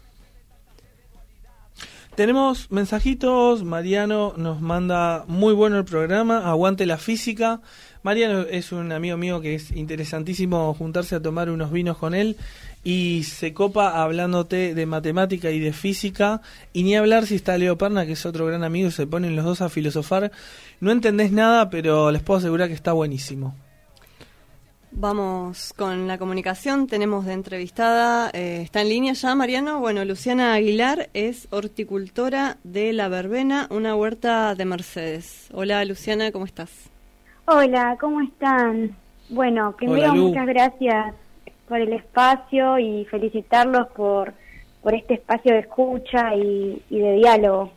Tenemos 2.14 2.70
mensajitos, 2.70 3.64
Mariano 3.64 4.34
nos 4.36 4.60
manda 4.60 5.24
muy 5.28 5.54
bueno 5.54 5.78
el 5.78 5.86
programa, 5.86 6.46
aguante 6.46 6.84
la 6.84 6.98
física. 6.98 7.62
Mariano 8.02 8.40
es 8.40 8.70
un 8.70 8.92
amigo 8.92 9.16
mío 9.16 9.40
que 9.40 9.54
es 9.54 9.70
interesantísimo 9.70 10.74
juntarse 10.74 11.14
a 11.14 11.22
tomar 11.22 11.48
unos 11.48 11.72
vinos 11.72 11.96
con 11.96 12.14
él 12.14 12.36
y 12.84 13.22
se 13.22 13.54
copa 13.54 14.02
hablándote 14.02 14.74
de 14.74 14.84
matemática 14.84 15.52
y 15.52 15.58
de 15.58 15.72
física 15.72 16.42
y 16.74 16.82
ni 16.82 16.96
hablar 16.96 17.24
si 17.24 17.36
está 17.36 17.56
Leo 17.56 17.78
Perna 17.78 18.04
que 18.04 18.12
es 18.12 18.26
otro 18.26 18.44
gran 18.44 18.62
amigo 18.62 18.90
se 18.90 19.06
ponen 19.06 19.34
los 19.34 19.46
dos 19.46 19.62
a 19.62 19.70
filosofar. 19.70 20.32
No 20.80 20.90
entendés 20.90 21.32
nada, 21.32 21.70
pero 21.70 22.10
les 22.10 22.22
puedo 22.22 22.40
asegurar 22.40 22.68
que 22.68 22.74
está 22.74 22.92
buenísimo. 22.92 23.56
Vamos 24.94 25.72
con 25.72 26.06
la 26.06 26.18
comunicación. 26.18 26.86
Tenemos 26.86 27.24
de 27.24 27.32
entrevistada, 27.32 28.30
eh, 28.34 28.60
está 28.62 28.82
en 28.82 28.90
línea 28.90 29.14
ya 29.14 29.34
Mariano. 29.34 29.80
Bueno, 29.80 30.04
Luciana 30.04 30.52
Aguilar 30.52 31.08
es 31.14 31.48
horticultora 31.50 32.58
de 32.62 32.92
La 32.92 33.08
Verbena, 33.08 33.66
una 33.70 33.96
huerta 33.96 34.54
de 34.54 34.64
Mercedes. 34.66 35.48
Hola 35.54 35.84
Luciana, 35.86 36.30
¿cómo 36.30 36.44
estás? 36.44 36.90
Hola, 37.46 37.96
¿cómo 37.98 38.20
están? 38.20 38.94
Bueno, 39.30 39.74
primero 39.76 40.14
muchas 40.14 40.46
gracias 40.46 41.14
por 41.66 41.80
el 41.80 41.94
espacio 41.94 42.78
y 42.78 43.06
felicitarlos 43.06 43.88
por, 43.96 44.34
por 44.82 44.94
este 44.94 45.14
espacio 45.14 45.54
de 45.54 45.60
escucha 45.60 46.36
y, 46.36 46.82
y 46.90 46.98
de 46.98 47.12
diálogo. 47.14 47.72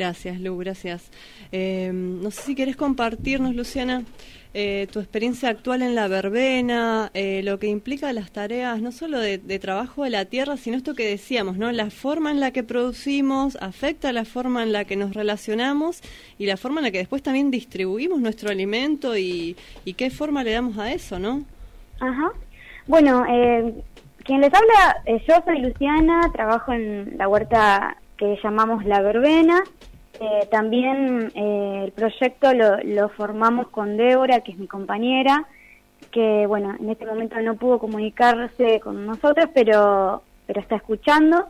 Gracias, 0.00 0.40
Lu, 0.40 0.56
gracias. 0.56 1.10
Eh, 1.52 1.90
no 1.92 2.30
sé 2.30 2.40
si 2.40 2.54
querés 2.54 2.74
compartirnos, 2.74 3.54
Luciana, 3.54 4.02
eh, 4.54 4.86
tu 4.90 4.98
experiencia 4.98 5.50
actual 5.50 5.82
en 5.82 5.94
la 5.94 6.08
verbena, 6.08 7.10
eh, 7.12 7.42
lo 7.44 7.58
que 7.58 7.66
implica 7.66 8.10
las 8.14 8.32
tareas 8.32 8.80
no 8.80 8.92
solo 8.92 9.18
de, 9.18 9.36
de, 9.36 9.58
trabajo 9.58 10.04
de 10.04 10.08
la 10.08 10.24
tierra, 10.24 10.56
sino 10.56 10.78
esto 10.78 10.94
que 10.94 11.06
decíamos, 11.06 11.58
¿no? 11.58 11.70
La 11.70 11.90
forma 11.90 12.30
en 12.30 12.40
la 12.40 12.50
que 12.50 12.62
producimos 12.62 13.58
afecta 13.60 14.10
la 14.10 14.24
forma 14.24 14.62
en 14.62 14.72
la 14.72 14.86
que 14.86 14.96
nos 14.96 15.12
relacionamos 15.12 16.00
y 16.38 16.46
la 16.46 16.56
forma 16.56 16.80
en 16.80 16.84
la 16.84 16.90
que 16.92 16.98
después 16.98 17.22
también 17.22 17.50
distribuimos 17.50 18.22
nuestro 18.22 18.48
alimento 18.48 19.18
y, 19.18 19.54
y 19.84 19.92
qué 19.92 20.08
forma 20.08 20.42
le 20.42 20.52
damos 20.52 20.78
a 20.78 20.90
eso, 20.94 21.18
¿no? 21.18 21.44
Ajá. 22.00 22.32
Bueno, 22.86 23.26
eh, 23.28 23.74
quien 24.24 24.40
les 24.40 24.50
habla, 24.54 25.02
eh, 25.04 25.22
yo 25.28 25.34
soy 25.44 25.58
Luciana, 25.58 26.22
trabajo 26.32 26.72
en 26.72 27.18
la 27.18 27.28
huerta 27.28 27.98
que 28.20 28.38
llamamos 28.44 28.84
La 28.84 29.00
Verbena. 29.00 29.64
Eh, 30.20 30.46
también 30.50 31.32
eh, 31.34 31.82
el 31.84 31.92
proyecto 31.92 32.52
lo, 32.54 33.08
formamos 33.08 33.68
con 33.68 33.96
Débora, 33.96 34.40
que 34.40 34.52
es 34.52 34.58
mi 34.58 34.66
compañera, 34.66 35.46
que 36.10 36.46
bueno, 36.46 36.76
en 36.78 36.90
este 36.90 37.06
momento 37.06 37.40
no 37.40 37.56
pudo 37.56 37.78
comunicarse 37.78 38.80
con 38.80 39.06
nosotros, 39.06 39.48
pero, 39.54 40.22
pero 40.46 40.60
está 40.60 40.76
escuchando. 40.76 41.46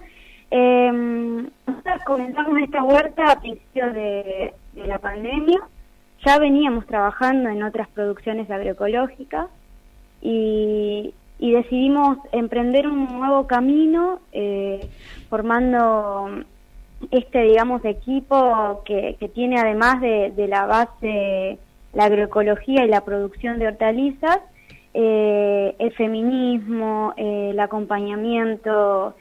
Nosotros 0.52 2.02
comenzamos 2.06 2.60
esta 2.62 2.82
huerta 2.82 3.32
a 3.32 3.40
principios 3.40 3.94
de, 3.94 4.54
de, 4.74 4.86
la 4.86 4.98
pandemia, 4.98 5.60
ya 6.24 6.38
veníamos 6.38 6.86
trabajando 6.86 7.50
en 7.50 7.62
otras 7.62 7.88
producciones 7.88 8.50
agroecológicas 8.50 9.46
y, 10.20 11.14
y 11.40 11.52
decidimos 11.52 12.18
emprender 12.32 12.86
un 12.86 13.18
nuevo 13.18 13.46
camino 13.46 14.20
eh, 14.30 14.86
formando 15.30 16.28
este, 17.10 17.42
digamos, 17.42 17.84
equipo 17.84 18.82
que, 18.84 19.16
que 19.18 19.28
tiene 19.28 19.58
además 19.58 20.00
de, 20.00 20.46
la 20.48 20.66
base 20.66 21.58
la 21.92 22.04
agroecología 22.04 22.84
y 22.84 22.88
la 22.88 23.04
producción 23.04 23.58
de 23.58 23.66
hortalizas, 23.68 24.38
eh, 24.94 25.74
el 25.78 25.92
feminismo, 25.92 27.14
eh, 27.16 27.50
el 27.50 27.60
acompañamiento, 27.60 29.14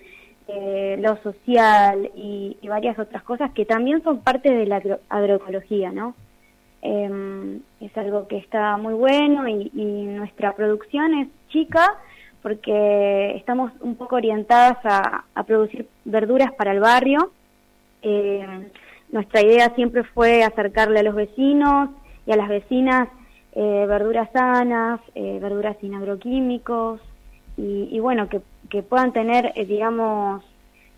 eh, 0.48 0.98
lo 1.00 1.18
social 1.18 2.12
y, 2.16 2.58
y, 2.62 2.68
varias 2.68 2.98
otras 3.00 3.24
cosas 3.24 3.52
que 3.54 3.66
también 3.66 4.04
son 4.04 4.22
parte 4.22 4.52
de 4.54 4.66
la 4.66 4.78
agro 4.78 5.00
agroecología, 5.10 5.92
¿no? 5.92 6.16
Eh, 6.82 7.60
es 7.82 7.98
algo 7.98 8.28
que 8.28 8.38
está 8.38 8.78
muy 8.78 8.94
bueno 8.94 9.48
y, 9.48 9.70
nuestra 9.74 10.54
producción 10.56 11.14
es 11.14 11.28
chica 11.50 11.98
porque 12.42 13.36
estamos 13.36 13.72
un 13.82 13.96
poco 13.96 14.16
orientadas 14.16 14.78
a 14.84 15.44
producir 15.44 15.88
verduras 16.06 16.52
para 16.54 16.72
el 16.72 16.80
barrio. 16.80 17.32
Eh, 18.02 18.70
nuestra 19.12 19.42
idea 19.42 19.74
siempre 19.76 20.04
fue 20.04 20.44
acercarle 20.44 21.00
a 21.00 21.04
los 21.04 21.16
vecinos 21.16 21.90
y 22.26 22.32
a 22.32 22.36
las 22.36 22.48
vecinas 22.48 23.10
eh, 23.54 23.86
verduras 23.88 24.30
sanas, 24.32 25.00
eh, 25.16 25.40
verduras 25.42 25.76
sin 25.82 25.96
agroquímicos 25.96 27.02
y, 27.58 27.90
y 27.92 28.00
bueno, 28.00 28.30
que, 28.30 28.42
que, 28.70 28.84
puedan 28.84 29.12
tener, 29.12 29.52
eh, 29.56 29.66
digamos, 29.66 30.44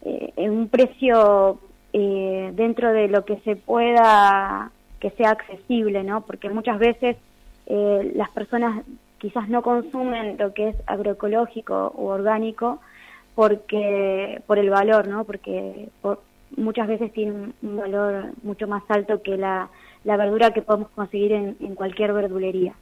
eh, 0.04 0.34
un 0.38 0.68
precio 0.68 1.60
dentro 1.94 2.94
de 2.94 3.10
lo 3.10 3.26
que 3.26 3.38
se 3.42 3.58
pueda, 3.58 4.72
que 5.02 5.10
sea 5.12 5.32
accesible, 5.32 6.04
¿no? 6.04 6.22
Porque 6.22 6.50
muchas 6.50 6.80
veces 6.80 7.18
las 7.68 8.30
personas 8.30 8.86
quizás 9.18 9.50
no 9.50 9.62
consumen 9.62 10.38
lo 10.40 10.54
que 10.54 10.70
es 10.70 10.76
agroecológico 10.86 11.94
u 11.98 12.06
orgánico 12.06 12.80
porque 13.36 14.42
por 14.48 14.58
el 14.58 14.70
valor, 14.70 15.10
¿no? 15.10 15.26
Porque 15.26 15.90
por, 16.02 16.22
muchas 16.58 16.88
veces 16.88 17.12
tiene 17.14 17.54
un 17.62 17.78
valor 17.78 18.32
mucho 18.44 18.68
más 18.68 18.84
alto 18.90 19.22
que 19.22 19.38
la 19.38 19.70
la 20.04 20.18
verdura 20.18 20.52
que 20.52 20.62
podemos 20.62 20.90
conseguir 20.90 21.32
en, 21.34 21.76
cualquier 21.76 22.14
verdulería. 22.14 22.74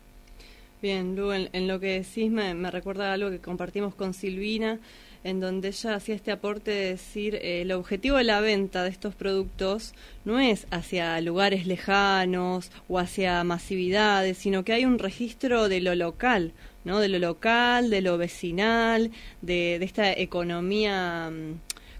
Bien, 0.81 1.15
Lu, 1.15 1.31
en, 1.31 1.49
en, 1.51 1.67
lo 1.67 1.79
que 1.79 1.99
decís 1.99 2.31
me, 2.31 2.53
me, 2.53 2.71
recuerda 2.71 3.11
algo 3.11 3.29
que 3.29 3.39
compartimos 3.39 3.93
con 3.95 4.13
Silvina, 4.13 4.79
en 5.25 5.41
donde 5.41 5.67
ella 5.69 5.95
hacía 5.95 6.15
este 6.15 6.31
aporte 6.31 6.71
de 6.71 6.89
decir, 6.91 7.35
eh, 7.35 7.63
el 7.63 7.73
objetivo 7.73 8.15
de 8.15 8.23
la 8.23 8.39
venta 8.39 8.83
de 8.83 8.89
estos 8.89 9.13
productos 9.15 9.93
no 10.23 10.39
es 10.39 10.67
hacia 10.71 11.19
lugares 11.19 11.67
lejanos 11.67 12.71
o 12.87 12.97
hacia 12.97 13.43
masividades, 13.43 14.37
sino 14.37 14.63
que 14.63 14.71
hay 14.71 14.85
un 14.85 14.99
registro 14.99 15.67
de 15.67 15.81
lo 15.81 15.95
local, 15.95 16.53
¿no? 16.85 16.99
De 16.99 17.09
lo 17.09 17.19
local, 17.19 17.89
de 17.89 18.01
lo 18.01 18.17
vecinal, 18.17 19.11
de, 19.41 19.79
de 19.79 19.85
esta 19.85 20.13
economía 20.13 21.29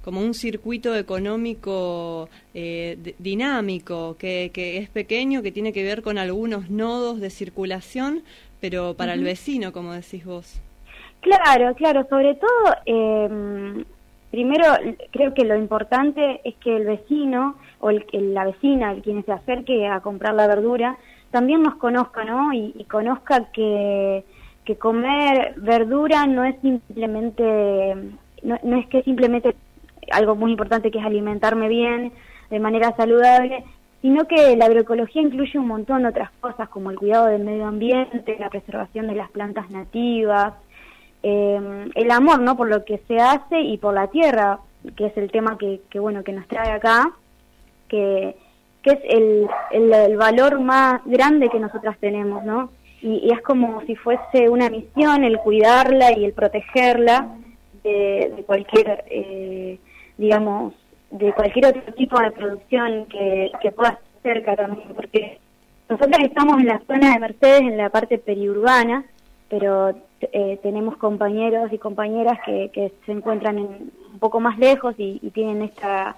como 0.10 0.22
un 0.22 0.34
circuito 0.34 0.96
económico 0.96 2.30
eh, 2.56 2.98
dinámico, 3.20 4.18
que, 4.18 4.50
que, 4.52 4.80
es 4.80 4.90
pequeño, 4.90 5.44
que 5.44 5.52
tiene 5.52 5.72
que 5.72 5.84
ver 5.84 6.02
con 6.02 6.18
algunos 6.18 6.72
nodos 6.72 7.20
de 7.20 7.30
circulación, 7.30 8.24
pero 8.60 8.96
para 8.96 9.12
uh 9.12 9.16
-huh. 9.16 9.20
el 9.20 9.24
vecino, 9.24 9.72
como 9.72 9.94
decís 9.94 10.26
vos. 10.26 10.60
Claro, 11.22 11.76
claro, 11.76 12.08
sobre 12.10 12.34
todo, 12.34 12.76
eh, 12.88 13.86
primero 14.32 14.66
creo 15.12 15.36
que 15.36 15.46
lo 15.46 15.56
importante 15.56 16.42
es 16.44 16.56
que 16.56 16.76
el 16.76 16.86
vecino 16.88 17.56
o 17.80 17.92
el, 17.92 18.04
el, 18.12 18.34
la 18.34 18.46
vecina, 18.46 18.94
el 18.94 19.04
quien 19.04 19.24
se 19.24 19.32
acerque 19.32 19.86
a 19.86 20.00
comprar 20.00 20.34
la 20.34 20.48
verdura, 20.48 20.98
también 21.30 21.62
nos 21.62 21.76
conozca, 21.76 22.24
¿no? 22.24 22.52
Y, 22.52 22.74
y 22.76 22.84
conozca 22.86 23.52
que, 23.52 24.24
que 24.66 24.76
comer 24.76 25.54
verdura 25.58 26.26
no 26.26 26.46
es 26.46 26.56
simplemente, 26.62 27.96
no, 28.42 28.58
no 28.64 28.78
es 28.80 28.88
que 28.88 29.04
simplemente 29.04 29.56
algo 30.12 30.36
muy 30.36 30.52
importante 30.52 30.92
que 30.92 31.00
es 31.00 31.06
alimentarme 31.06 31.68
bien, 31.68 32.12
de 32.50 32.60
manera 32.60 32.96
saludable, 32.96 33.64
sino 34.02 34.28
que 34.28 34.56
la 34.56 34.66
agroecología 34.66 35.22
incluye 35.22 35.60
un 35.60 35.68
montón 35.68 36.04
de 36.04 36.10
otras 36.10 36.32
cosas 36.40 36.70
como 36.70 36.90
el 36.92 36.98
cuidado 36.98 37.28
del 37.28 37.44
medio 37.44 37.66
ambiente, 37.68 38.38
la 38.40 38.50
preservación 38.50 39.08
de 39.08 39.16
las 39.16 39.30
plantas 39.32 39.70
nativas, 39.70 40.54
eh, 41.22 41.90
el 41.96 42.12
amor 42.12 42.40
no 42.40 42.56
por 42.56 42.70
lo 42.70 42.86
que 42.86 43.02
se 43.08 43.20
hace 43.20 43.60
y 43.60 43.78
por 43.78 43.94
la 43.94 44.08
tierra, 44.08 44.60
que 44.96 45.08
es 45.08 45.18
el 45.18 45.32
tema 45.32 45.58
que, 45.58 45.82
que 45.90 46.00
bueno 46.00 46.24
que 46.24 46.32
nos 46.32 46.48
trae 46.48 46.72
acá, 46.72 47.12
que, 47.90 48.38
que 48.82 48.92
es 48.92 49.00
el, 49.10 49.48
el, 49.72 50.18
valor 50.18 50.62
más 50.62 51.02
grande 51.06 51.50
que 51.50 51.60
nosotras 51.60 51.98
tenemos, 52.00 52.46
¿no? 52.46 52.72
Y, 53.02 53.28
y, 53.28 53.32
es 53.32 53.42
como 53.42 53.82
si 53.86 53.96
fuese 53.96 54.50
una 54.50 54.70
misión 54.70 55.24
el 55.24 55.38
cuidarla 55.40 56.18
y 56.18 56.24
el 56.24 56.34
protegerla 56.34 57.36
de, 57.84 58.34
de 58.36 58.44
cualquier 58.46 59.04
eh, 59.10 59.80
digamos, 60.20 60.74
de 61.12 61.34
cualquier 61.34 61.68
otro 61.68 61.94
tipo 61.94 62.20
de 62.20 62.32
producción 62.32 63.06
que, 63.06 63.52
que 63.62 63.72
pueda 63.72 63.92
ser 64.22 64.34
cerca 64.34 64.56
también, 64.58 64.90
porque 64.94 65.40
nosotros 65.88 66.20
estamos 66.22 66.60
en 66.60 66.68
la 66.68 66.82
zona 66.86 67.14
de 67.14 67.20
Mercedes, 67.20 67.62
en 67.62 67.78
la 67.78 67.90
parte 67.90 68.18
periurbana, 68.18 69.06
pero 69.50 69.96
eh, 70.20 70.60
tenemos 70.62 70.98
compañeros 70.98 71.72
y 71.72 71.78
compañeras 71.78 72.38
que, 72.46 72.70
que 72.74 72.94
se 73.06 73.14
encuentran 73.14 73.58
en, 73.58 73.92
un 74.14 74.20
poco 74.20 74.42
más 74.42 74.60
lejos 74.60 74.94
y, 74.98 75.20
y, 75.22 75.32
tienen 75.32 75.62
esta 75.62 76.18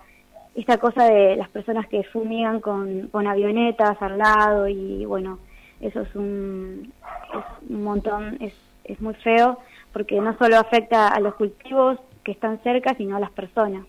esta 0.56 0.78
cosa 0.80 1.06
de 1.06 1.38
las 1.38 1.48
personas 1.48 1.88
que 1.88 2.04
fumigan 2.04 2.60
con, 2.60 3.08
con 3.10 3.26
avionetas 3.28 4.02
al 4.02 4.18
lado 4.18 4.68
y 4.68 5.06
bueno, 5.06 5.40
eso 5.80 6.02
es 6.02 6.14
un, 6.16 6.92
es 7.34 7.70
un 7.70 7.84
montón, 7.84 8.38
es, 8.42 8.54
es 8.84 9.00
muy 9.00 9.14
feo 9.14 9.60
porque 9.94 10.20
no 10.20 10.38
solo 10.38 10.58
afecta 10.58 11.08
a 11.08 11.20
los 11.22 11.36
cultivos 11.36 12.00
que 12.24 12.32
están 12.32 12.62
cerca, 12.64 12.96
sino 12.96 13.18
a 13.18 13.20
las 13.20 13.32
personas. 13.32 13.86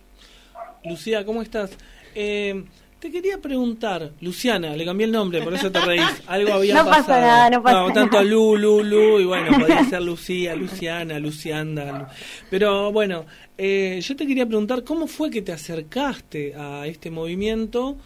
Lucía, 0.85 1.25
¿cómo 1.25 1.43
estás? 1.43 1.77
Eh, 2.15 2.65
te 3.03 3.11
quería 3.11 3.39
preguntar, 3.39 4.13
Luciana, 4.21 4.77
le 4.77 4.85
cambié 4.85 5.07
el 5.07 5.13
nombre, 5.13 5.43
por 5.43 5.53
eso 5.55 5.73
te 5.73 5.81
reís. 5.81 6.05
Algo 6.29 6.53
había 6.53 6.75
no 6.75 6.85
pasado. 6.85 7.07
Pasa 7.07 7.21
nada, 7.21 7.51
no 7.51 7.63
pasa 7.63 7.81
no, 7.81 7.93
tanto 7.93 8.23
Lu, 8.23 8.57
Lu, 8.57 8.85
Lu, 8.85 9.19
y 9.19 9.25
bueno, 9.25 9.51
podría 9.59 9.85
ser 9.85 10.03
Lucía, 10.03 10.55
Luciana, 10.55 11.19
Lucianda. 11.19 12.09
Pero 12.49 12.93
bueno, 12.93 13.27
eh, 13.59 13.99
yo 14.01 14.15
te 14.15 14.25
quería 14.25 14.47
preguntar, 14.47 14.85
¿cómo 14.85 15.09
fue 15.09 15.31
que 15.31 15.43
te 15.43 15.51
acercaste 15.53 16.55
a 16.55 16.87
este 16.87 17.11
movimiento 17.11 17.97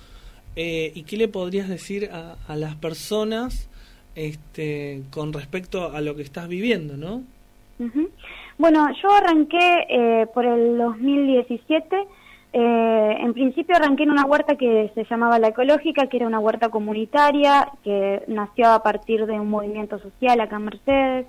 eh, 0.56 0.92
y 0.94 1.02
qué 1.02 1.18
le 1.18 1.28
podrías 1.28 1.68
decir 1.68 2.08
a, 2.10 2.36
a 2.48 2.56
las 2.56 2.74
personas 2.76 3.68
este, 4.14 5.02
con 5.10 5.32
respecto 5.34 5.92
a 5.92 6.00
lo 6.00 6.16
que 6.16 6.22
estás 6.22 6.48
viviendo, 6.48 6.96
no? 6.96 7.22
Uh 7.78 7.84
-huh. 7.84 8.08
Bueno, 8.58 8.88
yo 9.02 9.10
arranqué 9.10 9.86
eh, 9.88 10.26
por 10.32 10.46
el 10.46 10.78
2017. 10.78 12.06
Eh, 12.52 13.16
en 13.20 13.34
principio 13.34 13.76
arranqué 13.76 14.04
en 14.04 14.12
una 14.12 14.24
huerta 14.24 14.56
que 14.56 14.90
se 14.94 15.04
llamaba 15.04 15.38
La 15.38 15.48
Ecológica, 15.48 16.06
que 16.06 16.16
era 16.16 16.26
una 16.26 16.38
huerta 16.38 16.70
comunitaria, 16.70 17.70
que 17.84 18.22
nació 18.28 18.70
a 18.70 18.82
partir 18.82 19.26
de 19.26 19.38
un 19.38 19.50
movimiento 19.50 19.98
social 19.98 20.40
acá 20.40 20.56
en 20.56 20.64
Mercedes. 20.64 21.26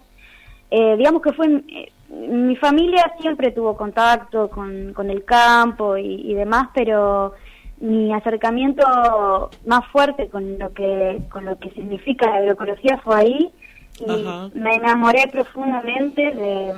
Eh, 0.71 0.95
digamos 0.97 1.21
que 1.21 1.33
fue, 1.33 1.47
eh, 1.47 1.91
mi 2.09 2.55
familia 2.55 3.13
siempre 3.19 3.51
tuvo 3.51 3.75
contacto 3.75 4.49
con, 4.49 4.93
con 4.93 5.09
el 5.09 5.25
campo 5.25 5.97
y, 5.97 6.31
y, 6.31 6.33
demás, 6.33 6.69
pero 6.73 7.33
mi 7.79 8.13
acercamiento 8.13 9.49
más 9.65 9.85
fuerte 9.87 10.29
con 10.29 10.57
lo 10.57 10.73
que, 10.73 11.21
con 11.29 11.45
lo 11.45 11.57
que 11.59 11.71
significa 11.71 12.29
la 12.29 12.37
agroecología 12.37 12.99
fue 13.03 13.15
ahí. 13.15 13.51
Y 13.99 14.25
Ajá. 14.27 14.49
me 14.53 14.75
enamoré 14.75 15.27
profundamente 15.31 16.21
de 16.21 16.73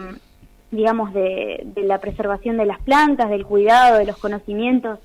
digamos, 0.72 1.14
de, 1.14 1.64
de, 1.64 1.84
la 1.84 2.00
preservación 2.00 2.58
de 2.58 2.66
las 2.66 2.80
plantas, 2.82 3.30
del 3.30 3.46
cuidado, 3.46 3.98
de 3.98 4.06
los 4.06 4.18
conocimientos. 4.18 5.00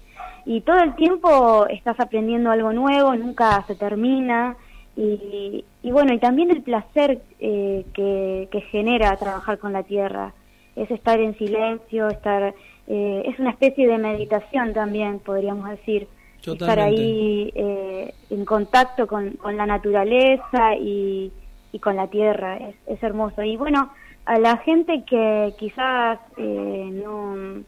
Y 0.46 0.60
todo 0.60 0.80
el 0.80 0.94
tiempo 0.94 1.66
estás 1.68 1.98
aprendiendo 2.00 2.50
algo 2.50 2.72
nuevo, 2.72 3.14
nunca 3.14 3.64
se 3.66 3.74
termina. 3.74 4.56
Y, 4.96 5.64
y 5.82 5.90
bueno, 5.90 6.12
y 6.12 6.18
también 6.18 6.50
el 6.50 6.62
placer 6.62 7.22
eh, 7.40 7.84
que, 7.94 8.48
que, 8.50 8.60
genera 8.60 9.16
trabajar 9.16 9.58
con 9.58 9.72
la 9.72 9.82
tierra. 9.82 10.32
Es 10.76 10.90
estar 10.90 11.18
en 11.20 11.36
silencio, 11.38 12.08
estar... 12.08 12.54
Eh, 12.86 13.22
es 13.24 13.38
una 13.38 13.50
especie 13.50 13.88
de 13.88 13.96
meditación 13.96 14.74
también, 14.74 15.18
podríamos 15.18 15.70
decir. 15.70 16.06
Totalmente. 16.42 16.64
Estar 16.64 16.78
ahí 16.80 17.52
eh, 17.54 18.14
en 18.28 18.44
contacto 18.44 19.06
con, 19.06 19.30
con 19.30 19.56
la 19.56 19.64
naturaleza 19.64 20.76
y, 20.78 21.32
y 21.72 21.78
con 21.78 21.96
la 21.96 22.08
tierra. 22.08 22.58
Es, 22.58 22.74
es 22.86 23.02
hermoso. 23.02 23.42
Y 23.42 23.56
bueno, 23.56 23.90
a 24.26 24.38
la 24.38 24.56
gente 24.58 25.04
que 25.04 25.54
quizás 25.58 26.18
eh, 26.36 26.90
no, 27.04 27.62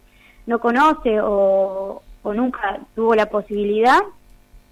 no 0.46 0.58
conoce 0.58 1.20
o, 1.20 2.02
o, 2.22 2.34
nunca 2.34 2.80
tuvo 2.94 3.14
la 3.14 3.26
posibilidad, 3.26 4.00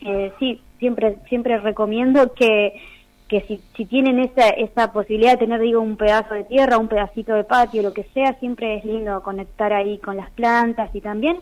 eh, 0.00 0.32
sí, 0.38 0.60
siempre 0.78 1.16
siempre 1.28 1.58
recomiendo 1.58 2.32
que, 2.32 2.80
que 3.28 3.42
si, 3.42 3.60
si 3.76 3.84
tienen 3.84 4.18
esa, 4.18 4.48
esa 4.48 4.92
posibilidad 4.92 5.32
de 5.32 5.38
tener, 5.38 5.60
digo, 5.60 5.80
un 5.80 5.96
pedazo 5.96 6.34
de 6.34 6.44
tierra, 6.44 6.78
un 6.78 6.88
pedacito 6.88 7.34
de 7.34 7.44
patio, 7.44 7.82
lo 7.82 7.92
que 7.92 8.04
sea, 8.14 8.34
siempre 8.40 8.76
es 8.76 8.84
lindo 8.84 9.22
conectar 9.22 9.72
ahí 9.72 9.98
con 9.98 10.16
las 10.16 10.30
plantas 10.30 10.94
y 10.94 11.00
también 11.00 11.38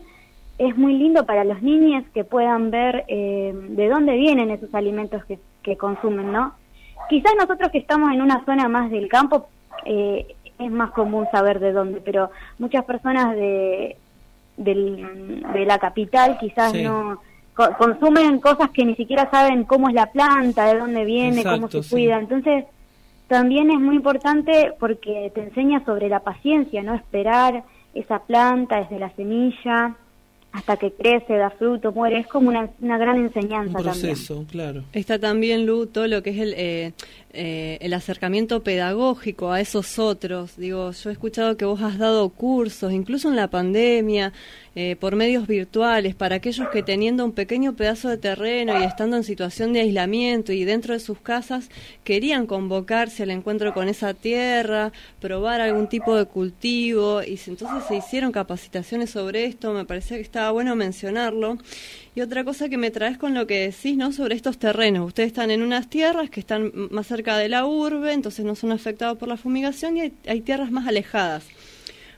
es 0.57 0.77
muy 0.77 0.93
lindo 0.93 1.25
para 1.25 1.43
los 1.43 1.61
niños 1.61 2.03
que 2.13 2.23
puedan 2.23 2.69
ver 2.69 3.05
eh, 3.07 3.53
de 3.53 3.89
dónde 3.89 4.15
vienen 4.15 4.51
esos 4.51 4.73
alimentos 4.75 5.23
que, 5.25 5.39
que 5.63 5.77
consumen, 5.77 6.31
¿no? 6.31 6.53
Quizás 7.09 7.33
nosotros 7.37 7.71
que 7.71 7.79
estamos 7.79 8.11
en 8.13 8.21
una 8.21 8.45
zona 8.45 8.69
más 8.69 8.91
del 8.91 9.07
campo 9.07 9.49
eh, 9.85 10.35
es 10.59 10.71
más 10.71 10.91
común 10.91 11.27
saber 11.31 11.59
de 11.59 11.71
dónde, 11.71 12.01
pero 12.03 12.29
muchas 12.59 12.85
personas 12.85 13.35
de, 13.35 13.97
del- 14.57 15.43
de 15.53 15.65
la 15.65 15.79
capital 15.79 16.37
quizás 16.39 16.71
Sí. 16.71 16.83
no 16.83 17.19
co- 17.55 17.71
consumen 17.77 18.39
cosas 18.39 18.69
que 18.71 18.85
ni 18.85 18.95
siquiera 18.95 19.29
saben 19.31 19.63
cómo 19.63 19.89
es 19.89 19.95
la 19.95 20.07
planta, 20.11 20.65
de 20.71 20.79
dónde 20.79 21.05
viene, 21.05 21.43
cómo 21.43 21.69
se 21.69 21.83
sí. 21.83 21.89
cuida. 21.91 22.19
Entonces, 22.19 22.65
también 23.27 23.71
es 23.71 23.79
muy 23.79 23.95
importante 23.95 24.73
porque 24.79 25.31
te 25.33 25.41
enseña 25.43 25.83
sobre 25.85 26.07
la 26.09 26.19
paciencia, 26.19 26.83
¿no? 26.83 26.93
Esperar 26.93 27.63
esa 27.93 28.19
planta 28.19 28.77
desde 28.81 28.99
la 28.99 29.09
semilla 29.15 29.95
hasta 30.51 30.77
que 30.77 30.91
crece, 30.91 31.35
da 31.35 31.49
fruto, 31.49 31.91
muere. 31.93 32.19
Es 32.19 32.27
como 32.27 32.49
una, 32.49 32.69
una 32.79 32.97
gran 32.99 33.17
Un 33.19 33.25
enseñanza 33.25 33.73
también. 33.73 33.83
proceso, 33.83 34.45
claro. 34.51 34.83
Está 34.93 35.17
también, 35.17 35.65
Lu, 35.65 35.87
todo 35.87 36.07
lo 36.07 36.21
que 36.21 36.29
es 36.29 36.37
el, 36.39 36.53
eh, 36.55 36.93
eh, 37.35 37.79
el 37.81 37.95
acercamiento 37.95 38.61
pedagógico 38.61 39.51
a 39.51 39.59
esos 39.59 39.97
otros. 39.97 40.55
Digo, 40.55 40.91
yo 40.91 41.09
he 41.09 41.13
escuchado 41.13 41.57
que 41.57 41.65
vos 41.65 41.81
has 41.81 41.97
dado 41.97 42.29
cursos, 42.29 42.93
incluso 42.93 43.27
en 43.27 43.35
la 43.35 43.47
pandemia, 43.47 44.33
eh, 44.75 44.95
por 44.99 45.15
medios 45.15 45.47
virtuales, 45.47 46.13
para 46.13 46.35
aquellos 46.35 46.69
que 46.69 46.83
teniendo 46.83 47.25
un 47.25 47.31
pequeño 47.31 47.73
pedazo 47.75 48.09
de 48.09 48.17
terreno 48.17 48.79
y 48.79 48.83
estando 48.83 49.17
en 49.17 49.23
situación 49.23 49.73
de 49.73 49.81
aislamiento 49.81 50.51
y 50.51 50.63
dentro 50.63 50.93
de 50.93 50.99
sus 50.99 51.19
casas, 51.19 51.69
querían 52.03 52.45
convocarse 52.45 53.23
al 53.23 53.31
encuentro 53.31 53.73
con 53.73 53.89
esa 53.89 54.13
tierra, 54.13 54.91
probar 55.19 55.59
algún 55.59 55.89
tipo 55.89 56.15
de 56.15 56.25
cultivo, 56.25 57.23
y 57.23 57.39
entonces 57.47 57.83
se 57.87 57.95
hicieron 57.95 58.31
capacitaciones 58.31 59.09
sobre 59.09 59.45
esto, 59.45 59.73
me 59.73 59.85
parecía 59.85 60.17
que 60.17 60.23
estaba 60.23 60.51
bueno 60.51 60.75
mencionarlo. 60.75 61.57
Y 62.15 62.21
otra 62.21 62.43
cosa 62.43 62.69
que 62.69 62.77
me 62.77 62.91
traes 62.91 63.17
con 63.17 63.33
lo 63.33 63.47
que 63.47 63.59
decís, 63.71 63.97
¿no? 63.97 64.11
Sobre 64.11 64.35
estos 64.35 64.59
terrenos. 64.59 65.07
Ustedes 65.07 65.27
están 65.27 65.49
en 65.49 65.63
unas 65.63 65.89
tierras 65.89 66.29
que 66.29 66.39
están 66.39 66.71
más 66.91 67.07
cerca 67.07 67.37
de 67.37 67.49
la 67.49 67.65
urbe, 67.65 68.13
entonces 68.13 68.45
no 68.45 68.53
son 68.55 68.71
afectados 68.71 69.17
por 69.17 69.27
la 69.27 69.37
fumigación 69.37 69.97
y 69.97 70.01
hay, 70.01 70.13
hay 70.27 70.41
tierras 70.41 70.69
más 70.71 70.87
alejadas. 70.87 71.43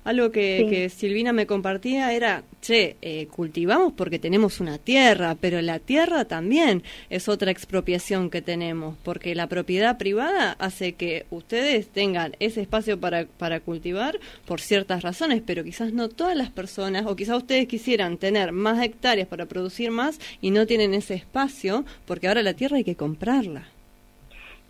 Algo 0.03 0.31
que, 0.31 0.63
Sí. 0.65 0.69
que 0.69 0.89
Silvina 0.89 1.31
me 1.33 1.47
compartía 1.47 2.11
era, 2.13 2.43
che, 2.65 2.95
eh, 3.01 3.27
cultivamos 3.27 3.93
porque 3.93 4.17
tenemos 4.17 4.59
una 4.59 4.77
tierra, 4.77 5.35
pero 5.39 5.61
la 5.61 5.79
tierra 5.79 6.25
también 6.25 6.81
es 7.09 7.29
otra 7.29 7.51
expropiación 7.51 8.29
que 8.29 8.41
tenemos, 8.41 8.97
porque 9.03 9.35
la 9.35 9.47
propiedad 9.47 9.97
privada 9.97 10.55
hace 10.57 10.93
que 10.93 11.25
ustedes 11.29 11.87
tengan 11.89 12.35
ese 12.39 12.61
espacio 12.61 12.99
para, 12.99 13.25
para 13.37 13.59
cultivar 13.59 14.19
por 14.47 14.61
ciertas 14.61 15.03
razones, 15.03 15.43
pero 15.45 15.63
quizás 15.63 15.93
no 15.93 16.09
todas 16.09 16.35
las 16.35 16.49
personas, 16.49 17.05
o 17.05 17.15
quizás 17.15 17.37
ustedes 17.37 17.67
quisieran 17.67 18.17
tener 18.17 18.51
más 18.51 18.83
hectáreas 18.83 19.27
para 19.27 19.45
producir 19.45 19.91
más 19.91 20.19
y 20.41 20.49
no 20.49 20.65
tienen 20.65 20.93
ese 20.95 21.13
espacio, 21.13 21.85
porque 22.07 22.27
ahora 22.27 22.41
la 22.41 22.53
tierra 22.53 22.77
hay 22.77 22.83
que 22.83 22.95
comprarla. 22.95 23.65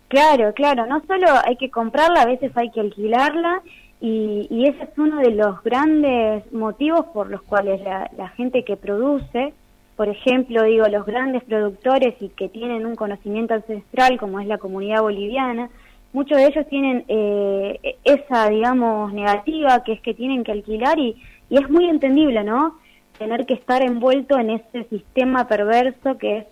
Claro, 0.08 0.52
claro, 0.54 0.86
no 0.86 1.02
solo 1.06 1.26
hay 1.44 1.56
que 1.56 1.70
comprarla, 1.70 2.22
a 2.22 2.26
veces 2.26 2.52
hay 2.56 2.70
que 2.70 2.80
alquilarla 2.80 3.62
y, 4.00 4.46
y 4.50 4.66
ese 4.66 4.84
es 4.84 4.98
uno 4.98 5.20
de 5.20 5.30
los 5.30 5.62
grandes 5.62 6.52
motivos 6.52 7.06
por 7.14 7.30
los 7.30 7.42
cuales 7.42 7.80
la, 7.82 8.10
la 8.16 8.28
gente 8.30 8.62
que 8.64 8.76
produce, 8.76 9.54
por 9.96 10.08
ejemplo, 10.08 10.64
digo, 10.64 10.86
los 10.88 11.06
grandes 11.06 11.42
productores 11.44 12.14
y 12.20 12.28
que 12.28 12.48
tienen 12.48 12.84
un 12.84 12.94
conocimiento 12.94 13.54
ancestral 13.54 14.18
como 14.18 14.40
es 14.40 14.46
la 14.46 14.58
comunidad 14.58 15.00
boliviana, 15.00 15.70
muchos 16.12 16.38
de 16.38 16.46
ellos 16.46 16.66
tienen 16.68 17.04
eh, 17.08 17.96
esa, 18.04 18.48
digamos, 18.48 19.12
negativa 19.12 19.82
que 19.84 19.92
es 19.92 20.00
que 20.00 20.14
tienen 20.14 20.44
que 20.44 20.52
alquilar 20.52 20.98
y, 20.98 21.16
y 21.48 21.56
es 21.56 21.70
muy 21.70 21.88
entendible, 21.88 22.44
¿no? 22.44 22.78
Tener 23.18 23.46
que 23.46 23.54
estar 23.54 23.82
envuelto 23.82 24.38
en 24.38 24.50
ese 24.50 24.84
sistema 24.84 25.48
perverso 25.48 26.18
que 26.18 26.38
es 26.38 26.46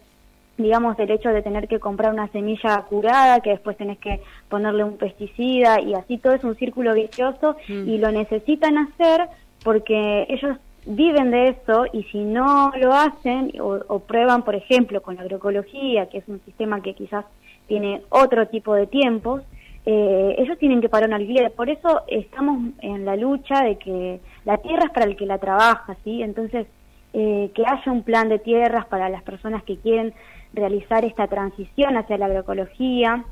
digamos, 0.57 0.99
el 0.99 1.11
hecho 1.11 1.31
de 1.31 1.43
tener 1.43 1.67
que 1.69 1.81
comprar 1.81 2.13
una 2.13 2.29
semilla 2.29 2.83
curada, 2.83 3.41
que 3.41 3.51
después 3.51 3.77
tenés 3.77 3.99
que 3.99 4.21
ponerle 4.49 4.85
un 4.85 4.97
pesticida 4.97 5.81
y 5.81 5.95
así 5.95 6.19
todo 6.19 6.35
es 6.35 6.45
un 6.45 6.55
círculo 6.57 6.95
vicioso 6.95 7.57
Mm. 7.69 7.89
y 7.89 7.99
lo 7.99 8.13
necesitan 8.13 8.79
hacer 8.79 9.29
porque 9.65 10.27
ellos 10.29 10.57
viven 10.87 11.31
de 11.31 11.49
eso 11.49 11.87
y 11.93 12.03
si 12.05 12.19
no 12.19 12.71
lo 12.79 12.93
hacen 12.93 13.53
o, 13.61 13.81
o 13.89 13.99
prueban, 14.01 14.43
por 14.43 14.55
ejemplo, 14.55 15.03
con 15.03 15.17
la 15.17 15.23
agroecología, 15.23 16.09
que 16.09 16.19
es 16.19 16.29
un 16.29 16.41
sistema 16.45 16.83
que 16.83 16.95
quizás 16.95 17.25
tiene 17.67 18.03
otro 18.11 18.47
tipo 18.49 18.75
de 18.75 18.87
tiempos, 18.87 19.43
eh, 19.87 20.37
ellos 20.39 20.59
tienen 20.59 20.81
que 20.81 20.89
pagar 20.89 21.09
un 21.09 21.15
alquiler. 21.15 21.51
Por 21.53 21.69
eso 21.69 22.03
estamos 22.09 22.71
en 22.81 23.05
la 23.05 23.17
lucha 23.17 23.63
de 23.63 23.77
que 23.77 24.21
la 24.45 24.59
tierra 24.59 24.85
es 24.85 24.91
para 24.91 25.07
el 25.07 25.17
que 25.17 25.27
la 25.27 25.39
trabaja, 25.39 25.97
¿sí? 26.05 26.23
Entonces, 26.23 26.67
eh, 27.13 27.51
que 27.55 27.63
haya 27.67 27.93
un 27.93 28.03
plan 28.03 28.29
de 28.29 28.39
tierras 28.39 28.87
para 28.87 29.09
las 29.09 29.23
personas 29.23 29.63
que 29.63 29.77
quieren 29.77 30.13
realizar 30.55 31.05
esta 31.05 31.27
transición 31.27 31.97
hacia 31.97 32.19
la 32.19 32.27
agroecología, 32.27 33.25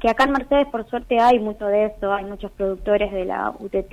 que 0.00 0.10
acá 0.10 0.24
en 0.24 0.32
Mercedes 0.32 0.66
por 0.68 0.88
suerte 0.88 1.18
hay 1.18 1.38
mucho 1.38 1.66
de 1.66 1.86
eso, 1.86 2.12
hay 2.12 2.24
muchos 2.24 2.50
productores 2.52 3.12
de 3.12 3.24
la 3.24 3.54
UTT, 3.58 3.90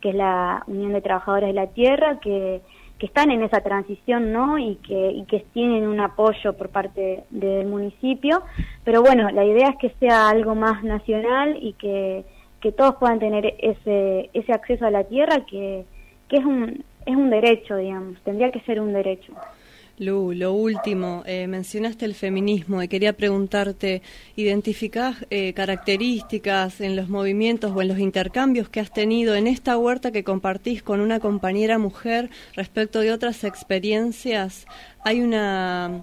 que 0.00 0.10
es 0.10 0.14
la 0.14 0.62
Unión 0.66 0.92
de 0.92 1.00
Trabajadores 1.00 1.48
de 1.48 1.54
la 1.54 1.68
Tierra, 1.68 2.18
que, 2.20 2.60
que 2.98 3.06
están 3.06 3.30
en 3.30 3.42
esa 3.42 3.60
transición, 3.60 4.32
¿no? 4.32 4.58
Y 4.58 4.76
que, 4.76 5.12
y 5.12 5.24
que 5.24 5.44
tienen 5.52 5.86
un 5.86 6.00
apoyo 6.00 6.54
por 6.54 6.70
parte 6.70 7.24
del 7.30 7.66
municipio, 7.66 8.42
pero 8.84 9.02
bueno, 9.02 9.30
la 9.30 9.44
idea 9.44 9.70
es 9.70 9.76
que 9.76 9.94
sea 10.00 10.28
algo 10.28 10.54
más 10.54 10.82
nacional 10.82 11.56
y 11.60 11.74
que, 11.74 12.24
que 12.60 12.72
todos 12.72 12.96
puedan 12.96 13.18
tener 13.18 13.54
ese, 13.58 14.30
ese 14.32 14.52
acceso 14.52 14.86
a 14.86 14.90
la 14.90 15.04
tierra 15.04 15.44
que, 15.46 15.84
que 16.28 16.36
es 16.36 16.44
un, 16.44 16.84
es 17.06 17.16
un 17.16 17.30
derecho, 17.30 17.76
digamos, 17.76 18.18
tendría 18.22 18.50
que 18.50 18.60
ser 18.60 18.80
un 18.80 18.92
derecho. 18.92 19.32
Lu, 19.98 20.32
lo 20.32 20.52
último, 20.52 21.22
eh, 21.24 21.46
mencionaste 21.46 22.04
el 22.04 22.14
feminismo 22.16 22.82
y 22.82 22.88
quería 22.88 23.12
preguntarte, 23.12 24.02
¿identificás 24.34 25.24
eh, 25.30 25.52
características 25.52 26.80
en 26.80 26.96
los 26.96 27.08
movimientos 27.08 27.70
o 27.72 27.80
en 27.80 27.86
los 27.86 28.00
intercambios 28.00 28.68
que 28.68 28.80
has 28.80 28.92
tenido 28.92 29.36
en 29.36 29.46
esta 29.46 29.78
huerta 29.78 30.10
que 30.10 30.24
compartís 30.24 30.82
con 30.82 30.98
una 30.98 31.20
compañera 31.20 31.78
mujer 31.78 32.28
respecto 32.56 33.00
de 33.00 33.12
otras 33.12 33.44
experiencias? 33.44 34.66
¿Hay 35.04 35.20
una, 35.20 36.02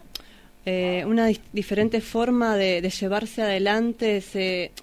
eh, 0.65 1.03
una 1.05 1.27
diferente 1.51 1.99
forma 1.99 2.55
de, 2.55 2.81
llevarse 2.89 3.41
adelante? 3.41 4.23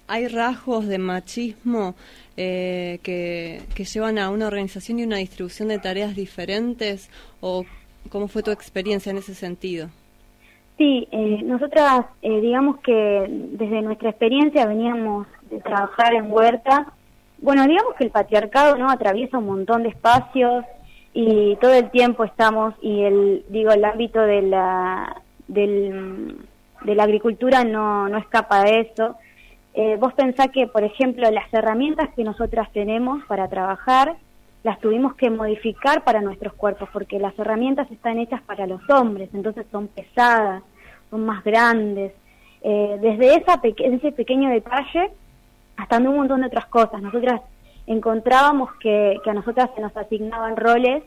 ¿Hay 0.05 0.27
rasgos 0.27 0.85
de 0.85 0.99
machismo 0.99 1.95
eh, 2.37 2.99
que, 3.01 3.63
que 3.73 3.85
llevan 3.85 4.19
a 4.19 4.29
una 4.29 4.45
organización 4.45 4.99
y 4.99 5.03
una 5.03 5.17
distribución 5.17 5.69
de 5.69 5.79
tareas 5.79 6.15
diferentes? 6.15 7.09
¿O 7.41 7.65
cómo 8.09 8.27
fue 8.27 8.43
tu 8.43 8.51
experiencia 8.51 9.11
en 9.11 9.17
ese 9.17 9.33
sentido? 9.33 9.89
Sí, 10.77 11.07
eh, 11.11 11.41
nosotras 11.43 12.05
eh, 12.21 12.39
digamos 12.39 12.79
que 12.79 13.25
desde 13.29 13.81
nuestra 13.81 14.11
experiencia 14.11 14.65
veníamos 14.65 15.27
de 15.49 15.59
trabajar 15.59 16.13
en 16.13 16.31
huerta. 16.31 16.93
Bueno, 17.39 17.65
digamos 17.65 17.95
que 17.95 18.05
el 18.05 18.11
patriarcado 18.11 18.77
no 18.77 18.89
atraviesa 18.89 19.37
un 19.37 19.45
montón 19.45 19.83
de 19.83 19.89
espacios 19.89 20.63
y 21.13 21.57
todo 21.57 21.73
el 21.73 21.89
tiempo 21.91 22.23
estamos 22.23 22.73
y 22.81 23.01
el 23.01 23.45
digo 23.49 23.71
el 23.71 23.83
ámbito 23.83 24.21
de 24.21 24.41
la 24.41 25.21
del, 25.47 26.37
de 26.83 26.95
la 26.95 27.03
agricultura 27.03 27.63
no 27.63 28.07
no 28.07 28.17
escapa 28.17 28.63
de 28.63 28.81
eso. 28.81 29.15
Eh, 29.73 29.97
vos 29.99 30.13
pensás 30.13 30.47
que, 30.49 30.67
por 30.67 30.83
ejemplo, 30.83 31.29
las 31.29 31.53
herramientas 31.53 32.09
que 32.15 32.23
nosotras 32.23 32.71
tenemos 32.73 33.23
para 33.25 33.47
trabajar 33.47 34.17
las 34.63 34.79
tuvimos 34.79 35.15
que 35.15 35.29
modificar 35.29 36.03
para 36.03 36.21
nuestros 36.21 36.53
cuerpos, 36.53 36.89
porque 36.91 37.17
las 37.19 37.37
herramientas 37.39 37.89
están 37.91 38.19
hechas 38.19 38.41
para 38.41 38.67
los 38.67 38.81
hombres, 38.89 39.29
entonces 39.33 39.65
son 39.71 39.87
pesadas, 39.87 40.63
son 41.09 41.25
más 41.25 41.43
grandes. 41.43 42.13
Eh, 42.61 42.97
desde 42.99 43.35
esa 43.35 43.61
peque- 43.61 43.87
ese 43.87 44.11
pequeño 44.11 44.49
detalle 44.49 45.11
hasta 45.77 45.97
un 45.97 46.15
montón 46.17 46.41
de 46.41 46.47
otras 46.47 46.65
cosas. 46.65 47.01
Nosotras 47.01 47.41
encontrábamos 47.87 48.69
que, 48.81 49.15
que 49.23 49.29
a 49.29 49.33
nosotras 49.33 49.69
se 49.75 49.81
nos 49.81 49.95
asignaban 49.95 50.57
roles 50.57 51.03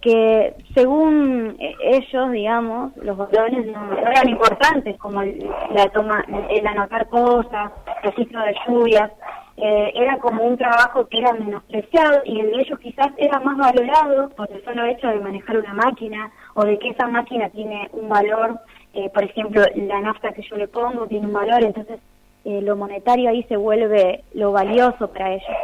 que 0.00 0.54
según 0.74 1.56
eh, 1.58 1.74
ellos, 1.82 2.30
digamos, 2.30 2.96
los 2.96 3.16
varones 3.16 3.66
no, 3.66 3.92
eran 3.98 4.28
importantes, 4.28 4.96
como 4.98 5.22
el, 5.22 5.46
la 5.74 5.88
toma, 5.88 6.24
el 6.50 6.66
anotar 6.66 7.08
cosas, 7.08 7.72
registro 8.02 8.40
de 8.42 8.54
lluvias, 8.66 9.10
eh, 9.58 9.92
era 9.94 10.18
como 10.18 10.42
un 10.44 10.56
trabajo 10.58 11.06
que 11.08 11.18
era 11.18 11.32
menospreciado 11.32 12.20
y 12.24 12.40
el 12.40 12.50
de 12.50 12.60
ellos 12.62 12.78
quizás 12.78 13.08
era 13.16 13.40
más 13.40 13.56
valorado 13.56 14.28
por 14.30 14.50
el 14.52 14.62
solo 14.64 14.84
hecho 14.84 15.08
de 15.08 15.20
manejar 15.20 15.58
una 15.58 15.72
máquina 15.72 16.30
o 16.54 16.64
de 16.64 16.78
que 16.78 16.90
esa 16.90 17.06
máquina 17.08 17.48
tiene 17.50 17.88
un 17.92 18.08
valor, 18.08 18.58
eh, 18.94 19.08
por 19.14 19.24
ejemplo, 19.24 19.62
la 19.74 20.00
nafta 20.00 20.32
que 20.32 20.42
yo 20.42 20.56
le 20.56 20.68
pongo 20.68 21.06
tiene 21.06 21.26
un 21.26 21.32
valor, 21.32 21.62
entonces 21.64 21.98
eh, 22.44 22.60
lo 22.62 22.76
monetario 22.76 23.30
ahí 23.30 23.42
se 23.44 23.56
vuelve 23.56 24.22
lo 24.34 24.52
valioso 24.52 25.08
para 25.08 25.32
ellos. 25.32 25.56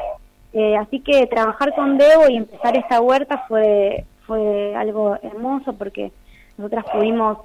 Eh, 0.54 0.76
así 0.76 1.00
que 1.00 1.26
trabajar 1.26 1.74
con 1.74 1.96
Debo 1.98 2.28
y 2.28 2.36
empezar 2.36 2.76
esta 2.76 3.00
huerta 3.00 3.44
fue, 3.48 4.04
fue 4.26 4.74
algo 4.74 5.16
hermoso 5.22 5.74
porque 5.74 6.12
nosotras 6.58 6.84
pudimos 6.92 7.38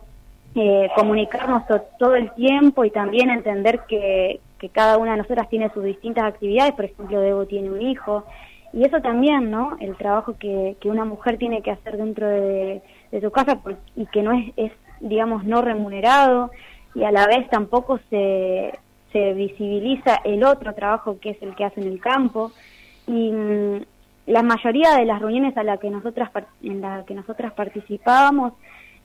comunicarnos 0.95 1.67
to- 1.67 1.83
todo 1.99 2.15
el 2.15 2.31
tiempo 2.33 2.83
y 2.83 2.89
también 2.89 3.29
entender 3.29 3.81
que, 3.87 4.39
que 4.59 4.69
cada 4.69 4.97
una 4.97 5.11
de 5.11 5.17
nosotras 5.17 5.49
tiene 5.49 5.71
sus 5.73 5.83
distintas 5.83 6.25
actividades, 6.25 6.73
por 6.73 6.85
ejemplo, 6.85 7.19
Debo 7.19 7.45
tiene 7.45 7.69
un 7.69 7.81
hijo, 7.81 8.25
y 8.73 8.83
eso 8.83 9.01
también, 9.01 9.49
¿no? 9.49 9.77
El 9.79 9.95
trabajo 9.95 10.35
que, 10.37 10.75
que 10.79 10.89
una 10.89 11.05
mujer 11.05 11.37
tiene 11.37 11.61
que 11.61 11.71
hacer 11.71 11.97
dentro 11.97 12.27
de, 12.27 12.81
su 13.21 13.31
casa 13.31 13.59
y 13.95 14.05
que 14.07 14.21
no 14.21 14.33
es, 14.33 14.51
es, 14.57 14.71
digamos, 14.99 15.45
no 15.45 15.61
remunerado 15.61 16.51
y 16.93 17.03
a 17.03 17.11
la 17.11 17.25
vez 17.27 17.49
tampoco 17.49 17.99
se, 18.09 18.77
se 19.11 19.33
visibiliza 19.33 20.19
el 20.23 20.43
otro 20.43 20.73
trabajo 20.73 21.19
que 21.19 21.31
es 21.31 21.41
el 21.41 21.55
que 21.55 21.65
hace 21.65 21.81
en 21.81 21.87
el 21.87 22.01
campo. 22.01 22.51
Y 23.07 23.31
mm, 23.31 23.81
la 24.27 24.43
mayoría 24.43 24.95
de 24.95 25.05
las 25.05 25.21
reuniones 25.21 25.55
a 25.57 25.63
la 25.63 25.77
que 25.77 25.89
nosotras, 25.89 26.29
en 26.61 26.81
las 26.81 27.05
que 27.05 27.13
nosotras 27.13 27.53
participábamos 27.53 28.53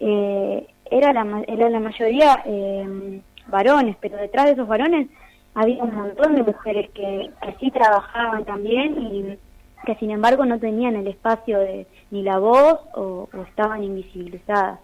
eh, 0.00 0.66
era, 0.90 1.12
la, 1.12 1.44
era 1.46 1.70
la 1.70 1.80
mayoría 1.80 2.42
eh, 2.44 3.20
varones, 3.46 3.96
pero 4.00 4.16
detrás 4.16 4.46
de 4.46 4.52
esos 4.52 4.66
varones 4.66 5.08
había 5.54 5.82
un 5.84 5.94
montón 5.94 6.34
de 6.34 6.42
mujeres 6.42 6.90
que, 6.90 7.30
así 7.40 7.70
trabajaban 7.70 8.44
también 8.44 8.96
y 9.00 9.38
que 9.84 9.94
sin 9.96 10.10
embargo 10.10 10.44
no 10.46 10.58
tenían 10.58 10.96
el 10.96 11.08
espacio 11.08 11.58
de 11.58 11.86
ni 12.10 12.22
la 12.22 12.38
voz 12.38 12.80
o, 12.94 13.28
estaban 13.48 13.82
invisibilizadas. 13.82 14.78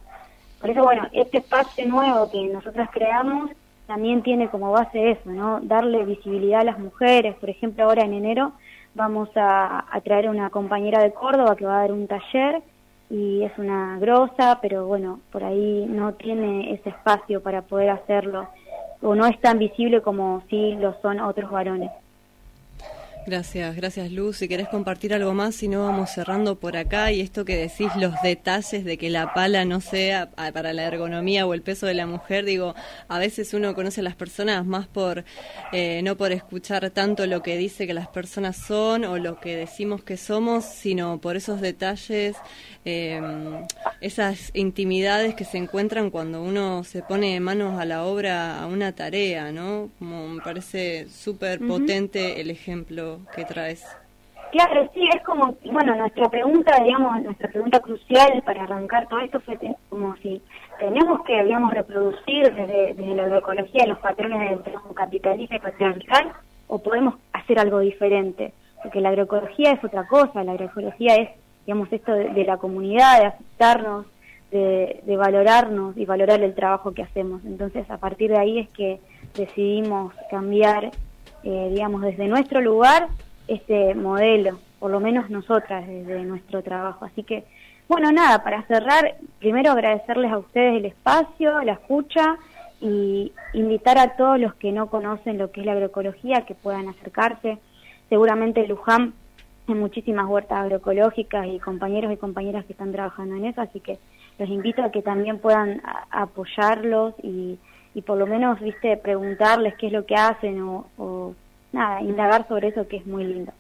Por 0.61 0.71
eso, 0.71 0.83
bueno, 0.83 1.07
este 1.13 1.39
espacio 1.39 1.87
nuevo 1.87 2.31
que 2.31 2.43
nosotras 2.49 2.91
creamos 2.93 3.51
también 3.87 4.23
tiene 4.23 4.51
como 4.51 4.73
base 4.73 5.13
eso, 5.13 5.31
¿no? 5.31 5.61
Darle 5.63 6.05
visibilidad 6.05 6.61
a 6.61 6.65
las 6.65 6.79
mujeres. 6.79 7.37
Por 7.37 7.49
ejemplo, 7.49 7.85
ahora 7.85 8.05
en 8.05 8.13
enero 8.13 8.53
vamos 8.95 9.31
a, 9.37 9.87
a 9.91 10.01
traer 10.01 10.29
una 10.29 10.51
compañera 10.51 11.01
de 11.01 11.13
Córdoba 11.13 11.57
que 11.57 11.65
va 11.65 11.79
a 11.79 11.81
dar 11.83 11.93
un 11.93 12.09
taller 12.09 12.61
y 13.09 13.45
es 13.45 13.57
una 13.57 13.99
grosa, 13.99 14.59
pero 14.61 14.87
bueno, 14.87 15.21
por 15.31 15.45
ahí 15.45 15.87
no 15.89 16.13
tiene 16.15 16.75
ese 16.75 16.91
espacio 16.91 17.41
para 17.43 17.63
poder 17.63 17.91
hacerlo 17.91 18.49
o 19.03 19.15
no 19.15 19.27
es 19.27 19.41
tan 19.41 19.59
visible 19.59 20.03
como 20.03 20.43
si 20.49 20.75
lo 20.75 21.01
son 21.01 21.21
otros 21.21 21.51
varones. 21.51 21.91
Gracias, 23.29 23.77
gracias 23.77 24.11
Luz. 24.11 24.39
Si 24.39 24.49
querés 24.49 24.69
compartir 24.69 25.13
algo 25.13 25.35
más, 25.35 25.55
si 25.55 25.69
no 25.69 25.85
vamos 25.85 26.09
cerrando 26.09 26.59
por 26.59 26.79
acá 26.79 27.13
y 27.13 27.21
esto 27.21 27.45
que 27.45 27.59
decís, 27.59 27.89
los 27.99 28.15
detalles 28.23 28.87
de 28.87 28.97
que 28.97 29.11
la 29.11 29.35
pala 29.35 29.67
no 29.67 29.83
sea 29.83 30.31
para 30.31 30.73
la 30.73 30.85
ergonomía 30.85 31.47
o 31.47 31.53
el 31.53 31.61
peso 31.61 31.85
de 31.85 31.93
la 31.93 32.07
mujer, 32.07 32.47
digo, 32.47 32.75
a 33.07 33.19
veces 33.19 33.53
uno 33.53 33.75
conoce 33.75 34.01
a 34.01 34.05
las 34.05 34.15
personas 34.15 34.65
más 34.65 34.87
por, 34.87 35.27
eh, 35.73 36.01
no 36.03 36.17
por 36.17 36.33
escuchar 36.33 36.89
tanto 36.89 37.27
lo 37.27 37.43
que 37.43 37.59
dice 37.59 37.87
que 37.87 37.93
las 37.93 38.09
personas 38.09 38.57
son 38.57 39.05
o 39.05 39.19
lo 39.19 39.39
que 39.41 39.57
decimos 39.57 40.03
que 40.03 40.17
somos, 40.17 40.65
sino 40.65 41.21
por 41.21 41.37
esos 41.37 41.61
detalles, 41.61 42.35
eh, 42.87 43.21
esas 44.01 44.51
intimidades 44.55 45.35
que 45.35 45.45
se 45.45 45.59
encuentran 45.59 46.09
cuando 46.09 46.43
uno 46.43 46.83
se 46.83 47.03
pone 47.03 47.39
manos 47.41 47.79
a 47.79 47.85
la 47.85 48.05
obra 48.05 48.63
a 48.63 48.67
una 48.67 48.93
tarea, 48.93 49.53
¿no? 49.53 49.91
Como 49.99 50.29
me 50.29 50.41
parece 50.41 51.09
súper 51.11 51.59
potente 51.59 52.41
el 52.41 52.51
ejemplo 52.51 53.18
que 53.35 53.45
traes. 53.45 53.85
Claro, 54.51 54.89
sí, 54.95 55.07
es 55.15 55.23
como, 55.25 55.57
bueno, 55.71 55.95
nuestra 55.95 56.29
pregunta, 56.31 56.83
digamos, 56.83 57.23
nuestra 57.23 57.49
pregunta 57.49 57.81
crucial 57.81 58.43
para 58.47 58.63
arrancar 58.63 59.07
todo 59.07 59.21
esto 59.21 59.41
fue 59.41 59.59
como 59.91 60.17
si 60.17 60.41
tenemos 60.79 61.23
que, 61.25 61.45
digamos, 61.45 61.75
reproducir 61.75 62.55
desde, 62.55 63.15
la 63.15 63.25
agroecología 63.25 63.87
los 63.87 63.99
patrones 63.99 64.51
del 64.51 64.63
trabajo 64.63 64.95
capitalista 64.95 65.57
y 65.57 65.59
patriarcal 65.59 66.33
o 66.67 66.79
podemos 66.79 67.17
hacer 67.33 67.59
algo 67.59 67.81
diferente, 67.81 68.55
porque 68.83 69.03
la 69.03 69.11
agroecología 69.11 69.73
es 69.73 69.85
otra 69.85 70.07
cosa, 70.07 70.43
la 70.45 70.53
agroecología 70.53 71.17
es, 71.17 71.31
digamos, 71.67 71.93
esto 71.93 72.13
de, 72.13 72.45
la 72.45 72.57
comunidad, 72.57 73.21
de 73.21 73.27
aceptarnos, 73.27 74.07
de, 74.51 75.01
de 75.05 75.17
valorarnos 75.19 75.95
y 75.99 76.07
valorar 76.07 76.41
el 76.43 76.55
trabajo 76.55 76.95
que 76.95 77.03
hacemos. 77.03 77.45
Entonces, 77.45 77.91
a 77.91 77.99
partir 77.99 78.31
de 78.31 78.39
ahí 78.39 78.61
es 78.61 78.69
que 78.71 78.99
decidimos 79.35 80.15
cambiar 80.31 80.91
eh, 81.43 81.71
digamos, 81.73 82.03
desde 82.03 82.27
nuestro 82.29 82.61
lugar 82.61 83.09
este 83.47 83.95
modelo, 83.95 84.59
por 84.79 84.91
lo 84.91 85.01
menos 85.01 85.31
nosotras, 85.31 85.87
desde 85.87 86.23
nuestro 86.25 86.63
trabajo. 86.63 87.05
Así 87.05 87.23
que, 87.23 87.45
bueno, 87.89 88.13
nada, 88.13 88.43
para 88.45 88.63
cerrar, 88.65 89.17
primero 89.39 89.73
agradecerles 89.73 90.31
a 90.31 90.39
ustedes 90.39 90.77
el 90.77 90.85
espacio, 90.85 91.63
la 91.63 91.73
escucha 91.73 92.37
y 92.81 93.33
invitar 93.55 93.99
a 93.99 94.17
todos 94.17 94.39
los 94.39 94.55
que 94.55 94.71
no 94.73 94.89
conocen 94.89 95.39
lo 95.39 95.51
que 95.51 95.61
es 95.61 95.67
la 95.67 95.73
agroecología 95.73 96.43
que 96.43 96.55
puedan 96.55 96.89
acercarse. 96.89 97.59
Seguramente 98.09 98.67
Luján 98.67 99.15
hay 99.67 99.75
muchísimas 99.75 100.27
huertas 100.27 100.59
agroecológicas 100.59 101.47
y 101.47 101.59
compañeros 101.59 102.13
y 102.13 102.17
compañeras 102.17 102.65
que 102.65 102.73
están 102.73 102.93
trabajando 102.93 103.37
en 103.37 103.47
eso, 103.47 103.61
así 103.61 103.81
que 103.81 103.99
los 104.39 104.49
invito 104.49 104.83
a 104.83 104.91
que 104.91 105.03
también 105.03 105.39
puedan 105.39 105.83
apoyarlos 106.11 107.15
y 107.23 107.59
y 107.99 108.03
por 108.03 108.17
lo 108.17 108.29
menos, 108.29 108.61
viste, 108.61 108.97
preguntarles 108.97 109.75
qué 109.75 109.89
es 109.89 109.93
lo 109.93 110.07
que 110.07 110.15
hacen 110.15 110.63
o, 110.63 111.35
nada, 111.73 112.01
indagar 112.01 112.47
sobre 112.47 112.69
eso 112.69 112.87
que 112.87 112.99
es 112.99 113.07
muy 113.07 113.25
lindo. 113.25 113.53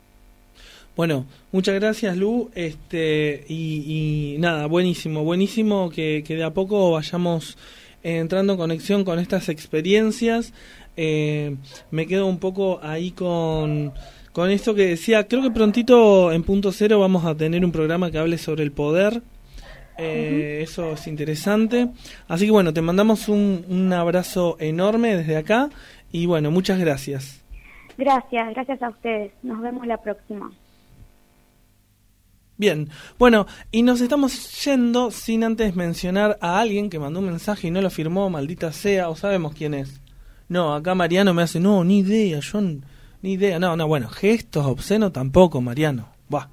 Bueno, 0.94 1.26
muchas 1.50 1.74
gracias 1.74 2.16
Lu, 2.16 2.48
este 2.54 3.44
y, 3.48 4.36
nada, 4.38 4.66
buenísimo, 4.66 5.24
buenísimo 5.24 5.90
que, 5.90 6.22
que, 6.24 6.36
de 6.36 6.44
a 6.44 6.50
poco 6.50 6.92
vayamos 6.92 7.58
entrando 8.04 8.52
en 8.52 8.58
conexión 8.60 9.04
con 9.04 9.18
estas 9.18 9.48
experiencias. 9.48 10.52
Eh, 10.96 11.56
me 11.90 12.06
quedo 12.06 12.26
un 12.26 12.38
poco 12.38 12.78
ahí 12.80 13.10
con, 13.10 13.92
con 14.30 14.50
esto 14.52 14.72
que 14.76 14.86
decía, 14.86 15.26
creo 15.26 15.42
que 15.42 15.50
prontito 15.50 16.30
en 16.30 16.44
punto 16.44 16.70
cero 16.70 17.00
vamos 17.00 17.24
a 17.24 17.34
tener 17.34 17.64
un 17.64 17.72
programa 17.72 18.12
que 18.12 18.18
hable 18.18 18.38
sobre 18.38 18.62
el 18.62 18.70
poder, 18.70 19.20
eh, 19.98 20.60
eso 20.62 20.92
es 20.92 21.06
interesante. 21.06 21.88
Así 22.28 22.46
que 22.46 22.50
bueno, 22.50 22.72
te 22.72 22.80
mandamos 22.80 23.28
un, 23.28 23.64
un 23.68 23.92
abrazo 23.92 24.56
enorme 24.60 25.16
desde 25.16 25.36
acá 25.36 25.68
y 26.10 26.26
bueno, 26.26 26.50
muchas 26.50 26.78
gracias. 26.78 27.42
Gracias, 27.96 28.54
gracias 28.54 28.82
a 28.82 28.90
ustedes. 28.90 29.32
Nos 29.42 29.60
vemos 29.60 29.86
la 29.86 29.96
próxima. 29.98 30.50
Bien, 32.56 32.88
bueno, 33.18 33.46
y 33.70 33.82
nos 33.82 34.00
estamos 34.00 34.64
yendo 34.64 35.12
sin 35.12 35.44
antes 35.44 35.76
mencionar 35.76 36.38
a 36.40 36.58
alguien 36.58 36.90
que 36.90 36.98
mandó 36.98 37.20
un 37.20 37.26
mensaje 37.26 37.68
y 37.68 37.70
no 37.70 37.80
lo 37.80 37.88
firmó, 37.88 38.30
maldita 38.30 38.72
sea, 38.72 39.10
o 39.10 39.16
sabemos 39.16 39.54
quién 39.54 39.74
es. 39.74 40.00
No, 40.48 40.74
acá 40.74 40.96
Mariano 40.96 41.34
me 41.34 41.42
hace, 41.42 41.60
no, 41.60 41.84
ni 41.84 41.98
idea, 41.98 42.40
yo 42.40 42.60
ni 43.22 43.32
idea. 43.32 43.60
No, 43.60 43.76
no, 43.76 43.86
bueno, 43.86 44.08
gestos 44.08 44.66
obscenos 44.66 45.12
tampoco, 45.12 45.60
Mariano. 45.60 46.08
Va. 46.32 46.48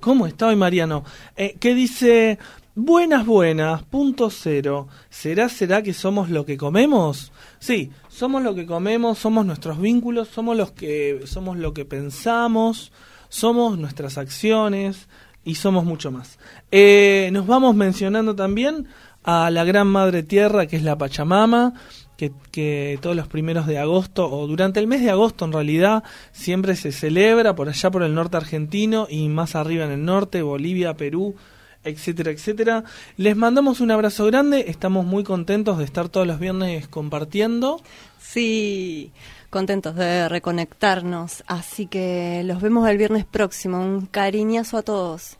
¿Cómo 0.00 0.26
está 0.26 0.48
hoy 0.48 0.56
Mariano? 0.56 1.04
Eh, 1.36 1.56
¿Qué 1.58 1.74
dice? 1.74 2.38
Buenas, 2.74 3.26
buenas, 3.26 3.82
punto 3.82 4.30
cero. 4.30 4.88
¿Será, 5.10 5.50
será 5.50 5.82
que 5.82 5.92
somos 5.92 6.30
lo 6.30 6.46
que 6.46 6.56
comemos? 6.56 7.30
Sí, 7.58 7.90
somos 8.08 8.42
lo 8.42 8.54
que 8.54 8.64
comemos, 8.64 9.18
somos 9.18 9.44
nuestros 9.44 9.78
vínculos, 9.78 10.28
somos 10.28 10.56
los 10.56 10.72
que, 10.72 11.20
somos 11.26 11.58
lo 11.58 11.74
que 11.74 11.84
pensamos, 11.84 12.90
somos 13.28 13.76
nuestras 13.76 14.16
acciones 14.16 15.10
y 15.44 15.56
somos 15.56 15.84
mucho 15.84 16.10
más. 16.10 16.38
Eh, 16.70 17.28
nos 17.34 17.46
vamos 17.46 17.74
mencionando 17.74 18.34
también 18.34 18.88
a 19.22 19.50
la 19.50 19.64
gran 19.64 19.88
madre 19.88 20.22
tierra 20.22 20.66
que 20.66 20.76
es 20.76 20.82
la 20.82 20.96
Pachamama, 20.96 21.74
que, 22.16 22.32
que, 22.50 22.98
todos 23.02 23.14
los 23.14 23.28
primeros 23.28 23.66
de 23.66 23.76
agosto, 23.76 24.32
o 24.32 24.46
durante 24.46 24.80
el 24.80 24.86
mes 24.86 25.02
de 25.02 25.10
agosto 25.10 25.44
en 25.44 25.52
realidad, 25.52 26.04
siempre 26.32 26.74
se 26.76 26.90
celebra 26.90 27.54
por 27.54 27.68
allá 27.68 27.90
por 27.90 28.02
el 28.02 28.14
norte 28.14 28.38
argentino 28.38 29.08
y 29.10 29.28
más 29.28 29.56
arriba 29.56 29.84
en 29.84 29.90
el 29.90 30.04
norte, 30.06 30.40
Bolivia, 30.40 30.96
Perú, 30.96 31.36
etcétera, 31.84 32.30
etcétera. 32.30 32.84
Les 33.16 33.36
mandamos 33.36 33.80
un 33.80 33.90
abrazo 33.90 34.26
grande, 34.26 34.66
estamos 34.68 35.04
muy 35.04 35.24
contentos 35.24 35.78
de 35.78 35.84
estar 35.84 36.08
todos 36.08 36.26
los 36.26 36.38
viernes 36.38 36.88
compartiendo. 36.88 37.80
Sí, 38.18 39.12
contentos 39.50 39.94
de 39.94 40.28
reconectarnos, 40.28 41.44
así 41.46 41.86
que 41.86 42.42
los 42.44 42.62
vemos 42.62 42.88
el 42.88 42.98
viernes 42.98 43.24
próximo. 43.24 43.80
Un 43.80 44.06
cariñazo 44.06 44.78
a 44.78 44.82
todos. 44.82 45.38